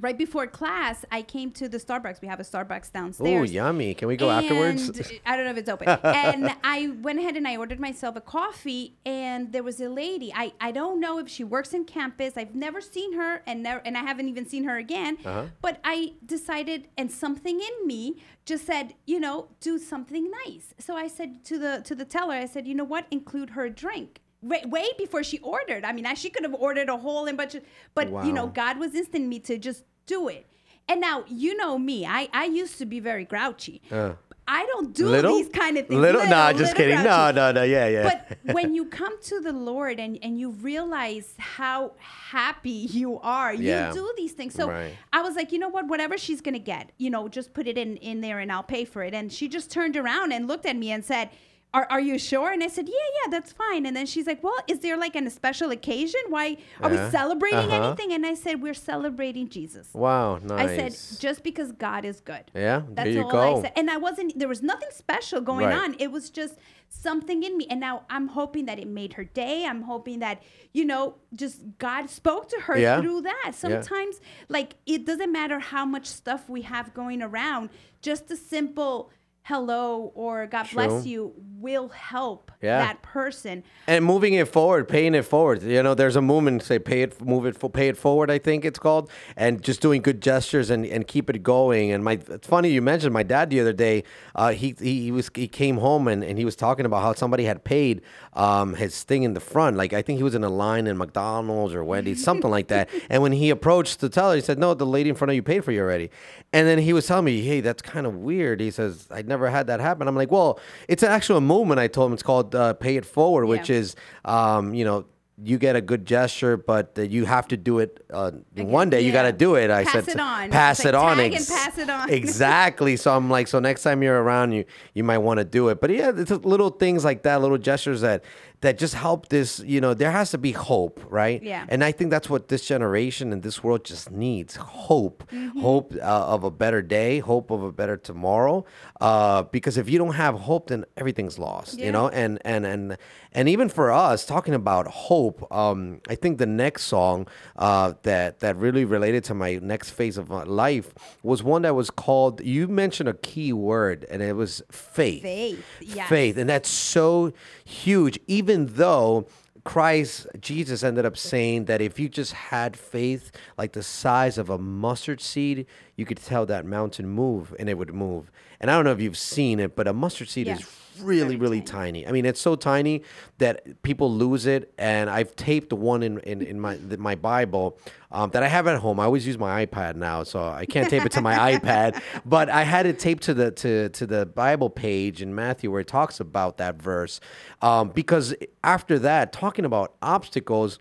right 0.01 0.16
before 0.16 0.47
class, 0.47 1.05
I 1.11 1.22
came 1.22 1.51
to 1.53 1.68
the 1.68 1.78
Starbucks. 1.78 2.20
We 2.20 2.28
have 2.28 2.41
a 2.41 2.45
Starbucks 2.45 2.93
downstairs. 2.93 3.18
Downstairs. 3.18 3.53
yummy. 3.53 3.95
Can 3.95 4.09
we 4.09 4.16
go 4.16 4.30
afterwards? 4.30 4.91
I 5.26 5.36
don't 5.36 5.45
know 5.45 5.53
if 5.53 5.59
it's 5.59 5.68
open. 5.68 5.88
and 6.03 6.55
I 6.62 6.93
went 7.03 7.18
ahead 7.18 7.36
and 7.36 7.47
I 7.47 7.57
ordered 7.57 7.80
myself 7.80 8.16
a 8.16 8.20
coffee, 8.20 8.97
and 9.05 9.53
there 9.53 9.62
was 9.62 9.80
a 9.80 9.88
lady. 9.88 10.32
I, 10.34 10.53
I 10.61 10.72
don't 10.72 11.01
know 11.01 11.18
if 11.18 11.28
she 11.28 11.45
works 11.45 11.72
in 11.72 11.84
campus. 11.84 12.34
I've 12.36 12.55
never 12.55 12.80
seen 12.80 13.14
her, 13.14 13.43
and 13.47 13.62
never, 13.62 13.82
and 13.84 13.97
I 13.97 14.01
haven't 14.01 14.28
even 14.28 14.47
seen 14.47 14.64
her 14.64 14.76
again. 14.76 15.18
Uh-huh. 15.24 15.47
But 15.61 15.80
I 15.84 16.14
decided, 16.24 16.88
and 16.97 17.11
something 17.11 17.61
in 17.61 17.86
me 17.86 18.16
just 18.45 18.66
said, 18.66 18.95
you 19.07 19.20
know, 19.20 19.49
do 19.61 19.78
something 19.78 20.30
nice. 20.47 20.74
So 20.78 20.97
I 20.97 21.09
said 21.09 21.45
to 21.45 21.59
the 21.59 21.82
to 21.84 21.95
the 21.95 22.05
teller, 22.05 22.34
I 22.34 22.47
said, 22.47 22.66
you 22.66 22.74
know 22.74 22.84
what, 22.84 23.07
include 23.11 23.51
her 23.51 23.68
drink. 23.68 24.20
Way, 24.43 24.62
way 24.66 24.86
before 24.97 25.22
she 25.22 25.38
ordered. 25.41 25.84
I 25.84 25.93
mean, 25.93 26.07
I, 26.07 26.14
she 26.14 26.30
could 26.30 26.45
have 26.45 26.55
ordered 26.55 26.88
a 26.88 26.97
whole 26.97 27.26
and 27.26 27.36
bunch 27.36 27.55
of, 27.55 27.62
but 27.95 28.09
you 28.24 28.32
know, 28.32 28.47
God 28.47 28.78
was 28.78 28.95
instant 28.95 29.26
me 29.26 29.38
to 29.41 29.59
just 29.59 29.84
do 30.07 30.28
it. 30.28 30.47
And 30.88 31.01
now 31.01 31.24
you 31.28 31.57
know 31.57 31.78
me. 31.78 32.07
I 32.07 32.28
I 32.32 32.47
used 32.47 32.78
to 32.78 32.86
be 32.86 33.01
very 33.01 33.24
grouchy. 33.24 33.82
Uh. 33.91 34.14
I 34.53 34.66
don't 34.66 34.93
do 34.93 35.07
little? 35.09 35.36
these 35.36 35.49
kind 35.49 35.78
of 35.78 35.86
things. 35.86 36.01
Little? 36.01 36.26
Nah, 36.26 36.53
just 36.53 36.72
little 36.72 36.74
kidding. 36.74 37.05
No, 37.05 37.30
grouchy. 37.32 37.36
no, 37.36 37.53
no. 37.53 37.62
Yeah, 37.62 37.86
yeah. 37.86 38.03
But 38.03 38.38
when 38.55 38.74
you 38.74 38.86
come 38.86 39.20
to 39.22 39.41
the 39.41 39.53
Lord 39.53 40.01
and, 40.01 40.18
and 40.22 40.41
you 40.41 40.51
realize 40.51 41.34
how 41.38 41.93
happy 41.99 42.70
you 42.70 43.20
are, 43.20 43.55
Yeah. 43.55 43.88
you 43.88 43.95
do 43.95 44.12
these 44.16 44.32
things. 44.32 44.55
So 44.55 44.68
Right. 44.68 44.97
I 45.12 45.22
was 45.22 45.36
like, 45.36 45.53
you 45.53 45.61
know 45.61 45.68
what? 45.68 45.86
Whatever 45.86 46.18
she's 46.18 46.41
gonna 46.41 46.59
get, 46.59 46.91
you 46.99 47.11
know, 47.11 47.28
just 47.28 47.55
put 47.55 47.68
it 47.68 47.78
in 47.78 47.97
in 47.99 48.22
there 48.22 48.41
and 48.41 48.51
I'll 48.51 48.64
pay 48.64 48.84
for 48.84 49.05
it. 49.05 49.14
And 49.14 49.32
she 49.32 49.47
just 49.47 49.70
turned 49.70 49.97
around 49.97 50.32
and 50.32 50.49
looked 50.49 50.66
at 50.66 50.76
me 50.76 50.91
and 50.91 51.05
said. 51.05 51.30
Are, 51.73 51.87
are 51.89 52.01
you 52.01 52.18
sure? 52.18 52.51
And 52.51 52.64
I 52.64 52.66
said, 52.66 52.89
yeah, 52.89 52.95
yeah, 53.25 53.31
that's 53.31 53.53
fine. 53.53 53.87
And 53.87 53.97
then 53.97 54.05
she's 54.05 54.27
like, 54.27 54.43
well, 54.43 54.57
is 54.66 54.81
there 54.81 54.97
like 54.97 55.14
an, 55.14 55.27
a 55.29 55.31
special 55.31 55.71
occasion? 55.71 56.21
Why 56.29 56.57
are 56.83 56.93
Yeah. 56.93 57.05
we 57.07 57.11
celebrating 57.12 57.71
Uh-huh. 57.71 57.85
anything? 57.91 58.12
And 58.12 58.27
I 58.27 58.35
said, 58.35 58.61
we're 58.61 58.75
celebrating 58.75 59.49
Jesus. 59.49 59.89
wow, 59.95 60.39
nice. 60.39 60.71
I 60.71 60.77
said, 60.77 61.21
just 61.21 61.45
because 61.45 61.71
God 61.71 62.05
is 62.05 62.21
good. 62.21 62.51
Yeah, 62.55 62.83
That's 62.89 63.05
there 63.05 63.12
you 63.12 63.23
all 63.23 63.31
go. 63.31 63.59
I 63.59 63.62
said. 63.62 63.73
And 63.77 63.89
I 63.89 63.99
wasn't, 63.99 64.37
there 64.37 64.49
was 64.49 64.62
nothing 64.62 64.89
special 64.91 65.41
going 65.41 65.66
Right. 65.68 65.79
on. 65.79 65.95
It 66.01 66.11
was 66.11 66.29
just 66.31 66.55
something 66.89 67.45
in 67.45 67.57
me. 67.57 67.68
And 67.71 67.79
now 67.79 68.03
I'm 68.11 68.29
hoping 68.29 68.66
that 68.66 68.81
it 68.81 68.89
made 68.89 69.12
her 69.12 69.23
day. 69.25 69.64
I'm 69.64 69.83
hoping 69.83 70.18
that, 70.18 70.43
you 70.73 70.85
know, 70.85 71.14
just 71.35 71.62
God 71.79 72.11
spoke 72.11 72.49
to 72.49 72.61
her 72.62 72.77
Yeah. 72.79 73.01
through 73.01 73.21
that. 73.23 73.53
Sometimes, 73.55 74.21
like, 74.49 74.75
it 74.87 75.07
doesn't 75.07 75.31
matter 75.31 75.61
how 75.61 75.85
much 75.85 76.07
stuff 76.07 76.49
we 76.49 76.62
have 76.62 76.93
going 76.95 77.23
around, 77.23 77.71
just 78.03 78.29
a 78.33 78.37
simple 78.37 79.11
hello 79.43 80.12
or 80.14 80.47
God 80.47 80.68
bless 80.72 81.07
you 81.07 81.32
will 81.59 81.88
help 81.88 82.53
Yeah. 82.62 82.78
that 82.78 83.03
person. 83.03 83.64
and 83.86 84.05
moving 84.05 84.34
it 84.34 84.49
forward, 84.49 84.88
paying 84.88 85.14
it 85.14 85.24
forward. 85.24 85.62
You 85.62 85.82
know, 85.82 85.95
there's 85.95 86.16
a 86.16 86.22
movement 86.22 86.62
say 86.62 86.78
pay 86.78 87.03
it, 87.03 87.20
move 87.20 87.45
it, 87.47 87.59
pay 87.72 87.88
it 87.88 87.97
forward. 87.97 88.30
I 88.30 88.38
think 88.38 88.64
it's 88.64 88.78
called, 88.78 89.11
and 89.36 89.62
just 89.62 89.80
doing 89.80 90.03
good 90.03 90.20
gestures 90.22 90.70
and, 90.70 90.86
and 90.86 91.07
keep 91.07 91.28
it 91.30 91.43
going. 91.43 91.91
And 91.91 92.05
my, 92.05 92.12
it's 92.28 92.47
funny 92.47 92.70
you 92.70 92.80
mentioned 92.82 93.12
my 93.12 93.22
dad 93.22 93.51
the 93.51 93.61
other 93.61 93.72
day. 93.72 94.05
Uh, 94.34 94.53
he, 94.53 94.74
he 94.80 95.03
he 95.05 95.11
was 95.11 95.30
he 95.34 95.49
came 95.49 95.78
home 95.78 96.07
and, 96.09 96.22
and 96.22 96.38
he 96.38 96.45
was 96.45 96.55
talking 96.57 96.86
about 96.86 97.03
how 97.03 97.12
somebody 97.14 97.45
had 97.45 97.64
paid 97.64 98.03
um 98.34 98.74
his 98.74 99.03
thing 99.03 99.22
in 99.24 99.34
the 99.34 99.41
front. 99.41 99.76
Like 99.76 99.93
I 99.93 100.03
think 100.03 100.18
he 100.18 100.22
was 100.22 100.34
in 100.34 100.45
a 100.45 100.49
line 100.51 100.86
in 100.86 100.97
McDonald's 100.97 101.74
or 101.74 101.82
Wendy's, 101.84 102.22
something 102.30 102.51
like 102.51 102.68
that. 102.68 102.88
And 103.11 103.22
when 103.22 103.32
he 103.32 103.51
approached 103.51 104.01
the 104.01 104.09
teller, 104.09 104.36
he 104.36 104.41
said, 104.41 104.59
"No, 104.59 104.74
the 104.74 104.86
lady 104.86 105.11
in 105.11 105.16
front 105.16 105.30
of 105.30 105.34
you 105.34 105.43
paid 105.43 105.64
for 105.64 105.72
you 105.72 105.80
already." 105.80 106.11
And 106.53 106.66
then 106.66 106.78
he 106.78 106.93
was 106.93 107.07
telling 107.07 107.24
me, 107.26 107.43
"Hey, 107.43 107.61
that's 107.61 107.82
kind 107.82 108.07
of 108.07 108.14
weird." 108.16 108.61
He 108.61 108.70
says, 108.70 109.07
"I'd 109.11 109.28
never 109.31 109.49
had 109.49 109.68
that 109.68 109.81
happen." 109.81 110.07
I'm 110.09 110.16
like, 110.22 110.31
"Well, 110.31 110.61
it's 110.89 111.03
an 111.03 111.11
actual 111.11 111.41
movement." 111.41 111.81
I 111.81 111.89
told 111.89 112.09
him 112.11 112.14
it's 112.14 112.22
called 112.22 112.55
uh, 112.55 112.74
"Pay 112.74 112.97
It 112.97 113.07
Forward," 113.07 113.47
which 113.47 113.70
is, 113.70 113.97
um, 114.26 114.74
you 114.74 114.85
know. 114.85 115.07
You 115.43 115.57
get 115.57 115.74
a 115.74 115.81
good 115.81 116.05
gesture, 116.05 116.59
but 116.59 116.93
uh, 116.99 117.03
you 117.14 117.24
have 117.24 117.49
to 117.49 117.57
do 117.57 117.78
it. 117.78 118.05
Uh, 118.12 118.31
one 118.57 118.91
day 118.91 119.01
you 119.01 119.11
got 119.11 119.22
to 119.22 119.33
do 119.33 119.55
it. 119.55 119.70
I 119.70 119.85
Pass 119.85 120.05
said, 120.05 120.09
it 120.16 120.20
on. 120.20 120.51
Pass 120.51 120.81
It's 120.81 120.89
it 120.91 120.95
on. 120.95 121.18
and 121.18 121.33
pass 121.33 121.78
it 121.78 121.89
on. 121.89 122.11
exactly. 122.20 122.95
So 122.99 123.16
I'm 123.16 123.31
like, 123.31 123.49
so 123.49 123.59
next 123.59 123.83
time 123.83 124.03
you're 124.03 124.22
around, 124.22 124.53
you 124.53 124.66
you 124.93 125.03
might 125.03 125.16
want 125.28 125.39
to 125.39 125.45
do 125.47 125.70
it. 125.70 125.81
But 125.81 125.89
yeah, 125.93 126.12
it's 126.14 126.31
little 126.31 126.68
things 126.68 127.07
like 127.07 127.22
that, 127.22 127.41
little 127.41 127.57
gestures 127.57 128.03
that 128.03 128.22
that 128.63 128.79
just 128.79 128.95
help 128.95 129.29
this. 129.29 129.61
You 129.61 129.81
know, 129.81 129.95
there 129.95 130.11
has 130.11 130.31
to 130.33 130.39
be 130.39 130.53
hope, 130.53 131.01
right? 131.09 131.43
Yeah. 131.43 131.65
And 131.69 131.83
I 131.83 131.93
think 131.93 132.11
that's 132.11 132.29
what 132.29 132.49
this 132.49 132.67
generation 132.67 133.33
and 133.33 133.43
this 133.43 133.63
world 133.65 133.85
just 133.85 134.11
needs: 134.11 134.57
hope, 134.57 135.25
Mm-hmm. 135.33 135.61
hope 135.61 135.95
uh, 135.97 136.35
of 136.35 136.45
a 136.45 136.51
better 136.51 136.83
day, 136.83 137.21
hope 137.21 137.51
of 137.51 137.63
a 137.63 137.73
better 137.73 137.97
tomorrow. 137.97 138.65
Uh, 139.01 139.43
because 139.45 139.77
if 139.79 139.89
you 139.89 139.99
don't 139.99 140.15
have 140.15 140.35
hope, 140.35 140.69
then 140.69 140.85
everything's 140.97 141.39
lost. 141.39 141.79
yeah. 141.79 141.87
You 141.87 141.93
know, 141.93 142.09
and 142.09 142.39
and 142.45 142.67
and 142.67 142.97
and 143.33 143.49
even 143.49 143.69
for 143.69 143.91
us, 143.93 144.27
talking 144.27 144.55
about 144.55 144.87
hope, 144.89 145.51
um, 145.53 146.01
I 146.09 146.15
think 146.17 146.39
the 146.39 146.47
next 146.47 146.83
song 146.85 147.29
uh, 147.57 147.95
that 148.03 148.41
that 148.41 148.57
really 148.57 148.85
related 148.85 149.25
to 149.25 149.35
my 149.35 149.59
next 149.63 149.91
phase 149.91 150.19
of 150.19 150.29
my 150.29 150.43
life 150.43 150.93
was 151.23 151.43
one 151.43 151.63
that 151.63 151.75
was 151.75 151.91
called. 151.91 152.41
You 152.43 152.69
mentioned 152.69 153.09
a 153.09 153.15
key 153.15 153.53
word, 153.53 154.05
and 154.11 154.21
it 154.23 154.35
was 154.35 154.63
faith. 154.71 155.23
Faith, 155.23 155.65
yes. 155.81 156.09
Faith, 156.09 156.37
and 156.37 156.51
that's 156.51 156.69
so 156.69 157.33
huge. 157.65 158.19
Even 158.27 158.50
though 158.59 159.27
Christ, 159.65 160.27
Jesus 160.41 160.83
ended 160.83 161.05
up 161.05 161.17
saying 161.17 161.67
that 161.67 161.81
if 161.81 161.99
you 161.99 162.09
just 162.09 162.33
had 162.33 162.77
faith 162.77 163.31
like 163.59 163.73
the 163.73 163.83
size 163.83 164.39
of 164.39 164.49
a 164.49 164.59
mustard 164.59 165.21
seed, 165.21 165.67
you 165.97 166.07
could 166.07 166.19
tell 166.19 166.47
that 166.47 166.65
mountain 166.65 167.09
move 167.09 167.55
and 167.59 167.69
it 167.69 167.77
would 167.77 167.95
move. 167.95 168.31
And 168.61 168.71
I 168.71 168.75
don't 168.75 168.85
know 168.85 168.93
if 168.93 169.01
you've 169.01 169.19
seen 169.19 169.61
it, 169.61 169.77
but 169.77 169.87
a 169.87 169.93
mustard 169.93 170.29
seed 170.29 170.49
is 170.49 170.61
really, 171.03 171.37
really 171.37 171.61
tiny. 171.61 172.07
I 172.07 172.13
mean, 172.13 172.25
it's 172.25 172.41
so 172.41 172.57
tiny 172.57 173.03
that 173.39 173.83
people 173.83 174.13
lose 174.13 174.47
it. 174.47 174.73
And 174.79 175.11
I've 175.11 175.35
taped 175.37 175.73
one 175.73 176.03
in, 176.03 176.19
in, 176.21 176.43
in 176.43 176.61
my 176.61 176.77
the, 176.77 176.99
my 176.99 177.15
Bible 177.15 177.79
um, 178.13 178.31
that 178.31 178.43
I 178.43 178.49
have 178.49 178.67
at 178.67 178.79
home. 178.79 179.01
I 179.01 179.05
always 179.05 179.27
use 179.27 179.39
my 179.39 179.65
iPad 179.65 179.97
now, 179.97 180.23
so 180.23 180.43
I 180.43 180.67
can't 180.67 180.89
tape 180.89 181.05
it 181.05 181.13
to 181.13 181.21
my 181.21 181.35
iPad. 181.59 182.01
But 182.25 182.49
I 182.49 182.63
had 182.63 182.87
it 182.87 182.99
taped 182.99 183.23
to 183.25 183.35
the 183.35 183.51
to 183.53 183.89
to 183.91 184.07
the 184.07 184.27
Bible 184.27 184.71
page 184.71 185.23
in 185.23 185.35
Matthew 185.35 185.71
where 185.71 185.81
it 185.81 185.89
talks 185.89 186.21
about 186.21 186.59
that 186.59 186.81
verse. 186.81 187.21
Um, 187.63 187.91
because 187.91 188.35
after 188.63 188.99
that, 189.01 189.33
talking 189.33 189.65
about 189.65 189.95
obstacles. 190.03 190.79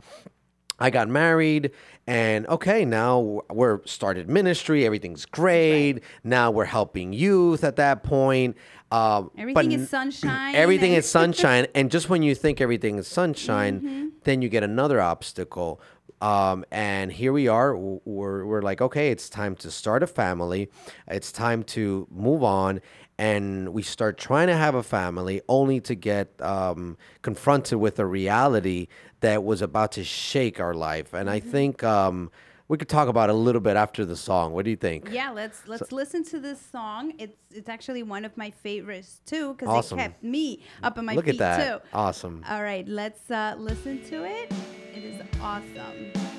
I 0.80 0.90
got 0.90 1.08
married 1.10 1.72
and 2.08 2.48
okay, 2.48 2.86
now 2.86 3.42
we're 3.50 3.86
started 3.86 4.30
ministry, 4.30 4.86
everything's 4.86 5.26
great. 5.26 6.00
Now 6.24 6.50
we're 6.52 6.66
helping 6.66 7.14
youth 7.14 7.64
at 7.64 7.76
that 7.76 8.04
point. 8.04 8.56
Um, 8.92 9.30
but 9.36 9.42
Everything 9.42 9.72
is 9.74 9.90
sunshine 9.90 10.56
Everything 10.56 10.94
is 10.94 11.08
sunshine. 11.08 11.68
and 11.76 11.92
just 11.92 12.10
when 12.10 12.24
you 12.24 12.34
think 12.34 12.60
everything 12.62 12.98
is 12.98 13.08
sunshine, 13.08 13.82
Mm-hmm. 13.82 14.08
then 14.24 14.42
you 14.42 14.50
get 14.50 14.64
another 14.64 15.00
obstacle. 15.00 15.80
Um, 16.22 16.66
and 16.72 17.12
here 17.12 17.32
we 17.32 17.48
are. 17.48 17.76
We're, 17.78 18.46
we're 18.46 18.62
like, 18.62 18.82
okay, 18.82 19.10
it's 19.12 19.30
time 19.30 19.56
to 19.58 19.72
start 19.72 20.04
a 20.04 20.08
family. 20.08 20.70
It's 21.08 21.32
time 21.32 21.64
to 21.76 22.08
move 22.12 22.44
on. 22.44 22.82
And 23.18 23.74
we 23.74 23.82
start 23.84 24.18
trying 24.18 24.48
to 24.48 24.56
have 24.56 24.76
a 24.76 24.84
family 24.84 25.42
only 25.50 25.82
to 25.82 25.96
get 25.96 26.30
um, 26.42 26.98
confronted 27.22 27.78
with 27.80 28.00
a 28.00 28.06
reality 28.06 28.88
that 29.22 29.44
was 29.44 29.62
about 29.62 29.92
to 29.94 30.04
shake 30.04 30.60
our 30.60 30.74
life. 30.74 31.14
And 31.14 31.28
Mm-hmm. 31.28 31.36
I 31.36 31.40
think 31.42 31.84
um, 31.84 32.32
we 32.70 32.78
could 32.78 32.88
talk 32.88 33.10
about 33.10 33.30
it 33.30 33.34
a 33.34 33.38
little 33.38 33.60
bit 33.60 33.76
after 33.76 34.06
the 34.06 34.16
song. 34.16 34.54
What 34.54 34.64
do 34.64 34.72
you 34.72 34.78
think? 34.78 35.10
Yeah, 35.12 35.32
let's 35.32 35.68
let's 35.68 35.92
listen 35.92 36.24
to 36.26 36.40
this 36.40 36.62
song. 36.72 37.14
It's 37.18 37.36
it's 37.52 37.68
actually 37.68 38.04
one 38.04 38.24
of 38.24 38.38
my 38.38 38.52
favorites 38.52 39.20
too 39.26 39.54
because 39.54 39.68
Awesome. 39.68 40.00
it 40.00 40.04
kept 40.04 40.24
me 40.24 40.64
up 40.84 40.98
on 40.98 41.06
my 41.06 41.16
Look 41.16 41.28
at 41.28 41.32
feet 41.32 41.40
that. 41.40 41.82
too. 41.82 41.88
Awesome. 41.94 42.46
All 42.48 42.64
right, 42.64 42.88
let's 42.88 43.30
uh, 43.32 43.56
listen 43.58 44.02
to 44.06 44.24
it. 44.24 44.54
It 45.00 45.06
is 45.06 45.22
awesome. 45.41 46.39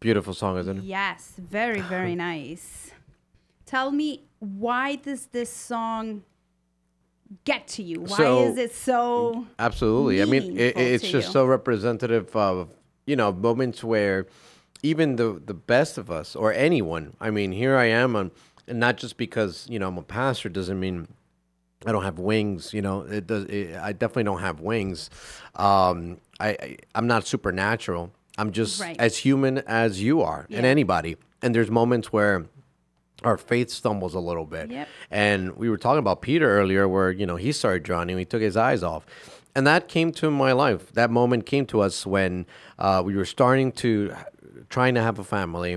Beautiful 0.00 0.32
song, 0.32 0.56
isn't 0.58 0.78
it? 0.78 0.84
Yes, 0.84 1.34
very, 1.38 1.80
very 1.82 2.14
nice. 2.30 2.90
Tell 3.66 3.90
me, 3.90 4.24
why 4.38 4.96
does 4.96 5.26
this 5.26 5.50
song 5.52 6.22
get 7.44 7.68
to 7.68 7.82
you? 7.82 8.00
Why 8.00 8.16
So- 8.16 8.44
is 8.46 8.56
it 8.58 8.74
so? 8.74 9.46
Absolutely. 9.58 10.22
I 10.22 10.24
mean, 10.24 10.58
it, 10.58 10.76
it's 10.76 11.04
just 11.08 11.28
you. 11.28 11.32
so 11.32 11.44
representative 11.46 12.34
of 12.34 12.70
you 13.06 13.14
know 13.16 13.30
moments 13.32 13.84
where 13.84 14.26
even 14.82 15.16
the 15.16 15.40
the 15.44 15.54
best 15.54 15.98
of 15.98 16.10
us 16.10 16.34
or 16.34 16.52
anyone. 16.52 17.14
I 17.20 17.30
mean, 17.30 17.52
here 17.52 17.76
I 17.76 17.86
am, 17.86 18.16
on, 18.16 18.30
and 18.66 18.80
not 18.80 18.96
just 18.96 19.18
because 19.18 19.66
you 19.68 19.78
know 19.78 19.88
I'm 19.88 19.98
a 19.98 20.02
pastor 20.02 20.48
doesn't 20.48 20.80
mean 20.80 21.08
I 21.84 21.92
don't 21.92 22.04
have 22.04 22.18
wings. 22.18 22.72
You 22.72 22.80
know, 22.82 23.02
it 23.02 23.26
does. 23.26 23.44
It, 23.44 23.76
I 23.76 23.92
definitely 23.92 24.24
don't 24.24 24.40
have 24.40 24.60
wings. 24.60 25.10
Um, 25.56 26.16
I, 26.40 26.48
I 26.50 26.76
I'm 26.94 27.06
not 27.06 27.26
supernatural. 27.26 28.12
I'm 28.40 28.52
just 28.52 28.80
Right. 28.80 28.96
as 28.98 29.18
human 29.18 29.58
as 29.66 30.02
you 30.02 30.22
are 30.22 30.46
and 30.50 30.64
anybody. 30.64 31.16
And 31.42 31.54
there's 31.54 31.70
moments 31.70 32.12
where 32.12 32.46
our 33.22 33.36
faith 33.36 33.70
stumbles 33.70 34.14
a 34.14 34.20
little 34.20 34.46
bit. 34.46 34.70
Yep. 34.70 34.88
And 35.10 35.56
we 35.56 35.68
were 35.68 35.76
talking 35.76 35.98
about 35.98 36.22
Peter 36.22 36.48
earlier, 36.58 36.88
where 36.88 37.10
you 37.10 37.26
know 37.26 37.36
he 37.36 37.52
started 37.52 37.82
drowning, 37.82 38.16
he 38.18 38.24
took 38.24 38.40
his 38.40 38.56
eyes 38.56 38.82
off, 38.82 39.04
and 39.54 39.66
that 39.66 39.88
came 39.88 40.10
to 40.12 40.30
my 40.30 40.52
life. 40.52 40.92
That 40.92 41.10
moment 41.10 41.44
came 41.44 41.66
to 41.66 41.80
us 41.80 42.06
when 42.06 42.46
uh, 42.78 43.02
we 43.04 43.14
were 43.14 43.26
starting 43.26 43.72
to 43.72 44.14
trying 44.70 44.94
to 44.94 45.02
have 45.02 45.18
a 45.18 45.24
family, 45.24 45.76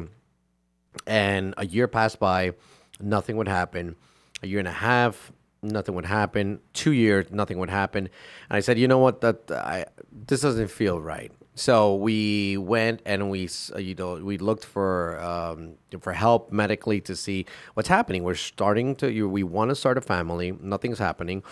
and 1.06 1.54
a 1.58 1.66
year 1.66 1.88
passed 1.88 2.20
by, 2.20 2.54
nothing 3.02 3.36
would 3.38 3.48
happen. 3.50 3.96
A 4.42 4.48
year 4.48 4.60
and 4.60 4.68
a 4.68 4.72
half, 4.72 5.32
nothing 5.62 5.96
would 5.96 6.06
happen. 6.06 6.60
Two 6.74 6.92
years, 6.92 7.26
nothing 7.32 7.58
would 7.60 7.70
happen. 7.70 8.10
And 8.50 8.58
I 8.58 8.60
said, 8.62 8.78
you 8.78 8.88
know 8.88 9.00
what? 9.00 9.22
That 9.22 9.52
I 9.52 9.86
this 10.12 10.42
doesn't 10.42 10.70
feel 10.70 11.02
right. 11.02 11.32
So 11.56 11.96
we 11.96 12.58
went 12.58 13.02
and 13.06 13.30
we, 13.30 13.48
uh, 13.76 13.78
you 13.78 13.94
know, 13.94 14.16
we 14.16 14.38
looked 14.40 14.66
for 14.66 15.20
um, 15.22 15.76
for 16.02 16.14
help 16.14 16.52
medically 16.52 17.00
to 17.02 17.16
see 17.16 17.46
what's 17.76 17.90
happening. 17.90 18.24
We're 18.24 18.36
starting 18.36 18.96
to, 18.98 19.12
you, 19.12 19.30
we 19.30 19.44
want 19.44 19.70
to 19.70 19.76
start 19.76 19.98
a 19.98 20.02
family. 20.02 20.52
Nothing's 20.60 20.98
happening. 20.98 21.44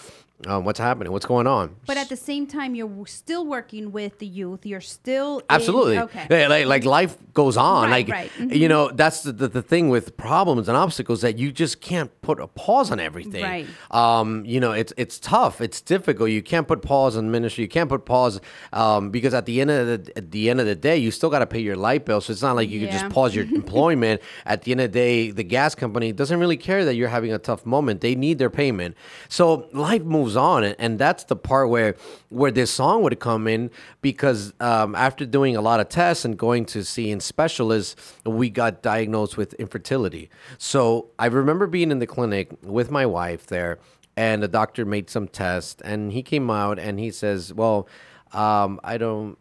Um, 0.48 0.64
what's 0.66 0.80
happening? 0.80 1.12
What's 1.12 1.26
going 1.26 1.48
on? 1.48 1.76
But 1.86 1.98
at 1.98 2.10
the 2.10 2.16
same 2.16 2.48
time, 2.48 2.76
you're 2.76 2.88
w- 2.88 3.06
still 3.06 3.46
working 3.46 3.92
with 3.92 4.20
the 4.20 4.26
youth. 4.26 4.66
You're 4.66 4.82
still 4.82 5.40
in- 5.40 5.46
Absolutely. 5.50 6.00
okay. 6.00 6.28
Yeah, 6.30 6.48
like, 6.48 6.66
like 6.66 6.86
life 6.86 7.18
goes 7.34 7.58
on. 7.58 7.90
Right, 7.90 8.08
like 8.08 8.10
right. 8.10 8.32
Mm-hmm. 8.38 8.54
you 8.54 8.68
know, 8.68 8.90
that's 8.92 9.24
the, 9.24 9.32
the, 9.32 9.48
the 9.48 9.62
thing 9.62 9.90
with 9.90 10.18
problems 10.18 10.68
and 10.68 10.78
obstacles 10.78 11.22
that 11.22 11.38
you 11.38 11.52
just 11.52 11.82
can't 11.82 12.10
put 12.22 12.40
a 12.40 12.48
pause 12.48 12.92
on 12.92 13.00
everything. 13.00 13.44
Right. 13.44 13.68
Um, 13.92 14.44
you 14.46 14.60
know, 14.60 14.72
it's 14.72 14.94
it's 14.98 15.20
tough. 15.20 15.62
It's 15.62 15.82
difficult. 15.82 16.30
You 16.30 16.42
can't 16.42 16.68
put 16.68 16.82
pause 16.82 17.16
on 17.18 17.30
ministry. 17.32 17.64
You 17.64 17.70
can't 17.70 17.90
put 17.90 18.06
pause 18.06 18.42
um, 18.74 19.12
because 19.12 19.34
at 19.34 19.46
the 19.46 19.62
end 19.62 19.72
of 19.72 19.88
the 20.06 20.18
at 20.18 20.32
the 20.32 20.50
end 20.50 20.60
of 20.60 20.66
the 20.66 20.76
day, 20.76 20.98
you 20.98 21.12
still 21.12 21.30
got 21.30 21.40
to 21.40 21.48
pay 21.48 21.60
your 21.60 21.76
light 21.76 22.06
bill. 22.06 22.22
So 22.22 22.32
it's 22.32 22.42
not 22.42 22.56
like 22.56 22.70
you 22.70 22.80
can 22.80 22.92
just 22.92 23.10
pause 23.10 23.36
your 23.36 23.46
employment. 23.56 24.22
At 24.46 24.64
the 24.64 24.72
end 24.72 24.82
of 24.82 24.92
the 24.92 25.00
day, 25.00 25.32
the 25.32 25.44
gas 25.44 25.76
company 25.76 26.12
doesn't 26.12 26.40
really 26.40 26.58
care 26.58 26.86
that 26.86 26.96
you're 26.96 27.10
having 27.10 27.32
a 27.34 27.40
tough 27.40 27.66
moment. 27.66 28.02
They 28.02 28.16
need 28.16 28.38
their 28.40 28.50
payment. 28.50 28.96
So 29.30 29.70
life 29.74 30.04
moves 30.04 30.31
on, 30.36 30.64
and, 30.64 31.00
that's 31.02 31.24
the 31.24 31.36
part 31.36 31.70
where 31.70 31.96
where 32.30 32.52
this 32.52 32.70
song 32.70 33.02
would 33.02 33.20
come 33.20 33.48
in 33.48 33.72
because 34.02 34.54
um, 34.60 34.94
after 34.94 35.26
doing 35.26 35.56
a 35.56 35.62
lot 35.62 35.80
of 35.80 35.90
tests 35.90 36.26
and 36.26 36.38
going 36.38 36.66
to 36.66 36.84
seeing 36.84 37.20
specialists, 37.20 37.96
we 38.26 38.50
got 38.50 38.84
diagnosed 38.84 39.38
with 39.38 39.54
infertility. 39.56 40.30
So 40.58 41.10
I 41.18 41.26
remember 41.28 41.66
being 41.66 41.92
in 41.92 42.00
the 42.00 42.08
clinic 42.08 42.52
with 42.62 42.92
my 42.92 43.06
wife 43.06 43.48
there, 43.48 43.80
and 44.16 44.44
the 44.44 44.48
doctor 44.48 44.86
made 44.86 45.10
some 45.10 45.28
tests, 45.28 45.82
and 45.82 46.12
he 46.12 46.22
came 46.22 46.52
out 46.52 46.78
and 46.78 47.00
he 47.00 47.10
says, 47.10 47.54
"Well, 47.54 47.88
um, 48.34 48.80
I 48.84 48.98
don't." 48.98 49.38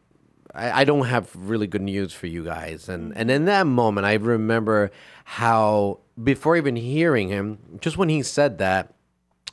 I 0.53 0.82
don't 0.82 1.07
have 1.07 1.30
really 1.36 1.68
good 1.68 1.80
news 1.82 2.12
for 2.12 2.26
you 2.26 2.45
guys. 2.45 2.88
And 2.88 3.16
and 3.16 3.30
in 3.30 3.45
that 3.45 3.68
moment, 3.68 4.05
I 4.05 4.14
remember 4.14 4.91
how 5.24 6.01
before 6.22 6.57
even 6.57 6.76
hearing 6.76 7.28
him, 7.28 7.59
just 7.80 7.97
when 7.97 8.09
he 8.09 8.22
said 8.22 8.59
that, 8.59 8.95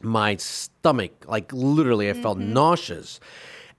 my 0.02 0.36
stomach, 0.38 1.26
like 1.28 1.52
literally, 1.54 2.10
I 2.10 2.14
felt 2.14 2.38
mm-hmm. 2.38 2.54
nauseous, 2.54 3.20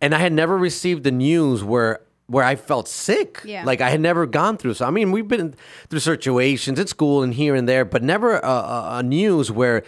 and 0.01 0.15
I 0.15 0.19
had 0.19 0.33
never 0.33 0.57
received 0.57 1.05
the 1.05 1.13
news 1.13 1.63
where 1.65 2.01
where 2.27 2.45
I 2.45 2.57
felt 2.57 2.89
sick. 2.89 3.41
Yeah. 3.45 3.65
Like 3.65 3.81
I 3.81 3.91
had 3.91 4.01
never 4.01 4.27
gone 4.27 4.59
through. 4.59 4.75
So 4.75 4.87
I 4.87 4.91
mean, 4.91 5.13
we've 5.13 5.29
been 5.29 5.55
through 5.89 6.01
situations 6.01 6.79
at 6.79 6.89
school 6.89 7.23
and 7.23 7.35
here 7.35 7.55
and 7.55 7.69
there, 7.69 7.85
but 7.85 8.03
never 8.03 8.39
a, 8.39 8.49
a, 8.49 8.89
a 8.99 9.03
news 9.03 9.51
where 9.51 9.83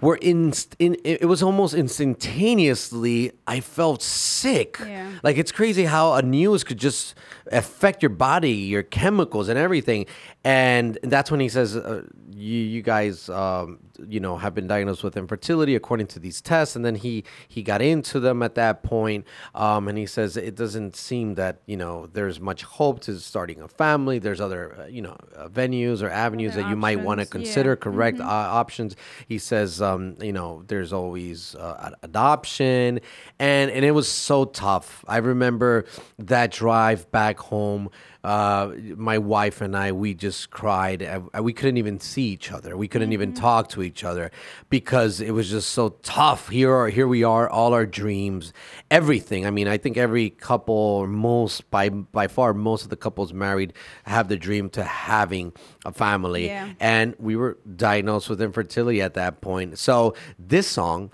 where 0.00 0.16
in, 0.16 0.52
in 0.80 0.96
it 1.04 1.26
was 1.26 1.42
almost 1.42 1.74
instantaneously 1.74 3.32
I 3.46 3.60
felt 3.60 4.02
sick. 4.02 4.78
Yeah. 4.80 5.12
Like 5.22 5.36
it's 5.36 5.52
crazy 5.52 5.84
how 5.84 6.14
a 6.14 6.22
news 6.22 6.62
could 6.64 6.78
just 6.78 7.14
affect 7.50 8.02
your 8.02 8.10
body, 8.10 8.52
your 8.52 8.82
chemicals, 8.82 9.48
and 9.48 9.58
everything. 9.58 10.06
And 10.44 10.98
that's 11.02 11.30
when 11.30 11.40
he 11.40 11.48
says, 11.48 11.76
uh, 11.76 12.02
"You, 12.30 12.58
you 12.58 12.82
guys, 12.82 13.28
um, 13.28 13.78
you 14.08 14.20
know, 14.20 14.36
have 14.36 14.54
been 14.54 14.66
diagnosed 14.66 15.04
with 15.04 15.16
infertility 15.16 15.74
according 15.74 16.06
to 16.08 16.18
these 16.18 16.40
tests." 16.40 16.76
And 16.76 16.84
then 16.84 16.94
he 16.94 17.24
he 17.48 17.62
got 17.62 17.82
into 17.82 18.20
them 18.20 18.42
at 18.42 18.54
that 18.56 18.82
point, 18.82 19.26
um, 19.54 19.88
and 19.88 19.98
he 19.98 20.06
says 20.06 20.36
it 20.36 20.54
doesn't 20.54 20.96
seem 20.96 21.34
that 21.34 21.62
you 21.66 21.76
know 21.76 22.06
there's 22.06 22.40
much 22.40 22.62
hope 22.62 23.00
to 23.02 23.18
starting 23.18 23.60
a 23.60 23.68
family. 23.68 24.18
There's 24.18 24.40
other 24.40 24.82
uh, 24.82 24.86
you 24.86 25.02
know 25.02 25.16
uh, 25.36 25.48
venues 25.48 26.02
or 26.02 26.10
avenues 26.10 26.52
Other 26.52 26.62
that 26.62 26.70
you 26.70 26.76
might 26.76 27.00
want 27.00 27.18
to 27.18 27.22
options, 27.26 27.40
yeah. 27.40 27.46
consider. 27.46 27.76
Correct 27.76 28.20
uh, 28.20 28.24
options. 28.24 28.96
He 29.26 29.38
says, 29.38 29.82
um, 29.82 30.16
you 30.20 30.32
know, 30.32 30.62
there's 30.66 30.92
always 30.92 31.54
uh, 31.54 31.90
adoption, 32.02 33.00
and 33.42 33.72
and 33.72 33.84
it 33.84 33.90
was 33.90 34.08
so 34.08 34.44
tough. 34.44 35.04
I 35.08 35.16
remember 35.16 35.84
that 36.20 36.52
drive 36.52 37.10
back 37.10 37.40
home. 37.40 37.90
Uh, 38.24 38.70
my 38.96 39.18
wife 39.18 39.60
and 39.60 39.76
I, 39.76 39.90
we 39.90 40.14
just 40.14 40.50
cried. 40.50 41.02
Uh, 41.02 41.42
We 41.42 41.52
couldn't 41.52 41.76
even 41.76 41.98
see 41.98 42.26
each 42.28 42.52
other. 42.52 42.76
We 42.76 42.86
couldn't 42.86 43.12
even 43.12 43.34
talk 43.34 43.68
to 43.70 43.82
each 43.82 44.04
other 44.04 44.30
because 44.70 45.20
it 45.20 45.32
was 45.32 45.50
just 45.50 45.70
so 45.70 45.88
tough. 46.04 46.48
Here 46.48 46.72
are 46.72 46.88
here 46.88 47.08
we 47.08 47.24
are, 47.24 47.48
all 47.50 47.74
our 47.74 47.84
dreams, 47.84 48.52
everything. 48.92 49.44
I 49.44 49.50
mean, 49.50 49.66
I 49.66 49.76
think 49.76 49.96
every 49.96 50.30
couple, 50.30 50.74
or 50.74 51.08
most 51.08 51.68
by 51.72 51.88
by 51.88 52.28
far, 52.28 52.54
most 52.54 52.84
of 52.84 52.90
the 52.90 52.96
couples 52.96 53.32
married 53.32 53.72
have 54.04 54.28
the 54.28 54.36
dream 54.36 54.70
to 54.70 54.84
having 54.84 55.52
a 55.84 55.90
family 55.92 56.46
Yeah. 56.46 56.68
and 56.78 57.16
we 57.18 57.34
were 57.34 57.58
diagnosed 57.74 58.30
with 58.30 58.40
infertility 58.40 59.02
at 59.02 59.14
that 59.14 59.40
point. 59.40 59.78
So 59.80 60.14
this 60.38 60.68
song 60.68 61.10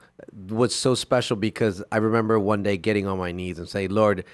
was 0.51 0.75
so 0.75 0.95
special 0.95 1.37
because 1.37 1.83
I 1.91 1.97
remember 1.97 2.39
one 2.39 2.63
day 2.63 2.77
getting 2.77 3.07
on 3.07 3.17
my 3.19 3.33
knees 3.33 3.59
and 3.59 3.67
say, 3.67 3.89
"Lord, 3.89 4.25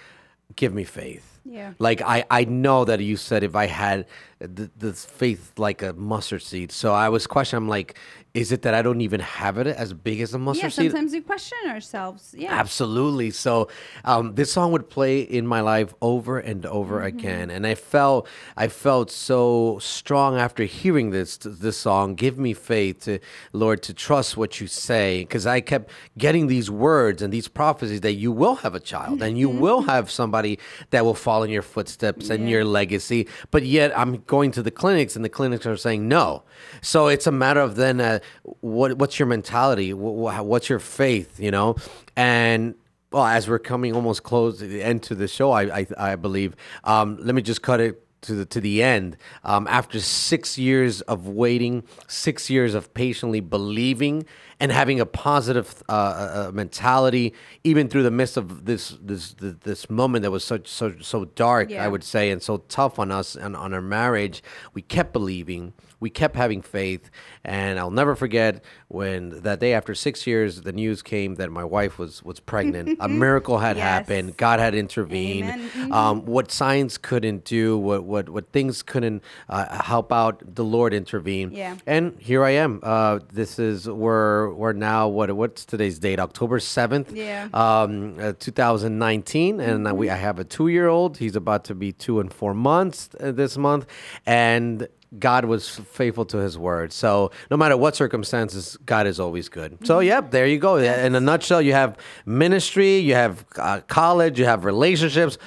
give 0.56 0.74
me 0.74 0.82
faith." 0.82 1.33
Yeah. 1.44 1.72
Like 1.78 2.00
I, 2.02 2.24
I 2.30 2.44
know 2.44 2.84
that 2.84 3.00
you 3.00 3.16
said 3.16 3.42
if 3.42 3.54
I 3.54 3.66
had 3.66 4.06
th- 4.40 4.70
this 4.76 5.04
faith 5.04 5.52
like 5.58 5.82
a 5.82 5.92
mustard 5.92 6.42
seed. 6.42 6.72
So 6.72 6.92
I 6.92 7.08
was 7.08 7.26
questioning. 7.26 7.64
I'm 7.64 7.68
like, 7.68 7.98
is 8.32 8.50
it 8.50 8.62
that 8.62 8.74
I 8.74 8.82
don't 8.82 9.00
even 9.00 9.20
have 9.20 9.58
it 9.58 9.66
as 9.68 9.92
big 9.92 10.20
as 10.20 10.34
a 10.34 10.38
Yeah, 10.38 10.44
mustard 10.44 10.72
seed? 10.72 10.84
Yeah, 10.86 10.90
sometimes 10.90 11.12
we 11.12 11.20
question 11.20 11.58
ourselves. 11.68 12.34
Yeah. 12.36 12.52
Absolutely. 12.52 13.30
So 13.30 13.68
um, 14.04 14.34
this 14.34 14.50
song 14.52 14.72
would 14.72 14.88
play 14.90 15.20
in 15.20 15.46
my 15.46 15.60
life 15.60 15.94
over 16.00 16.38
and 16.38 16.64
over 16.66 16.96
Mm-hmm. 16.98 17.06
again, 17.18 17.50
and 17.50 17.66
I 17.66 17.74
felt 17.74 18.26
I 18.56 18.68
felt 18.68 19.10
so 19.10 19.78
strong 19.80 20.36
after 20.36 20.64
hearing 20.64 21.10
this 21.10 21.36
this 21.36 21.76
song. 21.76 22.14
Give 22.14 22.38
me 22.38 22.54
faith, 22.54 23.00
to, 23.04 23.18
Lord, 23.52 23.82
to 23.84 23.92
trust 23.94 24.36
what 24.36 24.60
you 24.60 24.66
say, 24.66 25.20
because 25.20 25.46
I 25.46 25.60
kept 25.60 25.90
getting 26.18 26.46
these 26.46 26.70
words 26.70 27.20
and 27.22 27.32
these 27.32 27.48
prophecies 27.48 28.00
that 28.00 28.12
you 28.14 28.32
will 28.32 28.56
have 28.56 28.74
a 28.74 28.80
child 28.80 29.22
and 29.22 29.36
you 29.38 29.48
will 29.48 29.82
have 29.82 30.10
somebody 30.10 30.58
that 30.90 31.04
will 31.04 31.14
follow 31.14 31.33
in 31.42 31.50
your 31.50 31.62
footsteps 31.62 32.30
and 32.30 32.48
your 32.48 32.64
legacy. 32.64 33.26
But 33.50 33.64
yet 33.64 33.96
I'm 33.98 34.16
going 34.26 34.50
to 34.52 34.62
the 34.62 34.70
clinics, 34.70 35.16
and 35.16 35.24
the 35.24 35.28
clinics 35.28 35.66
are 35.66 35.76
saying 35.76 36.06
no. 36.08 36.44
So 36.82 37.08
it's 37.08 37.26
a 37.26 37.32
matter 37.32 37.60
of 37.60 37.76
then 37.76 38.00
uh, 38.00 38.20
what 38.60 38.98
what's 38.98 39.18
your 39.18 39.26
mentality? 39.26 39.90
Wh- 39.90 39.96
wh- 40.36 40.44
What's 40.44 40.68
your 40.68 40.78
faith? 40.78 41.40
You 41.40 41.50
know, 41.50 41.76
and 42.16 42.74
well, 43.12 43.24
as 43.26 43.48
we're 43.48 43.58
coming 43.60 43.94
almost 43.94 44.22
close 44.22 44.58
to 44.58 44.66
the 44.66 44.82
end 44.82 45.02
to 45.04 45.14
the 45.14 45.28
show, 45.28 45.52
I 45.52 45.62
I, 45.80 45.86
I 45.98 46.16
believe. 46.16 46.54
Um, 46.84 47.16
let 47.20 47.34
me 47.34 47.42
just 47.42 47.62
cut 47.62 47.80
it 47.80 48.00
to 48.22 48.34
the 48.34 48.46
to 48.46 48.60
the 48.60 48.82
end. 48.82 49.16
Um, 49.44 49.66
after 49.68 50.00
six 50.00 50.56
years 50.58 51.00
of 51.02 51.28
waiting, 51.28 51.84
six 52.08 52.48
years 52.48 52.74
of 52.74 52.92
patiently 52.94 53.40
believing 53.40 54.24
and 54.64 54.72
having 54.72 54.98
a 54.98 55.04
positive 55.04 55.82
uh, 55.90 55.92
uh, 55.92 56.48
uh, 56.48 56.52
mentality, 56.52 57.34
even 57.64 57.86
through 57.86 58.02
the 58.02 58.10
midst 58.10 58.38
of 58.38 58.64
this 58.64 58.96
this 59.02 59.34
this, 59.38 59.90
moment 59.90 60.22
that 60.22 60.30
was 60.30 60.42
such 60.42 60.66
so 60.68 60.94
so 61.02 61.26
dark, 61.26 61.68
Yeah. 61.68 61.84
I 61.84 61.88
would 61.88 62.02
say, 62.02 62.30
and 62.30 62.42
so 62.42 62.56
tough 62.78 62.98
on 62.98 63.10
us 63.10 63.36
and 63.36 63.54
on 63.54 63.74
our 63.74 63.82
marriage, 63.82 64.42
we 64.72 64.80
kept 64.80 65.12
believing, 65.12 65.74
we 66.00 66.10
kept 66.10 66.36
having 66.36 66.62
faith, 66.62 67.10
and 67.44 67.78
I'll 67.78 67.90
never 67.90 68.14
forget 68.14 68.62
when 68.88 69.30
that 69.42 69.60
day 69.60 69.72
after 69.74 69.94
six 69.94 70.26
years, 70.26 70.62
the 70.62 70.72
news 70.72 71.02
came 71.02 71.34
that 71.36 71.50
my 71.50 71.64
wife 71.64 71.98
was 71.98 72.22
was 72.22 72.40
pregnant. 72.40 72.96
a 73.00 73.08
miracle 73.24 73.58
had 73.58 73.76
Yes. 73.76 73.84
happened. 73.84 74.36
God 74.36 74.60
had 74.60 74.74
intervened. 74.74 75.48
Mhm. 75.48 75.92
Um, 75.92 76.24
what 76.26 76.50
science 76.50 76.98
couldn't 76.98 77.44
do, 77.44 77.78
what 77.78 78.04
what 78.04 78.28
what 78.28 78.52
things 78.52 78.82
couldn't 78.82 79.22
uh, 79.48 79.82
help 79.82 80.12
out, 80.12 80.42
the 80.54 80.64
Lord 80.64 80.92
intervened. 80.94 81.52
Yeah. 81.52 81.76
And 81.86 82.16
here 82.20 82.44
I 82.44 82.50
am. 82.50 82.80
Uh, 82.82 83.20
this 83.32 83.58
is 83.58 83.88
where 83.88 84.50
we're 84.50 84.72
now 84.72 85.08
what 85.08 85.30
what's 85.34 85.64
today's 85.64 85.98
date? 85.98 86.18
October 86.20 86.58
seventh. 86.60 87.12
Yeah. 87.12 87.48
Um, 87.54 88.16
uh, 88.20 88.32
2019, 88.38 89.60
and 89.60 89.96
we 89.96 90.10
I 90.10 90.16
have 90.16 90.38
a 90.38 90.44
two 90.44 90.68
year 90.68 90.88
old. 90.88 91.16
He's 91.18 91.36
about 91.36 91.64
to 91.64 91.74
be 91.74 91.92
two 91.92 92.20
and 92.20 92.32
four 92.32 92.54
months 92.54 93.08
uh, 93.20 93.32
this 93.32 93.56
month, 93.56 93.86
and. 94.26 94.88
God 95.18 95.44
was 95.44 95.68
faithful 95.68 96.24
to 96.26 96.38
his 96.38 96.58
word. 96.58 96.92
So 96.92 97.30
no 97.50 97.56
matter 97.56 97.76
what 97.76 97.96
circumstances, 97.96 98.76
God 98.84 99.06
is 99.06 99.20
always 99.20 99.48
good. 99.48 99.78
So 99.86 100.00
yeah, 100.00 100.20
there 100.20 100.46
you 100.46 100.58
go. 100.58 100.76
In 100.76 101.14
a 101.14 101.20
nutshell, 101.20 101.62
you 101.62 101.72
have 101.72 101.96
ministry, 102.26 102.98
you 102.98 103.14
have 103.14 103.44
uh, 103.56 103.80
college, 103.86 104.38
you 104.38 104.44
have 104.44 104.64
relationships, 104.64 105.38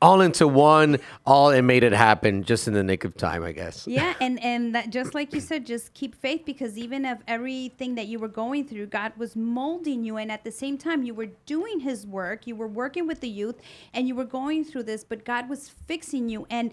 all 0.00 0.20
into 0.20 0.48
one, 0.48 0.98
all 1.24 1.50
and 1.50 1.64
made 1.64 1.84
it 1.84 1.92
happen 1.92 2.42
just 2.42 2.66
in 2.66 2.74
the 2.74 2.82
nick 2.82 3.04
of 3.04 3.16
time, 3.16 3.44
I 3.44 3.52
guess. 3.52 3.86
yeah 3.86 4.14
and 4.20 4.42
and 4.42 4.74
that 4.74 4.90
just 4.90 5.14
like 5.14 5.32
you 5.32 5.40
said 5.40 5.64
just 5.64 5.94
keep 5.94 6.14
faith 6.16 6.42
because 6.44 6.76
even 6.76 7.04
of 7.04 7.18
everything 7.28 7.94
that 7.94 8.06
you 8.08 8.18
were 8.18 8.28
going 8.28 8.66
through 8.66 8.86
god 8.86 9.12
was 9.16 9.36
molding 9.36 10.02
you 10.02 10.16
and 10.16 10.30
at 10.32 10.42
the 10.44 10.50
same 10.50 10.76
time 10.76 11.02
you 11.04 11.14
were 11.14 11.30
doing 11.46 11.80
his 11.80 12.06
work 12.06 12.46
you 12.46 12.56
were 12.56 12.66
working 12.66 13.06
with 13.06 13.20
the 13.20 13.28
youth 13.28 13.60
and 13.94 14.08
you 14.08 14.14
were 14.14 14.24
going 14.24 14.64
through 14.64 14.82
this 14.82 15.04
but 15.04 15.24
god 15.24 15.48
was 15.48 15.68
fixing 15.86 16.28
you 16.28 16.46
and 16.50 16.72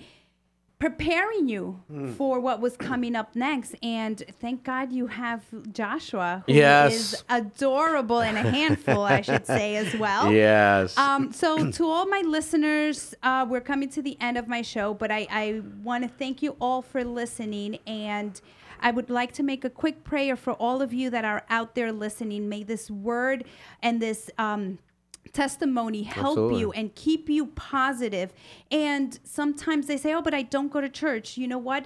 preparing 0.80 1.50
you 1.50 1.80
Hmm. 1.92 2.14
for 2.14 2.40
what 2.40 2.62
was 2.62 2.78
coming 2.78 3.14
up 3.16 3.36
next 3.36 3.76
and 3.84 4.24
thank 4.40 4.64
god 4.64 4.92
you 4.94 5.08
have 5.08 5.44
joshua 5.74 6.44
who 6.48 6.54
Yes. 6.54 6.94
is 6.96 7.24
adorable 7.30 8.22
and 8.22 8.38
a 8.38 8.50
handful 8.50 9.04
i 9.04 9.20
should 9.20 9.46
say 9.46 9.76
as 9.76 9.94
well 10.04 10.32
Yes. 10.32 10.98
um, 10.98 11.34
so 11.34 11.70
to 11.72 11.86
all 11.86 12.06
my 12.08 12.22
listeners, 12.26 13.14
uh, 13.24 13.46
we're 13.50 13.60
coming 13.62 13.90
to 13.90 14.02
the 14.02 14.16
end 14.22 14.38
of 14.38 14.48
my 14.48 14.62
show, 14.62 14.94
but 14.94 15.12
I, 15.12 15.28
I 15.30 15.62
want 15.84 16.04
to 16.04 16.10
thank 16.10 16.42
you 16.42 16.56
all 16.62 16.82
for 16.82 17.04
listening. 17.04 17.80
And 17.88 18.40
I 18.82 18.92
would 18.92 19.10
like 19.10 19.32
to 19.34 19.44
make 19.44 19.66
a 19.66 19.70
quick 19.70 20.04
prayer 20.04 20.36
for 20.36 20.54
all 20.54 20.82
of 20.82 20.94
you 20.94 21.10
that 21.10 21.26
are 21.26 21.44
out 21.50 21.76
there 21.76 21.92
listening. 21.92 22.48
May 22.48 22.64
this 22.64 22.90
word 22.90 23.44
and 23.82 24.02
this 24.02 24.30
um, 24.38 24.80
testimony 25.34 26.04
help 26.04 26.38
Absolutely. 26.38 26.60
you 26.60 26.72
and 26.72 26.96
keep 26.96 27.30
you 27.30 27.48
positive. 27.48 28.34
And 28.72 29.20
sometimes 29.24 29.88
they 29.88 29.98
say, 29.98 30.14
oh, 30.14 30.22
but 30.22 30.34
I 30.34 30.42
don't 30.42 30.72
go 30.72 30.82
to 30.82 30.90
church. 30.90 31.38
You 31.38 31.48
know 31.48 31.58
what? 31.58 31.86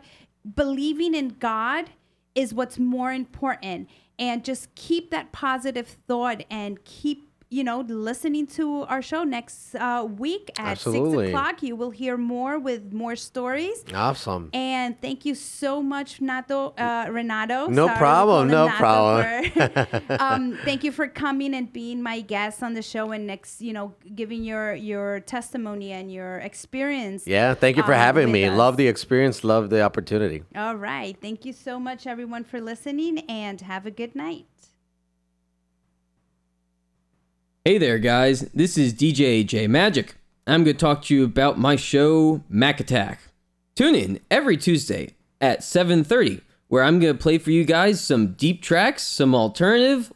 Believing 0.55 1.13
in 1.15 1.29
God 1.39 1.91
is 2.35 2.53
what's 2.53 2.79
more 2.79 3.11
important. 3.11 3.89
And 4.19 4.43
just 4.43 4.73
keep 4.75 5.11
that 5.11 5.31
positive 5.31 5.97
thought 6.07 6.43
and 6.49 6.83
keep 6.85 7.29
you 7.53 7.63
know, 7.63 7.81
listening 7.81 8.47
to 8.47 8.81
our 8.83 9.01
show 9.01 9.23
next 9.23 9.75
uh, 9.75 10.07
week 10.17 10.49
at 10.57 10.71
Absolutely. 10.71 11.27
six 11.27 11.29
o'clock. 11.29 11.61
You 11.61 11.75
will 11.75 11.91
hear 11.91 12.17
more 12.17 12.57
with 12.57 12.91
more 12.91 13.15
stories. 13.15 13.85
awesome. 13.93 14.49
And 14.53 14.99
thank 14.99 15.23
you 15.23 15.35
so 15.35 15.83
much, 15.83 16.19
Nato, 16.19 16.73
uh, 16.77 17.05
Renato. 17.11 17.67
No 17.67 17.85
Sorry, 17.85 17.97
problem, 17.99 18.47
no 18.47 18.67
him 18.67 18.75
problem. 18.75 19.51
for- 19.51 20.17
um, 20.19 20.57
thank 20.65 20.83
you 20.83 20.91
for 20.91 21.07
coming 21.07 21.53
and 21.53 21.71
being 21.71 22.01
my 22.01 22.21
guest 22.21 22.63
on 22.63 22.73
the 22.73 22.81
show 22.81 23.11
and 23.11 23.27
next, 23.27 23.61
you 23.61 23.71
know, 23.71 23.93
giving 24.15 24.43
your 24.43 24.73
your 24.73 25.19
testimony 25.19 25.91
and 25.91 26.11
your 26.11 26.37
experience. 26.37 27.27
Yeah, 27.27 27.53
thank 27.53 27.77
you 27.77 27.83
for 27.83 27.93
um, 27.93 27.99
having 27.99 28.31
me. 28.31 28.45
us. 28.45 28.57
Love 28.57 28.77
the 28.77 28.87
experience, 28.87 29.43
love 29.43 29.69
the 29.69 29.81
opportunity. 29.83 30.43
All 30.55 30.75
right. 30.75 31.15
Thank 31.21 31.45
you 31.45 31.53
so 31.53 31.79
much, 31.79 32.07
everyone, 32.07 32.43
for 32.45 32.59
listening, 32.59 33.19
and 33.29 33.61
have 33.61 33.85
a 33.85 33.91
good 33.91 34.15
night. 34.15 34.47
Hey 37.65 37.77
there, 37.77 37.97
guys. 37.97 38.41
This 38.53 38.77
is 38.77 38.93
DJ 38.93 39.47
J 39.47 39.67
Magic. 39.67 40.15
I'm 40.45 40.65
going 40.65 40.75
to 40.75 40.79
talk 40.81 41.01
to 41.03 41.15
you 41.15 41.23
about 41.23 41.57
my 41.57 41.77
show 41.77 42.43
Mac 42.49 42.81
Attack. 42.81 43.21
Tune 43.73 43.95
in 43.95 44.19
every 44.29 44.57
Tuesday 44.57 45.15
at 45.39 45.61
7:30 45.61 46.41
where 46.67 46.83
I'm 46.83 46.99
going 46.99 47.15
to 47.15 47.23
play 47.23 47.37
for 47.37 47.51
you 47.51 47.63
guys 47.63 48.01
some 48.01 48.33
deep 48.33 48.61
tracks, 48.61 49.03
some 49.03 49.33
alternative 49.33 50.11